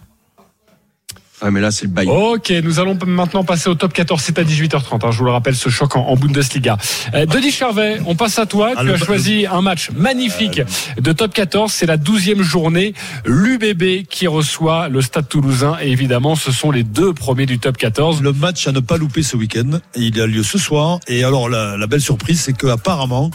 Ah, 1.42 1.50
mais 1.50 1.60
là, 1.60 1.70
c'est 1.70 1.84
le 1.86 1.90
Bayern. 1.90 2.14
Ok, 2.16 2.52
nous 2.62 2.78
allons 2.80 2.98
maintenant 3.06 3.44
passer 3.44 3.68
au 3.70 3.74
top 3.74 3.92
14. 3.92 4.20
C'est 4.22 4.38
à 4.38 4.44
18h30. 4.44 5.06
hein, 5.06 5.10
je 5.10 5.18
vous 5.18 5.24
le 5.24 5.30
rappelle, 5.30 5.54
ce 5.56 5.68
choc 5.70 5.96
en, 5.96 6.00
en 6.06 6.16
Bundesliga. 6.16 6.76
Euh, 7.14 7.24
Denis 7.26 7.50
Charvet, 7.50 7.98
on 8.06 8.14
passe 8.14 8.38
à 8.38 8.46
toi. 8.46 8.72
Ah, 8.76 8.80
tu 8.80 8.86
le- 8.88 8.94
as 8.94 8.98
choisi 8.98 9.46
un 9.46 9.62
match 9.62 9.90
magnifique 9.92 10.60
de 11.00 11.12
top 11.12 11.32
14. 11.32 11.72
C'est 11.72 11.86
la 11.86 11.96
12e 11.96 12.42
journée. 12.42 12.94
L'UBB 13.24 14.04
qui 14.08 14.26
reçoit 14.26 14.88
le 14.88 15.00
Stade 15.00 15.28
Toulousain. 15.28 15.76
Et 15.82 15.90
évidemment, 15.90 16.34
ce 16.36 16.52
sont 16.52 16.70
les 16.70 16.82
deux 16.82 17.12
premiers 17.14 17.46
du 17.46 17.58
top 17.58 17.76
14. 17.76 18.22
Le 18.22 18.32
match 18.32 18.66
à 18.68 18.72
ne 18.72 18.80
pas 18.80 18.96
louper 18.98 19.22
ce 19.22 19.36
week-end. 19.36 19.78
Il 19.96 20.20
a 20.20 20.26
lieu 20.26 20.42
ce 20.42 20.58
soir. 20.58 21.00
Et 21.08 21.24
alors, 21.24 21.48
la, 21.48 21.76
la 21.76 21.86
belle 21.86 22.00
surprise, 22.02 22.40
c'est 22.42 22.52
qu'apparemment, 22.56 23.30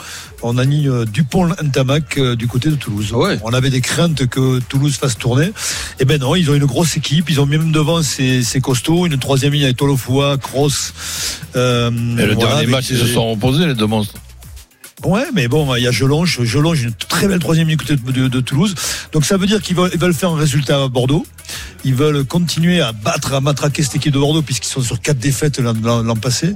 on 0.46 0.58
a 0.58 0.66
mis 0.66 0.88
euh, 0.88 1.06
Dupont-Ntamak 1.06 2.18
euh, 2.18 2.36
du 2.36 2.48
côté 2.48 2.70
de 2.70 2.76
Toulouse. 2.76 3.12
Ouais. 3.14 3.40
On 3.44 3.54
avait 3.54 3.70
des 3.70 3.82
craintes 3.82 4.28
que 4.28 4.60
Toulouse 4.60 4.96
fasse 4.96 5.18
tourner. 5.18 5.52
Et 6.00 6.06
ben 6.06 6.20
non, 6.20 6.36
ils 6.36 6.50
ont 6.52 6.54
une 6.54 6.66
grosse 6.66 6.98
équipe. 6.98 7.30
Ils 7.30 7.42
ont 7.42 7.46
même 7.46 7.72
devant 7.72 8.04
ces, 8.04 8.44
ces 8.44 8.62
costauds. 8.62 9.06
Une 9.06 9.18
troisième 9.18 9.54
ligne 9.54 9.64
avec 9.66 9.78
Tolofua, 9.78 10.38
Kroos. 10.38 10.94
Euh, 11.56 11.90
Et 11.90 12.26
le 12.26 12.34
voilà, 12.34 12.50
dernier 12.50 12.68
match, 12.68 12.86
ils 12.90 12.98
se 12.98 13.08
sont 13.08 13.32
reposés, 13.32 13.66
les 13.66 13.74
deux 13.74 13.88
monstres. 13.88 14.14
Ouais, 15.06 15.26
mais 15.36 15.48
bon, 15.48 15.76
il 15.76 15.84
y 15.84 15.88
a 15.88 15.92
Jelonge. 15.92 16.44
Jelonge, 16.44 16.82
une 16.82 16.94
très 16.94 17.28
belle 17.28 17.40
troisième 17.40 17.68
ligne 17.68 17.78
de, 17.78 17.96
de- 18.12 18.28
de 18.28 18.40
Toulouse. 18.42 18.74
Donc 19.12 19.24
ça 19.26 19.38
veut 19.38 19.46
dire 19.48 19.62
qu'ils 19.62 19.76
veulent, 19.76 20.14
faire 20.14 20.32
un 20.32 20.38
résultat 20.38 20.82
à 20.84 20.88
Bordeaux. 20.88 21.26
Ils 21.84 21.94
veulent 21.94 22.26
continuer 22.26 22.82
à 22.82 22.92
battre, 22.92 23.34
à 23.34 23.40
matraquer 23.42 23.84
cette 23.84 23.96
équipe 23.98 24.14
de 24.14 24.18
Bordeaux 24.20 24.42
puisqu'ils 24.42 24.70
sont 24.70 24.82
sur 24.82 25.00
quatre 25.00 25.20
défaites 25.20 25.60
l'an- 25.60 26.16
passé. 26.16 26.54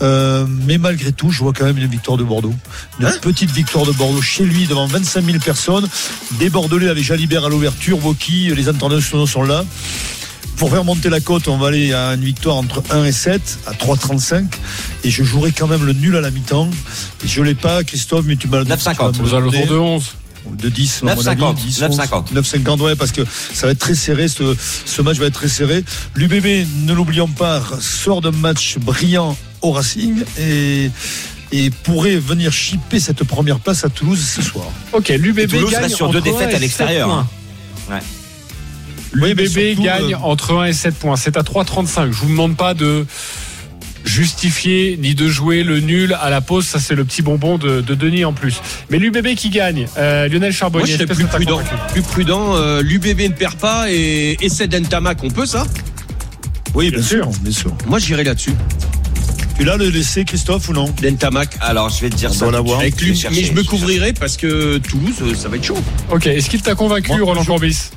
Euh, 0.00 0.46
mais 0.66 0.78
malgré 0.78 1.12
tout, 1.12 1.30
je 1.30 1.40
vois 1.40 1.52
quand 1.52 1.66
même 1.66 1.76
une 1.78 1.86
victoire 1.86 2.16
de 2.16 2.24
Bordeaux. 2.24 2.54
Une 3.00 3.10
petite 3.20 3.50
victoire 3.50 3.84
de 3.84 3.92
Bordeaux 3.92 4.22
chez 4.22 4.44
lui 4.44 4.66
devant 4.66 4.86
25 4.86 5.22
000 5.24 5.38
personnes. 5.38 5.86
Des 6.38 6.48
Bordelais 6.48 6.88
avec 6.88 7.04
Jalibert 7.04 7.44
à 7.44 7.48
l'ouverture, 7.50 8.02
Woki, 8.04 8.54
les 8.54 8.68
internationaux 8.68 9.26
sont 9.26 9.42
là. 9.42 9.64
Pour 10.56 10.70
faire 10.70 10.84
monter 10.84 11.08
la 11.08 11.20
cote, 11.20 11.48
on 11.48 11.56
va 11.56 11.68
aller 11.68 11.92
à 11.94 12.12
une 12.14 12.24
victoire 12.24 12.56
entre 12.56 12.82
1 12.90 13.04
et 13.04 13.12
7, 13.12 13.58
à 13.66 13.72
3,35. 13.72 14.44
Et 15.04 15.10
je 15.10 15.22
jouerai 15.24 15.52
quand 15.52 15.66
même 15.66 15.84
le 15.86 15.94
nul 15.94 16.16
à 16.16 16.20
la 16.20 16.30
mi-temps. 16.30 16.68
Et 17.24 17.28
je 17.28 17.40
l'ai 17.42 17.54
pas, 17.54 17.82
Christophe, 17.82 18.26
mais 18.26 18.36
tu 18.36 18.46
m'as 18.48 18.62
9,50. 18.62 19.12
tu 19.14 19.20
Aux 19.20 19.24
m'as 19.24 19.30
alentours 19.38 19.50
donné. 19.52 19.66
de 19.66 19.74
11. 19.76 20.04
De 20.52 20.68
10, 20.70 21.02
à 21.02 21.14
mon 21.14 21.22
9,50, 21.22 21.50
avis, 21.50 21.64
10, 21.64 21.80
9,50. 21.82 22.32
9,50, 22.34 22.80
ouais, 22.80 22.96
parce 22.96 23.12
que 23.12 23.20
ça 23.52 23.66
va 23.66 23.72
être 23.72 23.78
très 23.78 23.94
serré, 23.94 24.26
ce, 24.26 24.56
ce 24.86 25.02
match 25.02 25.18
va 25.18 25.26
être 25.26 25.34
très 25.34 25.48
serré. 25.48 25.84
L'UBB, 26.14 26.66
ne 26.86 26.92
l'oublions 26.94 27.28
pas, 27.28 27.62
sort 27.80 28.20
d'un 28.22 28.30
match 28.32 28.78
brillant 28.78 29.36
au 29.60 29.72
Racing 29.72 30.22
et, 30.38 30.90
et 31.52 31.70
pourrait 31.70 32.16
venir 32.16 32.52
chipper 32.52 33.00
cette 33.00 33.22
première 33.24 33.60
place 33.60 33.84
à 33.84 33.90
Toulouse 33.90 34.18
ce 34.18 34.40
soir. 34.42 34.64
Ok, 34.94 35.08
l'UBB 35.08 35.70
gagne 35.70 35.88
sur 35.90 36.08
deux 36.10 36.22
défaites 36.22 36.54
à 36.54 36.58
l'extérieur. 36.58 37.10
hein. 37.10 37.28
Ouais. 37.90 38.00
L'UBB 39.12 39.46
surtout, 39.46 39.82
gagne 39.82 40.14
euh, 40.14 40.18
entre 40.22 40.54
1 40.56 40.66
et 40.66 40.72
7 40.72 40.94
points. 40.94 41.16
C'est 41.16 41.36
à 41.36 41.42
3,35. 41.42 42.06
Je 42.12 42.16
vous 42.16 42.28
demande 42.28 42.56
pas 42.56 42.74
de 42.74 43.06
justifier 44.04 44.96
ni 45.00 45.14
de 45.14 45.28
jouer 45.28 45.62
le 45.62 45.80
nul 45.80 46.16
à 46.20 46.30
la 46.30 46.40
pause. 46.40 46.66
Ça, 46.66 46.78
c'est 46.80 46.94
le 46.94 47.04
petit 47.04 47.22
bonbon 47.22 47.58
de, 47.58 47.80
de 47.80 47.94
Denis 47.94 48.24
en 48.24 48.32
plus. 48.32 48.60
Mais 48.88 48.98
l'UBB 48.98 49.34
qui 49.34 49.50
gagne, 49.50 49.86
euh, 49.98 50.26
Lionel 50.28 50.40
Moi, 50.40 50.50
Charbonnier. 50.52 50.86
je 50.86 50.92
serais 50.92 51.04
est-ce 51.04 51.12
que 51.12 51.14
plus 51.16 51.26
prudent. 51.26 51.60
Plus 51.92 52.02
prudent. 52.02 52.54
euh, 52.56 52.82
L'UBB 52.82 53.20
ne 53.20 53.34
perd 53.34 53.56
pas 53.56 53.90
et 53.90 54.36
essaie 54.40 54.68
d'Entamac. 54.68 55.18
On 55.22 55.30
peut 55.30 55.46
ça? 55.46 55.66
Oui, 56.74 56.90
Bien 56.90 57.00
bien, 57.00 57.08
sûr. 57.08 57.24
sûr. 57.32 57.40
bien 57.42 57.52
sûr. 57.52 57.72
Moi, 57.86 57.98
j'irai 57.98 58.24
là-dessus. 58.24 58.54
Tu 59.58 59.64
l'as 59.66 59.76
le 59.76 59.90
laissé, 59.90 60.24
Christophe, 60.24 60.70
ou 60.70 60.72
non? 60.72 60.86
D'Entamac. 61.02 61.50
Alors 61.60 61.90
je 61.90 62.00
vais 62.00 62.08
te 62.08 62.14
dire 62.16 62.30
On 62.30 62.32
ça. 62.32 62.46
Avec 62.78 62.98
Je 62.98 63.28
mais 63.28 63.44
je 63.44 63.52
me 63.52 63.62
couvrirai 63.62 64.14
parce 64.14 64.38
que 64.38 64.78
Toulouse, 64.78 65.16
euh, 65.20 65.34
ça 65.34 65.48
va 65.50 65.56
être 65.56 65.64
chaud. 65.64 65.76
Ok, 66.10 66.26
est-ce 66.28 66.48
qu'il 66.48 66.62
t'a 66.62 66.74
convaincu, 66.74 67.10
Moi, 67.10 67.20
Roland 67.22 67.42
je- 67.42 67.46
Courbis? 67.46 67.90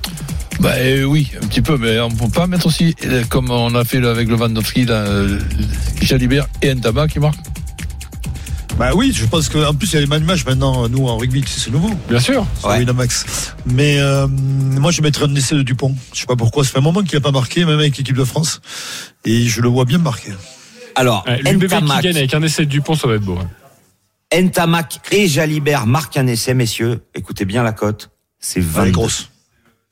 Bah 0.60 0.72
euh, 0.78 1.04
oui, 1.04 1.32
un 1.42 1.48
petit 1.48 1.62
peu, 1.62 1.78
mais 1.78 2.00
on 2.00 2.10
peut 2.12 2.30
pas 2.30 2.48
mettre 2.48 2.68
aussi, 2.68 2.96
euh, 3.06 3.24
comme 3.30 3.50
on 3.52 3.74
a 3.76 3.84
fait 3.84 4.04
avec 4.06 4.28
le 4.30 4.36
Vandowski, 4.36 4.86
là, 4.86 4.96
euh, 5.02 5.39
Jalibert 6.02 6.48
et 6.62 6.74
Ntaba 6.74 7.08
qui 7.08 7.20
marquent. 7.20 7.39
Bah 8.78 8.92
oui, 8.96 9.12
je 9.16 9.26
pense 9.26 9.50
qu'en 9.50 9.74
plus, 9.74 9.92
il 9.92 9.94
y 9.94 9.98
a 9.98 10.02
les 10.02 10.08
man 10.08 10.24
match 10.24 10.46
maintenant, 10.46 10.88
nous, 10.89 11.08
en 11.08 11.18
rugby, 11.18 11.44
c'est 11.46 11.70
nouveau. 11.70 11.92
Bien 12.10 12.20
sûr. 12.20 12.46
Ouais. 12.63 12.80
Winamax. 12.80 13.54
Mais 13.68 14.00
euh, 14.00 14.28
moi, 14.28 14.89
je 14.92 15.02
mettrais 15.04 15.26
un 15.26 15.36
essai 15.36 15.54
de 15.56 15.62
Dupont. 15.62 15.96
Je 16.13 16.22
sais 16.22 16.26
pas 16.26 16.36
pourquoi. 16.36 16.63
Ça 16.63 16.72
fait 16.72 16.78
un 16.80 16.82
moment 16.82 17.04
qu'il 17.04 17.16
n'a 17.16 17.22
pas 17.22 17.32
marqué, 17.32 17.66
même 17.66 17.78
avec 17.78 17.96
l'équipe 17.98 18.16
de 18.18 18.24
France. 18.24 18.62
Et 19.26 19.46
je 19.46 19.62
le 19.62 19.68
vois 19.70 19.86
bien 19.86 20.00
marquer. 20.00 20.32
Alors, 20.96 21.24
Ouais, 21.28 21.39
L'UBB 21.44 21.68
qui 21.68 22.02
gagne 22.02 22.18
avec 22.18 22.34
un 22.34 22.42
essai 22.42 22.66
de 22.66 22.70
Dupont, 22.72 22.96
ça 22.96 23.08
va 23.08 23.16
être 23.16 23.22
beau. 23.22 23.38
hein. 23.38 24.42
Ntamak 24.42 25.02
et 25.12 25.28
Jalibert 25.28 25.86
marquent 25.86 26.18
un 26.18 26.26
essai, 26.26 26.56
messieurs. 26.56 27.02
Écoutez 27.13 27.46
bien 27.46 27.62
la 27.62 27.74
cote. 27.74 28.10
C'est 28.39 28.60
Elle 28.60 28.66
22. 28.66 28.88
est 28.89 28.92
grosse. 28.92 29.30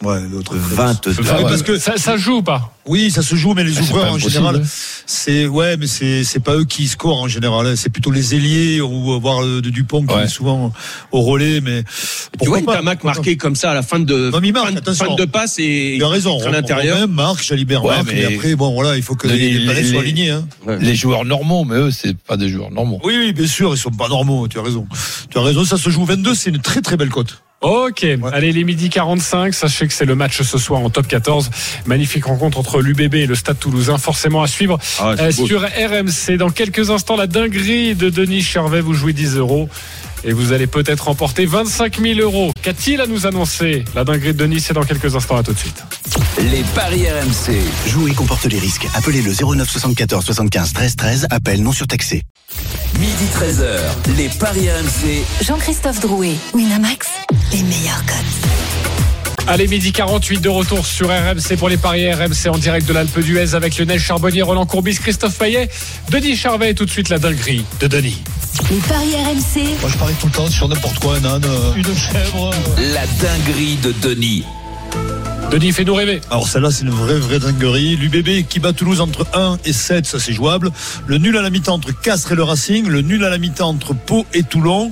Ouais, 0.03 0.19
l'autre. 0.31 0.55
22. 0.55 1.13
Ça, 1.13 1.21
ouais, 1.37 1.43
parce 1.43 1.61
que- 1.61 1.77
ça, 1.77 1.97
ça 1.97 2.17
joue 2.17 2.37
ou 2.37 2.41
pas? 2.41 2.73
Oui, 2.87 3.11
ça 3.11 3.21
se 3.21 3.35
joue, 3.35 3.53
mais 3.53 3.63
les 3.63 3.77
Ah, 3.77 3.81
ouvreurs 3.81 4.05
en 4.05 4.15
impossible, 4.15 4.31
général, 4.31 4.63
c'est 5.05 5.45
ouais, 5.45 5.77
mais 5.77 5.85
c'est 5.85 6.23
c'est 6.23 6.39
pas 6.39 6.55
eux 6.55 6.65
qui 6.65 6.87
scorent 6.87 7.21
en 7.21 7.27
général. 7.27 7.67
hein. 7.67 7.73
C'est 7.75 7.89
plutôt 7.91 8.09
les 8.09 8.33
ailiers 8.33 8.81
ou 8.81 9.19
voir 9.19 9.43
euh, 9.43 9.61
de 9.61 9.69
Dupont 9.69 10.03
qui 10.03 10.15
Ouais. 10.15 10.23
est 10.23 10.27
souvent 10.27 10.73
au 11.11 11.21
relais. 11.21 11.61
Mais 11.61 11.83
Tu 11.83 12.47
vois, 12.47 12.57
pourquoi 12.57 12.73
pas 12.81 12.81
Pourquoi 12.81 13.13
marqué 13.13 13.37
comme 13.37 13.55
ça 13.55 13.69
à 13.71 13.73
la 13.75 13.83
fin 13.83 13.99
de, 13.99 14.31
Non, 14.31 14.39
mais 14.41 14.47
il 14.47 14.53
marque, 14.53 14.83
fin, 14.83 14.93
fin 14.95 15.15
de 15.15 15.25
passe 15.25 15.59
et 15.59 15.95
Tu 15.99 16.03
as 16.03 16.07
raison. 16.07 16.43
à 16.43 16.49
l'intérieur. 16.49 17.07
Marc, 17.07 17.43
Jalibert 17.43 17.83
Ouais, 17.85 17.95
marque, 17.97 18.07
mais- 18.07 18.25
mais 18.27 18.35
après, 18.35 18.55
bon, 18.55 18.73
voilà, 18.73 18.97
il 18.97 19.03
faut 19.03 19.13
que 19.15 19.27
Les- 19.27 19.37
les, 19.37 19.59
les 19.59 19.65
palais 19.67 19.81
les- 19.83 19.91
soient 19.91 20.01
alignés. 20.01 20.31
Hein. 20.31 20.47
Les 20.79 20.95
joueurs 20.95 21.23
normaux, 21.25 21.63
mais 21.65 21.75
eux, 21.75 21.91
c'est 21.91 22.17
pas 22.17 22.37
des 22.37 22.49
joueurs 22.49 22.71
normaux. 22.71 22.99
Oui, 23.03 23.13
oui, 23.19 23.33
bien 23.33 23.45
sûr, 23.47 23.75
ils 23.75 23.77
sont 23.77 23.91
pas 23.91 24.07
normaux. 24.09 24.47
Tu 24.47 24.57
as 24.57 24.63
raison. 24.63 24.87
Tu 25.29 25.37
as 25.37 25.41
raison. 25.43 25.63
Ça 25.65 25.77
se 25.77 25.89
joue 25.91 26.03
22. 26.05 26.33
C'est 26.33 26.49
une 26.49 26.59
très 26.59 26.81
très 26.81 26.97
belle 26.97 27.09
cote. 27.09 27.43
Ok, 27.61 28.03
allez 28.33 28.51
les 28.53 28.63
midi 28.63 28.89
45, 28.89 29.53
sachez 29.53 29.85
que 29.85 29.93
c'est 29.93 30.05
le 30.05 30.15
match 30.15 30.41
ce 30.41 30.57
soir 30.57 30.81
en 30.81 30.89
top 30.89 31.07
14. 31.07 31.51
Magnifique 31.85 32.25
rencontre 32.25 32.57
entre 32.57 32.81
l'UBB 32.81 33.13
et 33.13 33.27
le 33.27 33.35
Stade 33.35 33.59
Toulousain, 33.59 33.99
forcément 33.99 34.41
à 34.41 34.47
suivre 34.47 34.79
Ah, 34.99 35.13
euh, 35.19 35.31
sur 35.31 35.61
RMC. 35.61 36.37
Dans 36.37 36.49
quelques 36.49 36.89
instants, 36.89 37.15
la 37.15 37.27
dinguerie 37.27 37.93
de 37.93 38.09
Denis 38.09 38.41
Charvet, 38.41 38.81
vous 38.81 38.95
jouez 38.95 39.13
10 39.13 39.35
euros. 39.37 39.69
Et 40.23 40.33
vous 40.33 40.53
allez 40.53 40.67
peut-être 40.67 41.05
remporter 41.05 41.45
25 41.45 41.99
000 41.99 42.19
euros. 42.19 42.51
Qu'a-t-il 42.61 43.01
à 43.01 43.07
nous 43.07 43.25
annoncer? 43.25 43.83
La 43.95 44.03
dinguerie 44.03 44.33
de 44.33 44.37
Denis, 44.37 44.59
c'est 44.59 44.73
dans 44.73 44.83
quelques 44.83 45.15
instants. 45.15 45.37
À 45.37 45.43
tout 45.43 45.53
de 45.53 45.57
suite. 45.57 45.83
Les 46.39 46.63
paris 46.75 47.05
RMC. 47.09 47.59
Jouer 47.87 48.13
comporte 48.13 48.45
les 48.45 48.59
risques. 48.59 48.87
Appelez 48.93 49.21
le 49.21 49.33
09 49.33 49.69
74 49.69 50.23
75 50.25 50.73
13 50.73 50.95
13. 50.95 51.27
Appel 51.31 51.63
non 51.63 51.71
surtaxé. 51.71 52.21
Midi 52.99 53.25
13h. 53.33 54.15
Les 54.17 54.29
paris 54.29 54.69
RMC. 54.69 55.23
Jean-Christophe 55.43 55.99
Drouet, 56.01 56.35
Winamax, 56.53 57.07
les 57.51 57.63
meilleurs 57.63 58.05
codes. 58.05 58.80
Allez, 59.47 59.67
midi 59.67 59.91
48 59.91 60.39
de 60.39 60.49
retour 60.49 60.85
sur 60.85 61.07
RMC 61.09 61.57
pour 61.57 61.67
les 61.67 61.77
paris 61.77 62.11
RMC 62.13 62.47
en 62.49 62.57
direct 62.57 62.87
de 62.87 62.93
l'Alpe 62.93 63.19
d'Huez 63.19 63.55
avec 63.55 63.77
Lionel 63.77 63.99
Charbonnier, 63.99 64.43
Roland 64.43 64.65
Courbis, 64.65 64.95
Christophe 64.95 65.37
Payet, 65.37 65.69
Denis 66.09 66.35
Charvet 66.35 66.71
et 66.71 66.75
tout 66.75 66.85
de 66.85 66.91
suite 66.91 67.09
la 67.09 67.17
dinguerie 67.17 67.65
de 67.79 67.87
Denis. 67.87 68.21
Les 68.69 68.77
paris 68.77 69.13
RMC, 69.15 69.81
Moi, 69.81 69.89
je 69.89 69.97
parie 69.97 70.13
tout 70.19 70.27
le 70.27 70.31
temps 70.31 70.47
sur 70.47 70.67
n'importe 70.69 70.99
quoi, 70.99 71.17
un 71.17 71.25
âne, 71.25 71.43
euh, 71.45 71.73
une 71.75 71.83
chèvre. 71.83 72.51
La 72.93 73.05
dinguerie 73.07 73.77
de 73.83 73.93
Denis. 74.01 74.43
Denis, 75.51 75.73
fais-nous 75.73 75.95
rêver. 75.95 76.21
Alors 76.29 76.47
celle-là, 76.47 76.71
c'est 76.71 76.83
une 76.83 76.91
vraie, 76.91 77.19
vraie 77.19 77.39
dinguerie. 77.39 77.97
L'UBB 77.97 78.47
qui 78.47 78.59
bat 78.59 78.71
Toulouse 78.71 79.01
entre 79.01 79.27
1 79.33 79.57
et 79.65 79.73
7, 79.73 80.05
ça 80.05 80.19
c'est 80.19 80.33
jouable. 80.33 80.71
Le 81.07 81.17
nul 81.17 81.35
à 81.35 81.41
la 81.41 81.49
mi-temps 81.49 81.73
entre 81.73 81.91
Castres 81.99 82.31
et 82.31 82.35
le 82.35 82.43
Racing. 82.43 82.87
Le 82.87 83.01
nul 83.01 83.25
à 83.25 83.29
la 83.29 83.37
mi-temps 83.37 83.69
entre 83.69 83.93
Pau 83.93 84.25
et 84.33 84.43
Toulon. 84.43 84.91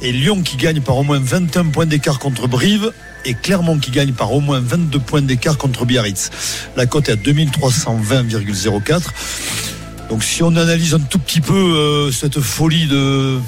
Et 0.00 0.12
Lyon 0.12 0.42
qui 0.42 0.56
gagne 0.56 0.80
par 0.80 0.96
au 0.96 1.02
moins 1.02 1.18
21 1.18 1.66
points 1.66 1.84
d'écart 1.84 2.20
contre 2.20 2.46
Brive. 2.46 2.92
Et 3.24 3.34
Clermont 3.34 3.78
qui 3.78 3.90
gagne 3.90 4.12
par 4.12 4.32
au 4.32 4.40
moins 4.40 4.60
22 4.60 4.98
points 5.00 5.22
d'écart 5.22 5.58
contre 5.58 5.84
Biarritz. 5.84 6.30
La 6.76 6.86
cote 6.86 7.08
est 7.08 7.12
à 7.12 7.16
2320,04. 7.16 9.02
Donc 10.08 10.24
si 10.24 10.42
on 10.42 10.56
analyse 10.56 10.94
un 10.94 11.00
tout 11.00 11.18
petit 11.18 11.40
peu 11.40 11.54
euh, 11.54 12.10
cette 12.10 12.40
folie 12.40 12.86
de 12.86 13.38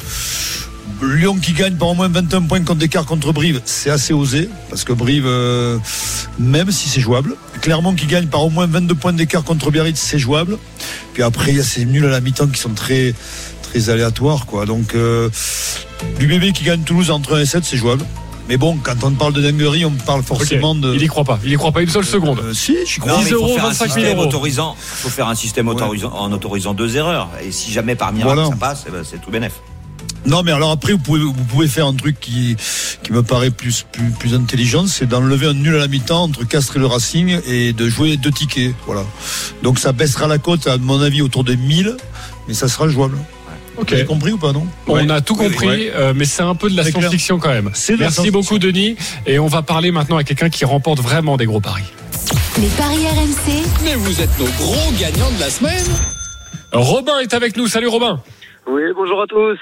Lyon 1.03 1.39
qui 1.41 1.53
gagne 1.53 1.75
par 1.75 1.89
au 1.89 1.95
moins 1.95 2.09
21 2.09 2.43
points 2.43 2.61
d'écart 2.75 3.07
contre 3.07 3.33
Brive, 3.33 3.63
c'est 3.65 3.91
assez 3.91 4.13
osé 4.13 4.49
parce 4.69 4.85
que 4.85 4.93
Brive, 4.93 5.25
euh, 5.27 5.79
même 6.39 6.71
si 6.71 6.89
c'est 6.89 7.01
jouable. 7.01 7.37
Clermont 7.63 7.95
qui 7.95 8.07
gagne 8.07 8.27
par 8.27 8.45
au 8.45 8.51
moins 8.51 8.67
22 8.67 8.95
points 8.95 9.13
d'écart 9.13 9.45
contre 9.45 9.71
Biarritz, 9.71 9.99
c'est 9.99 10.19
jouable. 10.19 10.59
Puis 11.15 11.23
après, 11.23 11.53
il 11.53 11.57
y 11.57 11.61
a 11.61 11.65
ces 11.65 11.85
nuls 11.85 12.05
à 12.05 12.11
la 12.11 12.21
mi-temps 12.21 12.49
qui 12.49 12.61
sont 12.61 12.75
très 12.75 13.15
très 13.63 13.89
aléatoires, 13.89 14.47
quoi. 14.47 14.67
Donc 14.67 14.95
euh, 14.95 15.31
l'UBB 16.19 16.53
qui 16.53 16.65
gagne 16.65 16.83
Toulouse 16.83 17.11
entre 17.11 17.37
1 17.37 17.41
et 17.41 17.47
7, 17.47 17.65
c'est 17.65 17.77
jouable. 17.77 18.05
Mais 18.51 18.57
bon, 18.57 18.77
quand 18.83 19.05
on 19.05 19.13
parle 19.13 19.33
de 19.33 19.43
dinguerie, 19.43 19.85
on 19.85 19.93
parle 19.93 20.25
forcément 20.25 20.75
de. 20.75 20.93
Il 20.93 21.03
y 21.03 21.07
croit 21.07 21.23
pas. 21.23 21.39
Il 21.45 21.53
y 21.53 21.55
croit 21.55 21.71
pas 21.71 21.83
une 21.83 21.89
seule 21.89 22.05
seconde. 22.05 22.41
Euh, 22.41 22.53
si, 22.53 22.77
je 22.85 22.99
crois. 22.99 23.13
Non, 23.13 23.19
mais 23.19 23.27
10 23.27 23.31
il 23.31 23.35
faut 23.37 23.43
euros, 23.45 23.55
faire 23.55 23.65
un 23.65 23.69
25 23.69 23.85
000 23.85 23.95
système 23.95 24.19
euros. 24.19 24.27
autorisant. 24.27 24.77
faut 24.77 25.09
faire 25.09 25.29
un 25.29 25.35
système 25.37 25.69
autorisant, 25.69 26.13
en 26.13 26.33
autorisant 26.33 26.75
deux 26.75 26.97
erreurs. 26.97 27.29
Et 27.45 27.53
si 27.53 27.71
jamais 27.71 27.95
parmi 27.95 28.23
Voilà. 28.23 28.47
ça 28.47 28.57
passe, 28.57 28.87
eh 28.89 28.91
ben, 28.91 29.05
c'est 29.09 29.23
tout 29.23 29.31
bénef. 29.31 29.53
Non, 30.27 30.43
mais 30.43 30.51
alors 30.51 30.73
après, 30.73 30.95
vous 30.95 30.99
pouvez, 30.99 31.21
vous 31.21 31.33
pouvez 31.33 31.69
faire 31.69 31.87
un 31.87 31.95
truc 31.95 32.19
qui, 32.19 32.57
qui 33.05 33.13
me 33.13 33.23
paraît 33.23 33.53
plus, 33.53 33.87
plus, 33.93 34.11
plus 34.19 34.35
intelligent, 34.35 34.89
c'est 34.89 35.07
d'enlever 35.07 35.47
un 35.47 35.55
nul 35.55 35.77
à 35.77 35.79
la 35.79 35.87
mi-temps 35.87 36.25
entre 36.25 36.43
Castres 36.43 36.75
et 36.75 36.81
le 36.81 36.87
Racing 36.87 37.41
et 37.47 37.73
de 37.73 37.89
jouer 37.89 38.17
deux 38.17 38.33
tickets. 38.33 38.75
Voilà. 38.85 39.05
Donc 39.63 39.79
ça 39.79 39.93
baissera 39.93 40.27
la 40.27 40.39
cote, 40.39 40.67
à 40.67 40.77
mon 40.77 41.01
avis, 41.01 41.23
autour 41.23 41.45
de 41.45 41.55
1000, 41.55 41.97
mais 42.49 42.55
ça 42.55 42.67
sera 42.67 42.89
jouable. 42.89 43.17
Ok. 43.81 43.89
Vous 43.89 43.95
avez 43.95 44.05
compris 44.05 44.33
ou 44.33 44.39
pas, 44.39 44.53
non 44.53 44.67
On 44.87 45.09
a 45.09 45.21
tout 45.21 45.35
compris, 45.35 45.89
euh, 45.89 46.13
mais 46.15 46.27
c'est 46.27 46.43
un 46.43 46.55
peu 46.55 46.69
de 46.69 46.77
la 46.77 46.85
science-fiction 46.85 47.39
quand 47.39 47.49
même. 47.49 47.71
Merci 47.99 48.31
beaucoup, 48.31 48.59
Denis. 48.59 48.97
Et 49.27 49.39
on 49.39 49.47
va 49.47 49.63
parler 49.63 49.91
maintenant 49.91 50.19
à 50.19 50.25
quelqu'un 50.25 50.51
qui 50.51 50.65
remporte 50.65 51.01
vraiment 51.01 51.37
des 51.37 51.47
gros 51.47 51.61
paris. 51.61 51.85
Les 52.61 52.69
paris 52.69 53.07
RMC. 53.07 53.65
Mais 53.85 53.95
vous 53.95 54.21
êtes 54.21 54.39
nos 54.39 54.45
gros 54.45 54.93
gagnants 55.01 55.31
de 55.31 55.41
la 55.41 55.49
semaine. 55.49 55.87
Robin 56.73 57.19
est 57.21 57.33
avec 57.33 57.57
nous. 57.57 57.69
Salut, 57.69 57.89
Robin. 57.89 58.23
Oui, 58.67 58.83
bonjour 58.95 59.23
à 59.23 59.27
tous. 59.27 59.59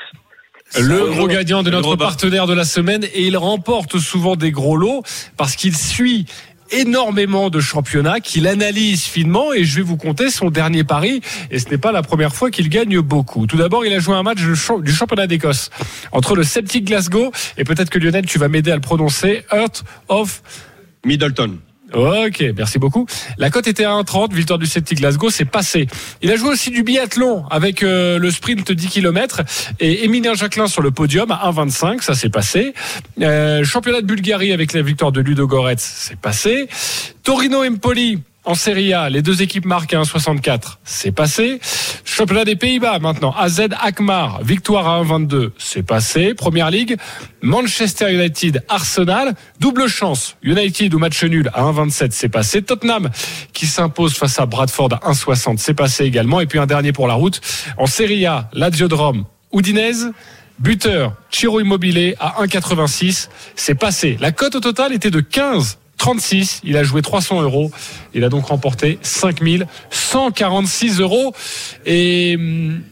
Le 0.79 1.15
gros 1.15 1.29
gagnant 1.29 1.63
de 1.63 1.71
notre 1.71 1.97
partenaire 1.97 2.47
de 2.47 2.53
la 2.53 2.65
semaine 2.65 3.05
et 3.15 3.23
il 3.23 3.37
remporte 3.37 3.99
souvent 3.99 4.37
des 4.37 4.51
gros 4.51 4.77
lots 4.77 5.03
parce 5.37 5.57
qu'il 5.57 5.75
suit 5.75 6.27
énormément 6.71 7.51
de 7.51 7.61
championnats 7.61 8.21
qu'il 8.21 8.47
analyse 8.47 9.05
finement 9.05 9.53
et 9.53 9.65
je 9.65 9.77
vais 9.77 9.83
vous 9.83 9.97
compter 9.97 10.31
son 10.31 10.51
dernier 10.51 10.85
pari 10.85 11.21
et 11.51 11.59
ce 11.59 11.69
n'est 11.69 11.79
pas 11.79 11.93
la 11.93 12.03
première 12.03 12.35
fois 12.35 12.51
qu'il 12.51 12.69
gagne 12.69 13.01
beaucoup. 13.01 13.47
Tout 13.47 13.57
d'abord, 13.57 13.85
il 13.87 13.93
a 13.93 13.99
joué 13.99 14.15
un 14.15 14.23
match 14.23 14.39
du 14.39 14.93
championnat 14.93 15.27
d'Écosse 15.27 15.71
entre 16.13 16.35
le 16.35 16.45
Celtic 16.45 16.85
Glasgow 16.85 17.33
et 17.57 17.65
peut-être 17.65 17.91
que 17.91 17.99
Lionel, 17.99 18.27
tu 18.27 18.39
vas 18.39 18.49
m'aider 18.49 18.71
à 18.71 18.75
le 18.75 18.81
prononcer, 18.81 19.45
Heart 19.53 19.85
of 20.09 20.43
Middleton. 21.05 21.59
Ok, 21.95 22.45
merci 22.55 22.79
beaucoup. 22.79 23.07
La 23.39 23.49
cote 23.49 23.67
était 23.67 23.85
à 23.85 23.93
1,30, 23.93 24.35
victoire 24.35 24.59
du 24.59 24.67
Celtic 24.67 24.99
Glasgow, 24.99 25.31
c'est 25.31 25.47
passé. 25.47 25.87
Il 26.21 26.31
a 26.31 26.37
joué 26.37 26.51
aussi 26.51 26.71
du 26.71 26.83
biathlon 26.83 27.45
avec 27.51 27.83
euh, 27.83 28.19
le 28.19 28.31
sprint 28.31 28.73
10 28.73 28.89
km 28.89 29.41
et 29.81 30.05
Emilien 30.05 30.35
Jacquelin 30.35 30.67
sur 30.67 30.83
le 30.83 30.91
podium 30.91 31.31
à 31.31 31.51
1,25, 31.51 32.03
ça 32.03 32.15
c'est 32.15 32.29
passé. 32.29 32.75
Euh, 33.23 33.65
championnat 33.65 34.03
de 34.03 34.07
Bulgarie 34.07 34.53
avec 34.53 34.75
la 34.75 34.83
victoire 34.83 35.13
de 35.13 35.21
Ludo 35.23 35.47
Goretz, 35.47 35.81
c'est 35.81 36.21
passé. 36.21 36.69
Torino 37.23 37.65
Empoli 37.65 38.19
en 38.49 38.55
Serie 38.55 38.95
A, 38.95 39.11
les 39.11 39.21
deux 39.21 39.43
équipes 39.43 39.67
marquent 39.67 39.93
à 39.93 40.01
1,64, 40.01 40.79
c'est 40.83 41.13
passé. 41.13 41.61
Championnat 42.07 42.47
des 42.47 42.57
Pays-Bas 42.57 42.99
maintenant, 42.99 43.35
AZ 43.37 43.69
Akmar, 43.79 44.43
victoire 44.43 44.89
à 44.89 45.03
1,22, 45.03 45.51
c'est 45.59 45.83
passé. 45.83 46.33
Première 46.33 46.71
Ligue, 46.71 46.97
Manchester 47.43 48.11
United, 48.11 48.65
Arsenal, 48.71 49.35
double 49.61 49.87
chance, 49.87 50.39
United 50.43 50.95
ou 50.95 50.99
match 50.99 51.23
nul 51.25 51.51
à 51.53 51.65
1,27, 51.65 52.09
c'est 52.13 52.31
passé. 52.31 52.63
Tottenham 52.63 53.11
qui 53.53 53.67
s'impose 53.67 54.15
face 54.15 54.41
à 54.41 54.47
Bradford 54.47 54.95
à 54.95 55.13
1,60, 55.13 55.59
c'est 55.59 55.75
passé 55.75 56.05
également. 56.05 56.41
Et 56.41 56.47
puis 56.47 56.59
un 56.59 56.65
dernier 56.65 56.93
pour 56.93 57.07
la 57.07 57.15
route, 57.15 57.43
en 57.77 57.85
Serie 57.85 58.25
A, 58.25 58.49
Lazio 58.55 58.89
de 58.89 58.95
Rome, 58.95 59.27
Udinese, 59.53 60.11
buteur, 60.59 61.13
Chiro 61.31 61.61
Immobilier 61.61 62.17
à 62.19 62.43
1,86, 62.43 63.29
c'est 63.57 63.75
passé. 63.75 64.17
La 64.23 64.33
cote 64.33 64.55
au 64.55 64.61
total 64.61 64.95
était 64.95 65.11
de 65.11 65.21
15. 65.21 65.77
36, 65.99 66.61
il 66.65 66.77
a 66.77 66.85
joué 66.85 67.03
300 67.03 67.43
euros, 67.43 67.71
il 68.15 68.25
a 68.25 68.29
donc 68.29 68.47
remporté 68.47 68.99
5146 69.03 71.01
euros 71.01 71.35
et 71.85 72.37
hum, 72.39 72.83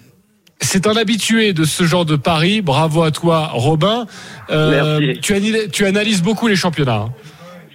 c'est 0.61 0.87
un 0.87 0.97
habitué 0.97 1.53
de 1.53 1.65
ce 1.65 1.85
genre 1.85 2.05
de 2.05 2.17
pari. 2.17 2.63
Bravo 2.63 3.03
à 3.03 3.11
toi, 3.11 3.51
Robin. 3.53 4.07
Euh, 4.51 4.99
Merci. 5.01 5.21
tu, 5.21 5.33
analyses, 5.35 5.71
tu 5.71 5.85
analyses 5.87 6.23
beaucoup 6.23 6.49
les 6.49 6.57
championnats. 6.57 7.07
hein. 7.07 7.15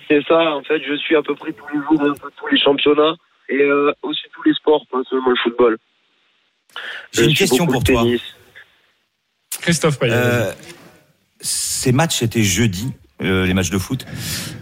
C'est 0.08 0.22
ça, 0.28 0.56
en 0.56 0.62
fait, 0.64 0.82
je 0.88 0.96
suis 0.98 1.16
à 1.16 1.22
peu 1.22 1.36
près 1.36 1.54
tous 1.54 1.68
les 1.74 1.80
jours 1.84 2.02
un 2.02 2.14
peu 2.14 2.30
tous 2.38 2.48
les 2.48 2.60
championnats 2.60 3.16
et 3.50 3.62
euh, 3.62 3.94
aussi 4.04 4.24
tous 4.34 4.44
les 4.44 4.54
sports, 4.54 4.86
pas 4.92 4.98
seulement 5.10 5.30
le 5.30 5.36
football. 5.42 5.78
J'ai 7.14 7.26
une 7.26 7.34
question 7.34 7.66
pour 7.66 7.84
toi. 7.84 8.04
Christophe 9.62 10.00
Payet. 10.00 10.14
Euh, 10.14 10.52
ces 11.40 11.92
matchs 11.92 12.18
c'était 12.20 12.44
jeudi, 12.44 12.92
euh, 13.22 13.46
les 13.46 13.54
matchs 13.54 13.70
de 13.70 13.78
foot. 13.78 14.06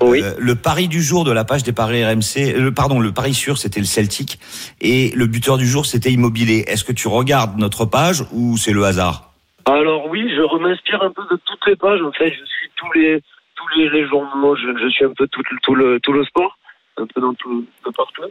Oui. 0.02 0.22
Euh, 0.24 0.34
le 0.38 0.56
pari 0.56 0.88
du 0.88 1.02
jour 1.02 1.24
de 1.24 1.32
la 1.32 1.46
page 1.46 1.64
des 1.64 1.74
paris 1.74 2.04
RMC, 2.04 2.56
euh, 2.56 2.72
pardon, 2.72 3.00
le 3.00 3.12
pari 3.12 3.34
sûr 3.34 3.58
c'était 3.58 3.80
le 3.80 3.86
Celtic 3.86 4.40
et 4.82 5.12
le 5.16 5.28
buteur 5.28 5.58
du 5.58 5.68
jour 5.68 5.86
c'était 5.86 6.12
Immobilier. 6.12 6.66
Est-ce 6.68 6.84
que 6.84 6.94
tu 6.94 7.08
regardes 7.08 7.58
notre 7.58 7.86
page 7.86 8.24
ou 8.32 8.58
c'est 8.58 8.74
le 8.74 8.84
hasard? 8.84 9.32
Alors 9.66 10.08
oui, 10.08 10.30
je 10.30 10.58
m'inspire 10.60 11.04
un 11.04 11.12
peu 11.12 11.24
de 11.32 11.40
toutes 11.46 11.66
les 11.68 11.76
pages. 11.76 12.02
En 12.02 12.12
fait, 12.12 12.32
je 12.32 12.46
suis 12.46 12.70
tous 12.76 12.92
les 12.94 13.22
tous 13.56 13.78
les, 13.78 13.90
les 13.90 14.08
journaux. 14.08 14.56
Je, 14.56 14.78
je 14.82 14.90
suis 14.90 15.06
un 15.06 15.14
peu 15.16 15.28
tout, 15.28 15.44
tout 15.64 15.76
le 15.76 16.00
tout 16.00 16.14
le 16.14 16.24
sport, 16.26 16.58
un 16.98 17.06
peu 17.06 17.22
dans 17.22 17.34
tout 17.34 17.66
un 17.82 17.84
peu 17.84 17.92
partout. 17.92 18.24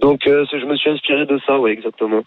Donc, 0.00 0.26
euh, 0.26 0.46
je 0.50 0.64
me 0.64 0.76
suis 0.76 0.90
inspiré 0.90 1.26
de 1.26 1.38
ça, 1.46 1.58
oui, 1.58 1.70
exactement. 1.72 2.22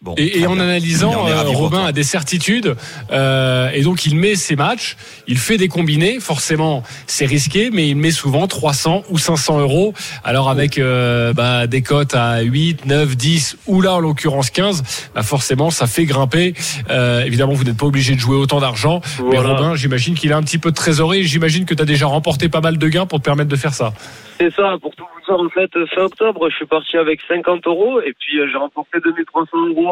Bon, 0.00 0.14
Et, 0.16 0.38
et 0.38 0.46
en 0.46 0.60
analysant, 0.60 1.26
euh, 1.26 1.42
Robin 1.42 1.78
toi. 1.78 1.88
a 1.88 1.92
des 1.92 2.04
certitudes 2.04 2.76
euh, 3.10 3.68
et 3.74 3.82
donc 3.82 4.06
il 4.06 4.14
met 4.14 4.36
ses 4.36 4.54
matchs, 4.54 4.96
il 5.26 5.38
fait 5.38 5.56
des 5.56 5.66
combinés. 5.66 6.20
Forcément, 6.20 6.84
c'est 7.08 7.26
risqué, 7.26 7.70
mais 7.72 7.88
il 7.88 7.96
met 7.96 8.12
souvent 8.12 8.46
300 8.46 9.02
ou 9.10 9.18
500 9.18 9.58
euros. 9.58 9.94
Alors 10.22 10.50
avec 10.50 10.78
euh, 10.78 11.32
bah, 11.32 11.66
des 11.66 11.82
cotes 11.82 12.14
à 12.14 12.42
8, 12.42 12.86
9, 12.86 13.16
10 13.16 13.56
ou 13.66 13.80
là 13.80 13.94
en 13.94 13.98
l'occurrence 13.98 14.50
15, 14.50 15.10
bah 15.16 15.24
forcément 15.24 15.70
ça 15.70 15.88
fait 15.88 16.04
grimper. 16.04 16.54
Euh, 16.90 17.24
évidemment, 17.24 17.54
vous 17.54 17.64
n'êtes 17.64 17.76
pas 17.76 17.86
obligé 17.86 18.14
de 18.14 18.20
jouer 18.20 18.36
autant 18.36 18.60
d'argent, 18.60 19.00
mais. 19.24 19.38
Robin, 19.38 19.74
j'imagine 19.74 20.14
qu'il 20.14 20.32
a 20.32 20.36
un 20.36 20.42
petit 20.42 20.58
peu 20.58 20.70
de 20.70 20.76
trésorerie. 20.76 21.24
J'imagine 21.24 21.64
que 21.64 21.74
tu 21.74 21.82
as 21.82 21.86
déjà 21.86 22.06
remporté 22.06 22.48
pas 22.48 22.60
mal 22.60 22.76
de 22.78 22.88
gains 22.88 23.06
pour 23.06 23.18
te 23.18 23.24
permettre 23.24 23.48
de 23.48 23.56
faire 23.56 23.72
ça. 23.74 23.92
C'est 24.38 24.52
ça, 24.54 24.76
pour 24.80 24.94
tout 24.94 25.04
vous 25.04 25.20
dire, 25.26 25.44
en 25.44 25.48
fait, 25.48 25.70
fin 25.94 26.02
octobre, 26.02 26.48
je 26.48 26.54
suis 26.54 26.66
parti 26.66 26.96
avec 26.96 27.18
50 27.26 27.66
euros 27.66 28.00
et 28.00 28.12
puis 28.20 28.38
euh, 28.38 28.46
j'ai 28.50 28.56
remporté 28.58 28.98
2300 29.04 29.48
euros. 29.68 29.87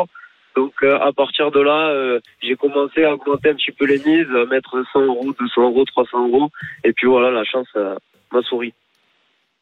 Donc 0.57 0.72
euh, 0.82 0.99
à 1.01 1.12
partir 1.12 1.51
de 1.51 1.61
là, 1.61 1.90
euh, 1.90 2.18
j'ai 2.42 2.57
commencé 2.57 3.05
à 3.05 3.12
augmenter 3.12 3.51
un 3.51 3.55
petit 3.55 3.72
peu 3.78 3.84
les 3.86 3.99
mises, 3.99 4.26
à 4.34 4.47
mettre 4.47 4.82
100 4.92 5.01
euros, 5.01 5.34
200 5.38 5.62
euros, 5.62 5.84
300 5.84 6.28
euros. 6.28 6.49
Et 6.84 6.92
puis 6.92 7.07
voilà, 7.07 7.30
la 7.30 7.44
chance 7.44 7.66
euh, 7.76 7.94
m'a 8.32 8.40
souri. 8.42 8.72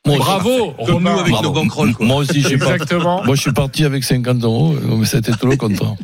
Moi, 0.07 0.19
Bravo, 0.19 0.73
Comme 0.87 1.03
nous 1.03 1.19
avec 1.19 1.33
Bravo. 1.33 1.65
nos. 1.65 2.05
Moi 2.07 2.17
aussi, 2.17 2.43
je 2.43 2.49
suis 2.49 2.59
parti. 2.59 2.75
Exactement. 2.75 3.25
Moi, 3.25 3.35
je 3.37 3.41
suis 3.41 3.53
parti 3.53 3.85
avec 3.85 4.05
50 4.05 4.45
euros, 4.45 4.75
mais 4.83 5.07
c'était 5.07 5.33
tout 5.33 5.47
le 5.47 5.57
contraire. 5.57 5.95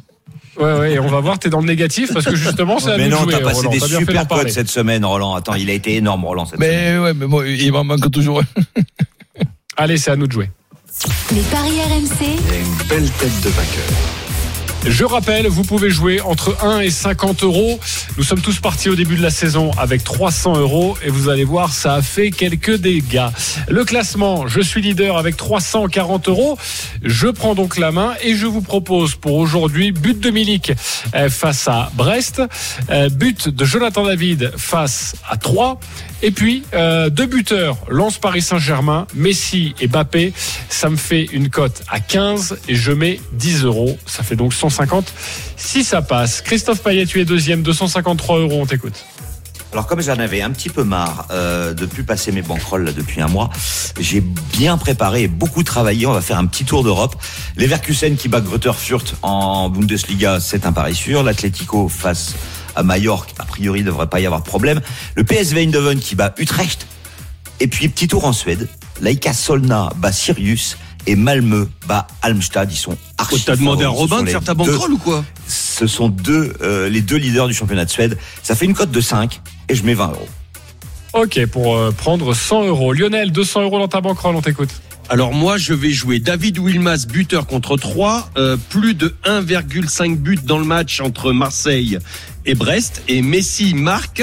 Ouais, 0.59 0.79
ouais, 0.79 0.93
et 0.95 0.99
on 0.99 1.07
va 1.07 1.21
voir, 1.21 1.39
t'es 1.39 1.49
dans 1.51 1.61
le 1.61 1.67
négatif 1.67 2.13
parce 2.13 2.25
que 2.27 2.35
justement, 2.35 2.79
c'est 2.79 2.93
à 2.93 2.97
Mais 2.97 3.09
nous 3.09 3.17
de 3.17 3.21
non, 3.23 3.27
t'as 3.31 3.41
passé 3.41 3.67
Roland. 3.67 3.71
des 3.71 3.81
fait 3.81 3.99
super 3.99 4.27
codes 4.29 4.49
cette 4.49 4.69
semaine, 4.69 5.05
Roland. 5.05 5.35
Attends, 5.35 5.55
il 5.55 5.71
a 5.71 5.75
été 5.75 5.97
énorme, 5.97 6.25
Roland, 6.25 6.47
cette 6.47 6.57
semaine. 6.59 6.95
Mais 6.97 6.99
ouais, 6.99 7.15
mais 7.15 7.27
moi, 7.27 7.47
il 7.47 7.73
m'en 7.73 7.85
manque 7.85 8.11
toujours. 8.11 8.43
Allez, 9.77 9.97
c'est 9.99 10.11
à 10.11 10.17
nous 10.17 10.27
de 10.27 10.33
jouer. 10.33 10.51
Les 11.33 11.43
paris 11.43 11.79
RMC. 11.81 12.25
Et 12.53 12.61
une 12.61 12.89
belle 12.89 13.11
tête 13.13 13.41
de 13.43 13.49
vainqueur. 13.51 14.20
Je 14.87 15.05
rappelle, 15.05 15.47
vous 15.47 15.63
pouvez 15.63 15.91
jouer 15.91 16.23
entre 16.23 16.57
1 16.65 16.81
et 16.81 16.91
50 16.91 17.43
euros. 17.43 17.79
Nous 18.17 18.25
sommes 18.25 18.41
tous 18.41 18.61
partis 18.61 18.89
au 18.89 18.95
début 18.95 19.17
de 19.17 19.23
la 19.23 19.31
saison 19.31 19.71
avec 19.77 20.03
300 20.03 20.59
euros 20.59 20.97
et 21.05 21.11
vous 21.11 21.29
allez 21.29 21.45
voir, 21.45 21.73
ça 21.75 21.95
a 21.95 22.03
fait 22.03 22.31
quelques 22.31 22.77
dégâts. 22.77 23.29
Le 23.69 23.85
classement, 23.85 24.47
je 24.47 24.61
suis 24.61 24.81
leader 24.81 25.19
avec 25.19 25.37
340 25.37 26.29
euros. 26.29 26.59
Je 27.03 27.29
prends 27.29 27.55
donc 27.55 27.77
la 27.77 27.93
main 27.93 28.15
et 28.23 28.35
je 28.35 28.47
vous 28.47 28.63
propose 28.63 29.17
pour 29.17 29.35
aujourd'hui 29.35 29.93
but 29.93 30.19
de 30.19 30.31
Milik 30.31 30.73
euh, 31.15 31.29
face 31.29 31.69
à 31.69 31.91
Brest, 31.95 32.43
euh, 32.91 33.11
but 33.11 33.49
de 33.51 33.65
Jonathan 33.67 34.05
David 34.05 34.53
face 34.57 35.15
à 35.29 35.37
3 35.37 35.79
et 36.23 36.31
puis 36.31 36.63
euh, 36.75 37.11
deux 37.11 37.27
buteurs, 37.27 37.77
Lance 37.89 38.19
Paris 38.19 38.43
Saint-Germain, 38.43 39.07
Messi 39.15 39.75
et 39.81 39.89
Bappé. 39.89 40.33
Ça 40.69 40.91
me 40.91 40.97
fait 40.97 41.25
une 41.33 41.49
cote 41.49 41.83
à 41.89 42.01
15 42.01 42.59
et 42.69 42.75
je 42.75 42.93
mets 42.93 43.21
10 43.33 43.65
euros. 43.65 43.99
Ça 44.07 44.23
fait 44.23 44.37
donc 44.37 44.53
150 44.53 45.13
si 45.57 45.85
ça 45.85 46.03
passe. 46.03 46.41
Christophe 46.41 46.83
Payet, 46.83 47.07
tu 47.07 47.21
es 47.21 47.25
deuxième, 47.25 47.63
253 47.63 48.39
euros, 48.39 48.59
on 48.61 48.67
t'écoute. 48.67 49.05
Alors 49.73 49.87
comme 49.87 50.03
j'en 50.03 50.19
avais 50.19 50.43
un 50.43 50.51
petit 50.51 50.69
peu 50.69 50.83
marre 50.83 51.29
euh, 51.31 51.75
de 51.75 51.87
plus 51.87 52.03
passer 52.03 52.33
mes 52.33 52.43
banquerolles 52.43 52.85
là, 52.85 52.93
depuis 52.93 53.21
un 53.21 53.29
mois, 53.29 53.51
j'ai 54.01 54.21
bien 54.21 54.77
préparé 54.77 55.23
et 55.23 55.29
beaucoup 55.29 55.63
travaillé. 55.63 56.07
On 56.07 56.13
va 56.13 56.21
faire 56.21 56.39
un 56.39 56.47
petit 56.47 56.65
tour 56.65 56.83
d'Europe. 56.83 57.15
Leverkusen 57.57 58.17
qui 58.17 58.29
bat 58.29 58.41
Greuther 58.41 58.75
Fürth 58.75 59.15
en 59.23 59.69
Bundesliga, 59.69 60.41
c'est 60.41 60.67
un 60.67 60.73
pari 60.73 60.95
sûr. 60.95 61.23
L'Atlético 61.23 61.89
face 61.89 62.35
à 62.77 62.83
Majorque, 62.83 63.35
a 63.39 63.45
priori, 63.45 63.81
il 63.81 63.85
devrait 63.85 64.07
pas 64.09 64.21
y 64.21 64.27
avoir 64.27 64.43
de 64.43 64.47
problème. 64.47 64.81
Le 65.17 65.25
PSV 65.25 65.63
Eindhoven 65.63 65.99
qui 66.01 66.15
bat 66.15 66.35
Utrecht. 66.39 66.87
Et 67.61 67.67
puis 67.69 67.89
petit 67.89 68.09
tour 68.09 68.25
en 68.25 68.33
Suède. 68.33 68.69
Laika 69.01 69.33
Solna 69.33 69.91
bat 69.97 70.13
Sirius 70.13 70.77
et 71.07 71.17
Malmö 71.17 71.67
bat 71.87 72.07
Halmstad. 72.23 72.71
Ils 72.73 72.77
sont 72.77 72.97
archi 73.19 73.37
Oh, 73.37 73.43
T'as 73.45 73.57
demandé 73.57 73.85
à 73.85 73.89
Robin 73.89 74.19
sont 74.19 74.23
de 74.25 74.29
faire 74.31 74.43
ta 74.43 74.55
deux- 74.55 74.65
banquerolle 74.65 74.93
ou 74.93 74.99
quoi? 74.99 75.25
Ce 75.47 75.87
sont 75.87 76.09
deux, 76.09 76.55
euh, 76.63 76.89
les 76.89 77.01
deux 77.03 77.17
leaders 77.17 77.49
du 77.49 77.55
championnat 77.55 77.85
de 77.85 77.91
Suède. 77.91 78.17
Ça 78.43 78.55
fait 78.55 78.65
une 78.67 78.75
cote 78.75 78.91
de 78.91 79.01
5 79.01 79.41
et 79.69 79.75
je 79.75 79.83
mets 79.85 79.95
20 79.95 80.09
euros. 80.09 80.29
Ok, 81.13 81.45
pour 81.47 81.77
euh, 81.77 81.91
prendre 81.91 82.35
100 82.35 82.65
euros. 82.67 82.93
Lionel, 82.93 83.33
200 83.33 83.63
euros 83.63 83.79
dans 83.79 83.89
ta 83.89 84.01
banquerolle, 84.01 84.37
on 84.37 84.43
t'écoute. 84.43 84.71
Alors 85.09 85.33
moi, 85.33 85.59
je 85.59 85.75
vais 85.75 85.91
jouer 85.91 86.21
David 86.21 86.59
Wilmas, 86.59 87.05
buteur 87.09 87.47
contre 87.49 87.77
3, 87.77 88.31
euh, 88.37 88.57
plus 88.69 88.95
de 88.95 89.17
1,5 89.25 90.17
but 90.17 90.45
dans 90.45 90.59
le 90.59 90.65
match 90.65 91.01
entre 91.01 91.33
Marseille 91.33 91.99
et 92.47 92.55
Brest, 92.55 93.03
et 93.09 93.23
Messi 93.23 93.75
marque, 93.75 94.23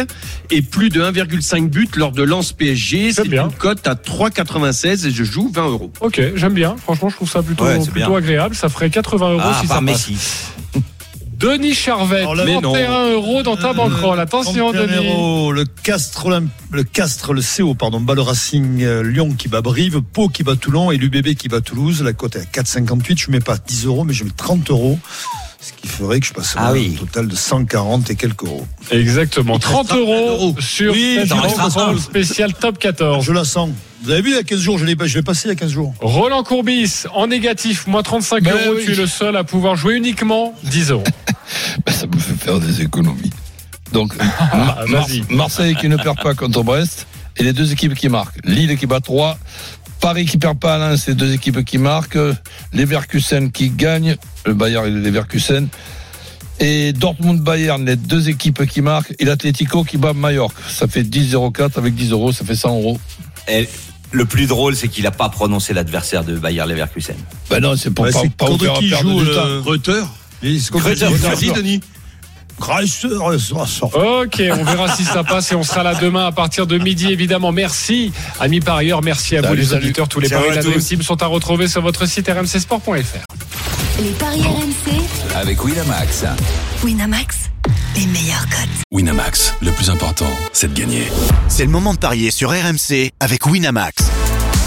et 0.49 0.61
plus 0.61 0.89
de 0.89 1.01
1,5 1.01 1.68
but 1.70 1.95
lors 1.95 2.11
de 2.11 2.24
lance 2.24 2.51
PSG. 2.53 3.13
C'est 3.13 3.28
bien. 3.28 3.45
une 3.45 3.51
cote 3.53 3.88
à 3.88 3.95
3,96 3.95 5.05
et 5.07 5.11
je 5.11 5.24
joue 5.24 5.51
20 5.53 5.68
euros. 5.70 5.91
Ok, 6.01 6.22
j'aime 6.36 6.53
bien. 6.53 6.76
Franchement, 6.78 7.09
je 7.09 7.15
trouve 7.15 7.30
ça 7.30 7.43
plutôt, 7.43 7.65
Ouais, 7.65 7.80
agréable. 8.15 8.55
Ça 8.55 8.70
ferait 8.70 8.89
80 8.89 9.32
euros 9.32 9.41
Ah, 9.43 9.57
si 9.61 9.68
ça 9.68 9.76
passe. 9.76 9.84
Messi. 9.84 10.18
Denis 11.39 11.76
Charvet, 11.76 12.22
Alors 12.22 12.34
là, 12.34 12.45
31 12.45 13.11
euros 13.11 13.43
dans 13.43 13.55
ta 13.55 13.72
banquerolle. 13.72 14.20
Attention, 14.20 14.72
31 14.74 14.88
Denis. 14.88 15.07
euros, 15.07 15.51
le 15.51 15.65
Castre, 15.65 16.41
le 16.72 16.84
Castre, 16.84 17.32
le 17.34 17.41
CO, 17.43 17.76
pardon, 17.76 17.99
bat 18.01 18.15
le 18.15 18.22
Racing 18.22 18.82
euh, 18.84 19.03
Lyon 19.03 19.36
qui 19.38 19.47
bat 19.47 19.61
Brive, 19.61 20.01
Pau 20.01 20.30
qui 20.30 20.41
bat 20.41 20.55
Toulon 20.55 20.89
et 20.91 20.97
l'UBB 20.97 21.36
qui 21.36 21.47
bat 21.47 21.61
Toulouse. 21.61 22.01
La 22.01 22.13
cote 22.13 22.38
est 22.38 22.39
à 22.39 22.61
4,58. 22.63 23.20
Je 23.20 23.30
mets 23.30 23.39
pas 23.39 23.57
10 23.57 23.86
euros, 23.86 24.03
mais 24.03 24.13
je 24.15 24.24
mets 24.24 24.32
30 24.36 24.72
euros. 24.72 24.97
Qui 25.88 25.94
ferait 25.94 26.20
que 26.20 26.26
je 26.26 26.34
passe 26.34 26.54
Ah 26.58 26.72
oui. 26.74 26.94
un 26.96 27.00
total 27.00 27.28
de 27.28 27.36
140 27.36 28.10
et 28.10 28.16
quelques 28.16 28.44
euros. 28.44 28.68
Exactement. 28.92 29.58
30 29.58 29.88
restera 29.90 29.96
plein 29.96 29.98
euros 30.06 30.30
d'euros. 30.52 30.56
sur 30.60 30.92
Oui, 30.92 31.20
spéciale 32.02 32.54
top 32.54 32.78
14. 32.78 33.24
Je 33.26 33.32
la 33.32 33.46
sens. 33.46 33.70
Vous 34.04 34.12
avez 34.12 34.22
vu 34.22 34.30
il 34.32 34.36
y 34.36 34.40
a 34.40 34.44
15 34.44 34.60
jours, 34.60 34.78
je 34.78 34.86
l'ai 34.86 34.96
pas- 34.96 35.08
je 35.08 35.18
l'ai 35.18 35.24
passé 35.24 35.44
il 35.46 35.50
y 35.50 35.52
a 35.52 35.56
15 35.56 35.72
jours. 35.72 35.94
Roland 36.02 36.44
Courbis, 36.44 37.04
en 37.16 37.28
négatif, 37.28 37.88
moins 37.88 38.04
35 38.04 38.44
Ben 38.44 38.54
euros. 38.54 38.76
oui. 38.78 38.84
Tu 38.86 38.92
es 38.92 38.96
le 38.96 39.08
seul 39.08 39.36
à 39.38 39.44
pouvoir 39.44 39.76
jouer 39.76 39.96
uniquement 39.96 40.54
10 40.64 40.92
euros. 40.92 41.04
Ben, 41.86 41.94
ça 41.94 42.06
me 42.08 42.18
fait 42.20 42.34
faire 42.44 42.60
des 42.60 42.82
économies. 42.82 43.32
Donc, 43.94 44.14
Ah, 44.40 44.80
Mar-. 44.90 45.08
Marseille 45.30 45.76
qui 45.76 45.88
ne 45.88 45.96
perd 45.96 46.22
pas 46.22 46.34
contre 46.34 46.62
Brest 46.64 47.08
et 47.38 47.44
les 47.44 47.54
deux 47.54 47.72
équipes 47.72 47.94
qui 47.96 48.10
marquent. 48.10 48.38
Lille 48.44 48.78
qui 48.78 48.86
bat 48.86 49.00
3. 49.00 49.38
Paris 50.00 50.26
qui 50.26 50.38
perd 50.38 50.60
pas 50.60 50.76
à 50.76 50.78
Lens, 50.78 51.08
les 51.08 51.16
deux 51.16 51.34
équipes 51.34 51.64
qui 51.66 51.78
marquent. 51.78 52.18
Leverkusen 52.74 53.52
qui 53.52 53.70
gagne. 53.70 54.16
Le 54.45 54.54
Bayern 54.54 54.86
et 54.86 54.89
le 54.91 55.02
Leverkusen. 55.02 55.68
Et 56.60 56.91
Dortmund 56.93 57.41
Bayern, 57.41 57.86
les 57.86 57.95
deux 57.95 58.30
équipes 58.30 58.66
qui 58.66 58.82
marquent. 58.82 59.14
Et 59.20 59.26
l'Atlético 59.26 59.84
qui 59.84 59.98
bat 59.98 60.14
Mallorca. 60.14 60.56
Ça 60.70 60.88
fait 60.88 61.04
10,04 61.04 61.78
avec 61.78 61.95
10 61.95 62.12
euros, 62.12 62.32
ça 62.32 62.45
fait 62.45 62.56
100 62.56 62.70
euros. 62.80 63.00
Et 63.48 63.68
le 64.12 64.26
plus 64.26 64.48
drôle, 64.48 64.76
c'est 64.76 64.88
qu'il 64.88 65.04
n'a 65.04 65.12
pas 65.12 65.30
prononcé 65.30 65.74
l'adversaire 65.74 66.24
de 66.24 66.38
Bayer 66.38 66.64
Leverkusen. 66.68 67.16
Ben 67.50 67.60
non, 67.60 67.76
c'est 67.76 67.91
pour 67.91 68.06
Ouais, 68.06 68.12
pas, 68.12 68.22
c'est 68.22 68.34
pas 68.34 68.45
faire 68.58 68.74
qui 68.80 68.89
perdre 68.89 69.10
joue 69.10 69.20
du 69.20 69.26
le- 69.26 69.36
temps. 69.36 69.62
Reuter. 69.64 70.02
C'est 70.41 70.72
Denis. 71.54 71.82
Ok, 73.93 74.41
on 74.51 74.64
verra 74.64 74.95
si 74.95 75.03
ça 75.03 75.24
passe 75.24 75.51
et 75.51 75.55
on 75.55 75.64
sera 75.64 75.84
là 75.84 75.95
demain 75.95 76.26
à 76.26 76.32
partir 76.32 76.68
de 76.68 76.78
midi 76.78 77.12
évidemment. 77.12 77.51
Merci, 77.51 78.12
amis 78.39 78.60
parieurs, 78.60 79.01
merci 79.03 79.38
à 79.38 79.41
vous 79.41 79.53
les 79.53 79.66
salut. 79.66 79.86
auditeurs. 79.86 80.08
Tous 80.08 80.20
les 80.20 80.30
paris 80.30 80.49
de 80.49 80.55
la 80.55 80.64
tous. 80.64 80.70
Dream 80.70 80.82
Team 80.84 81.01
sont 81.01 81.22
à 81.22 81.28
retrouver 81.28 81.68
sur 81.68 81.82
votre 81.82 82.05
site 82.08 82.28
rmcsport.fr. 82.28 82.91
Les 84.01 84.10
paris 84.12 84.41
RMC, 84.41 85.36
avec 85.36 85.64
Winamax. 85.64 86.26
Winamax, 86.84 87.36
les 87.95 88.05
meilleurs 88.08 88.45
cotes. 88.49 88.84
Winamax, 88.91 89.55
le 89.62 89.72
plus 89.72 89.89
important, 89.89 90.30
c'est 90.53 90.72
de 90.74 90.80
gagner. 90.80 91.03
C'est 91.47 91.64
le 91.66 91.72
moment 91.72 91.93
de 91.93 91.99
parier 91.99 92.32
sur 92.32 92.49
RMC 92.51 93.12
avec 93.20 93.45
Winamax. 93.45 93.95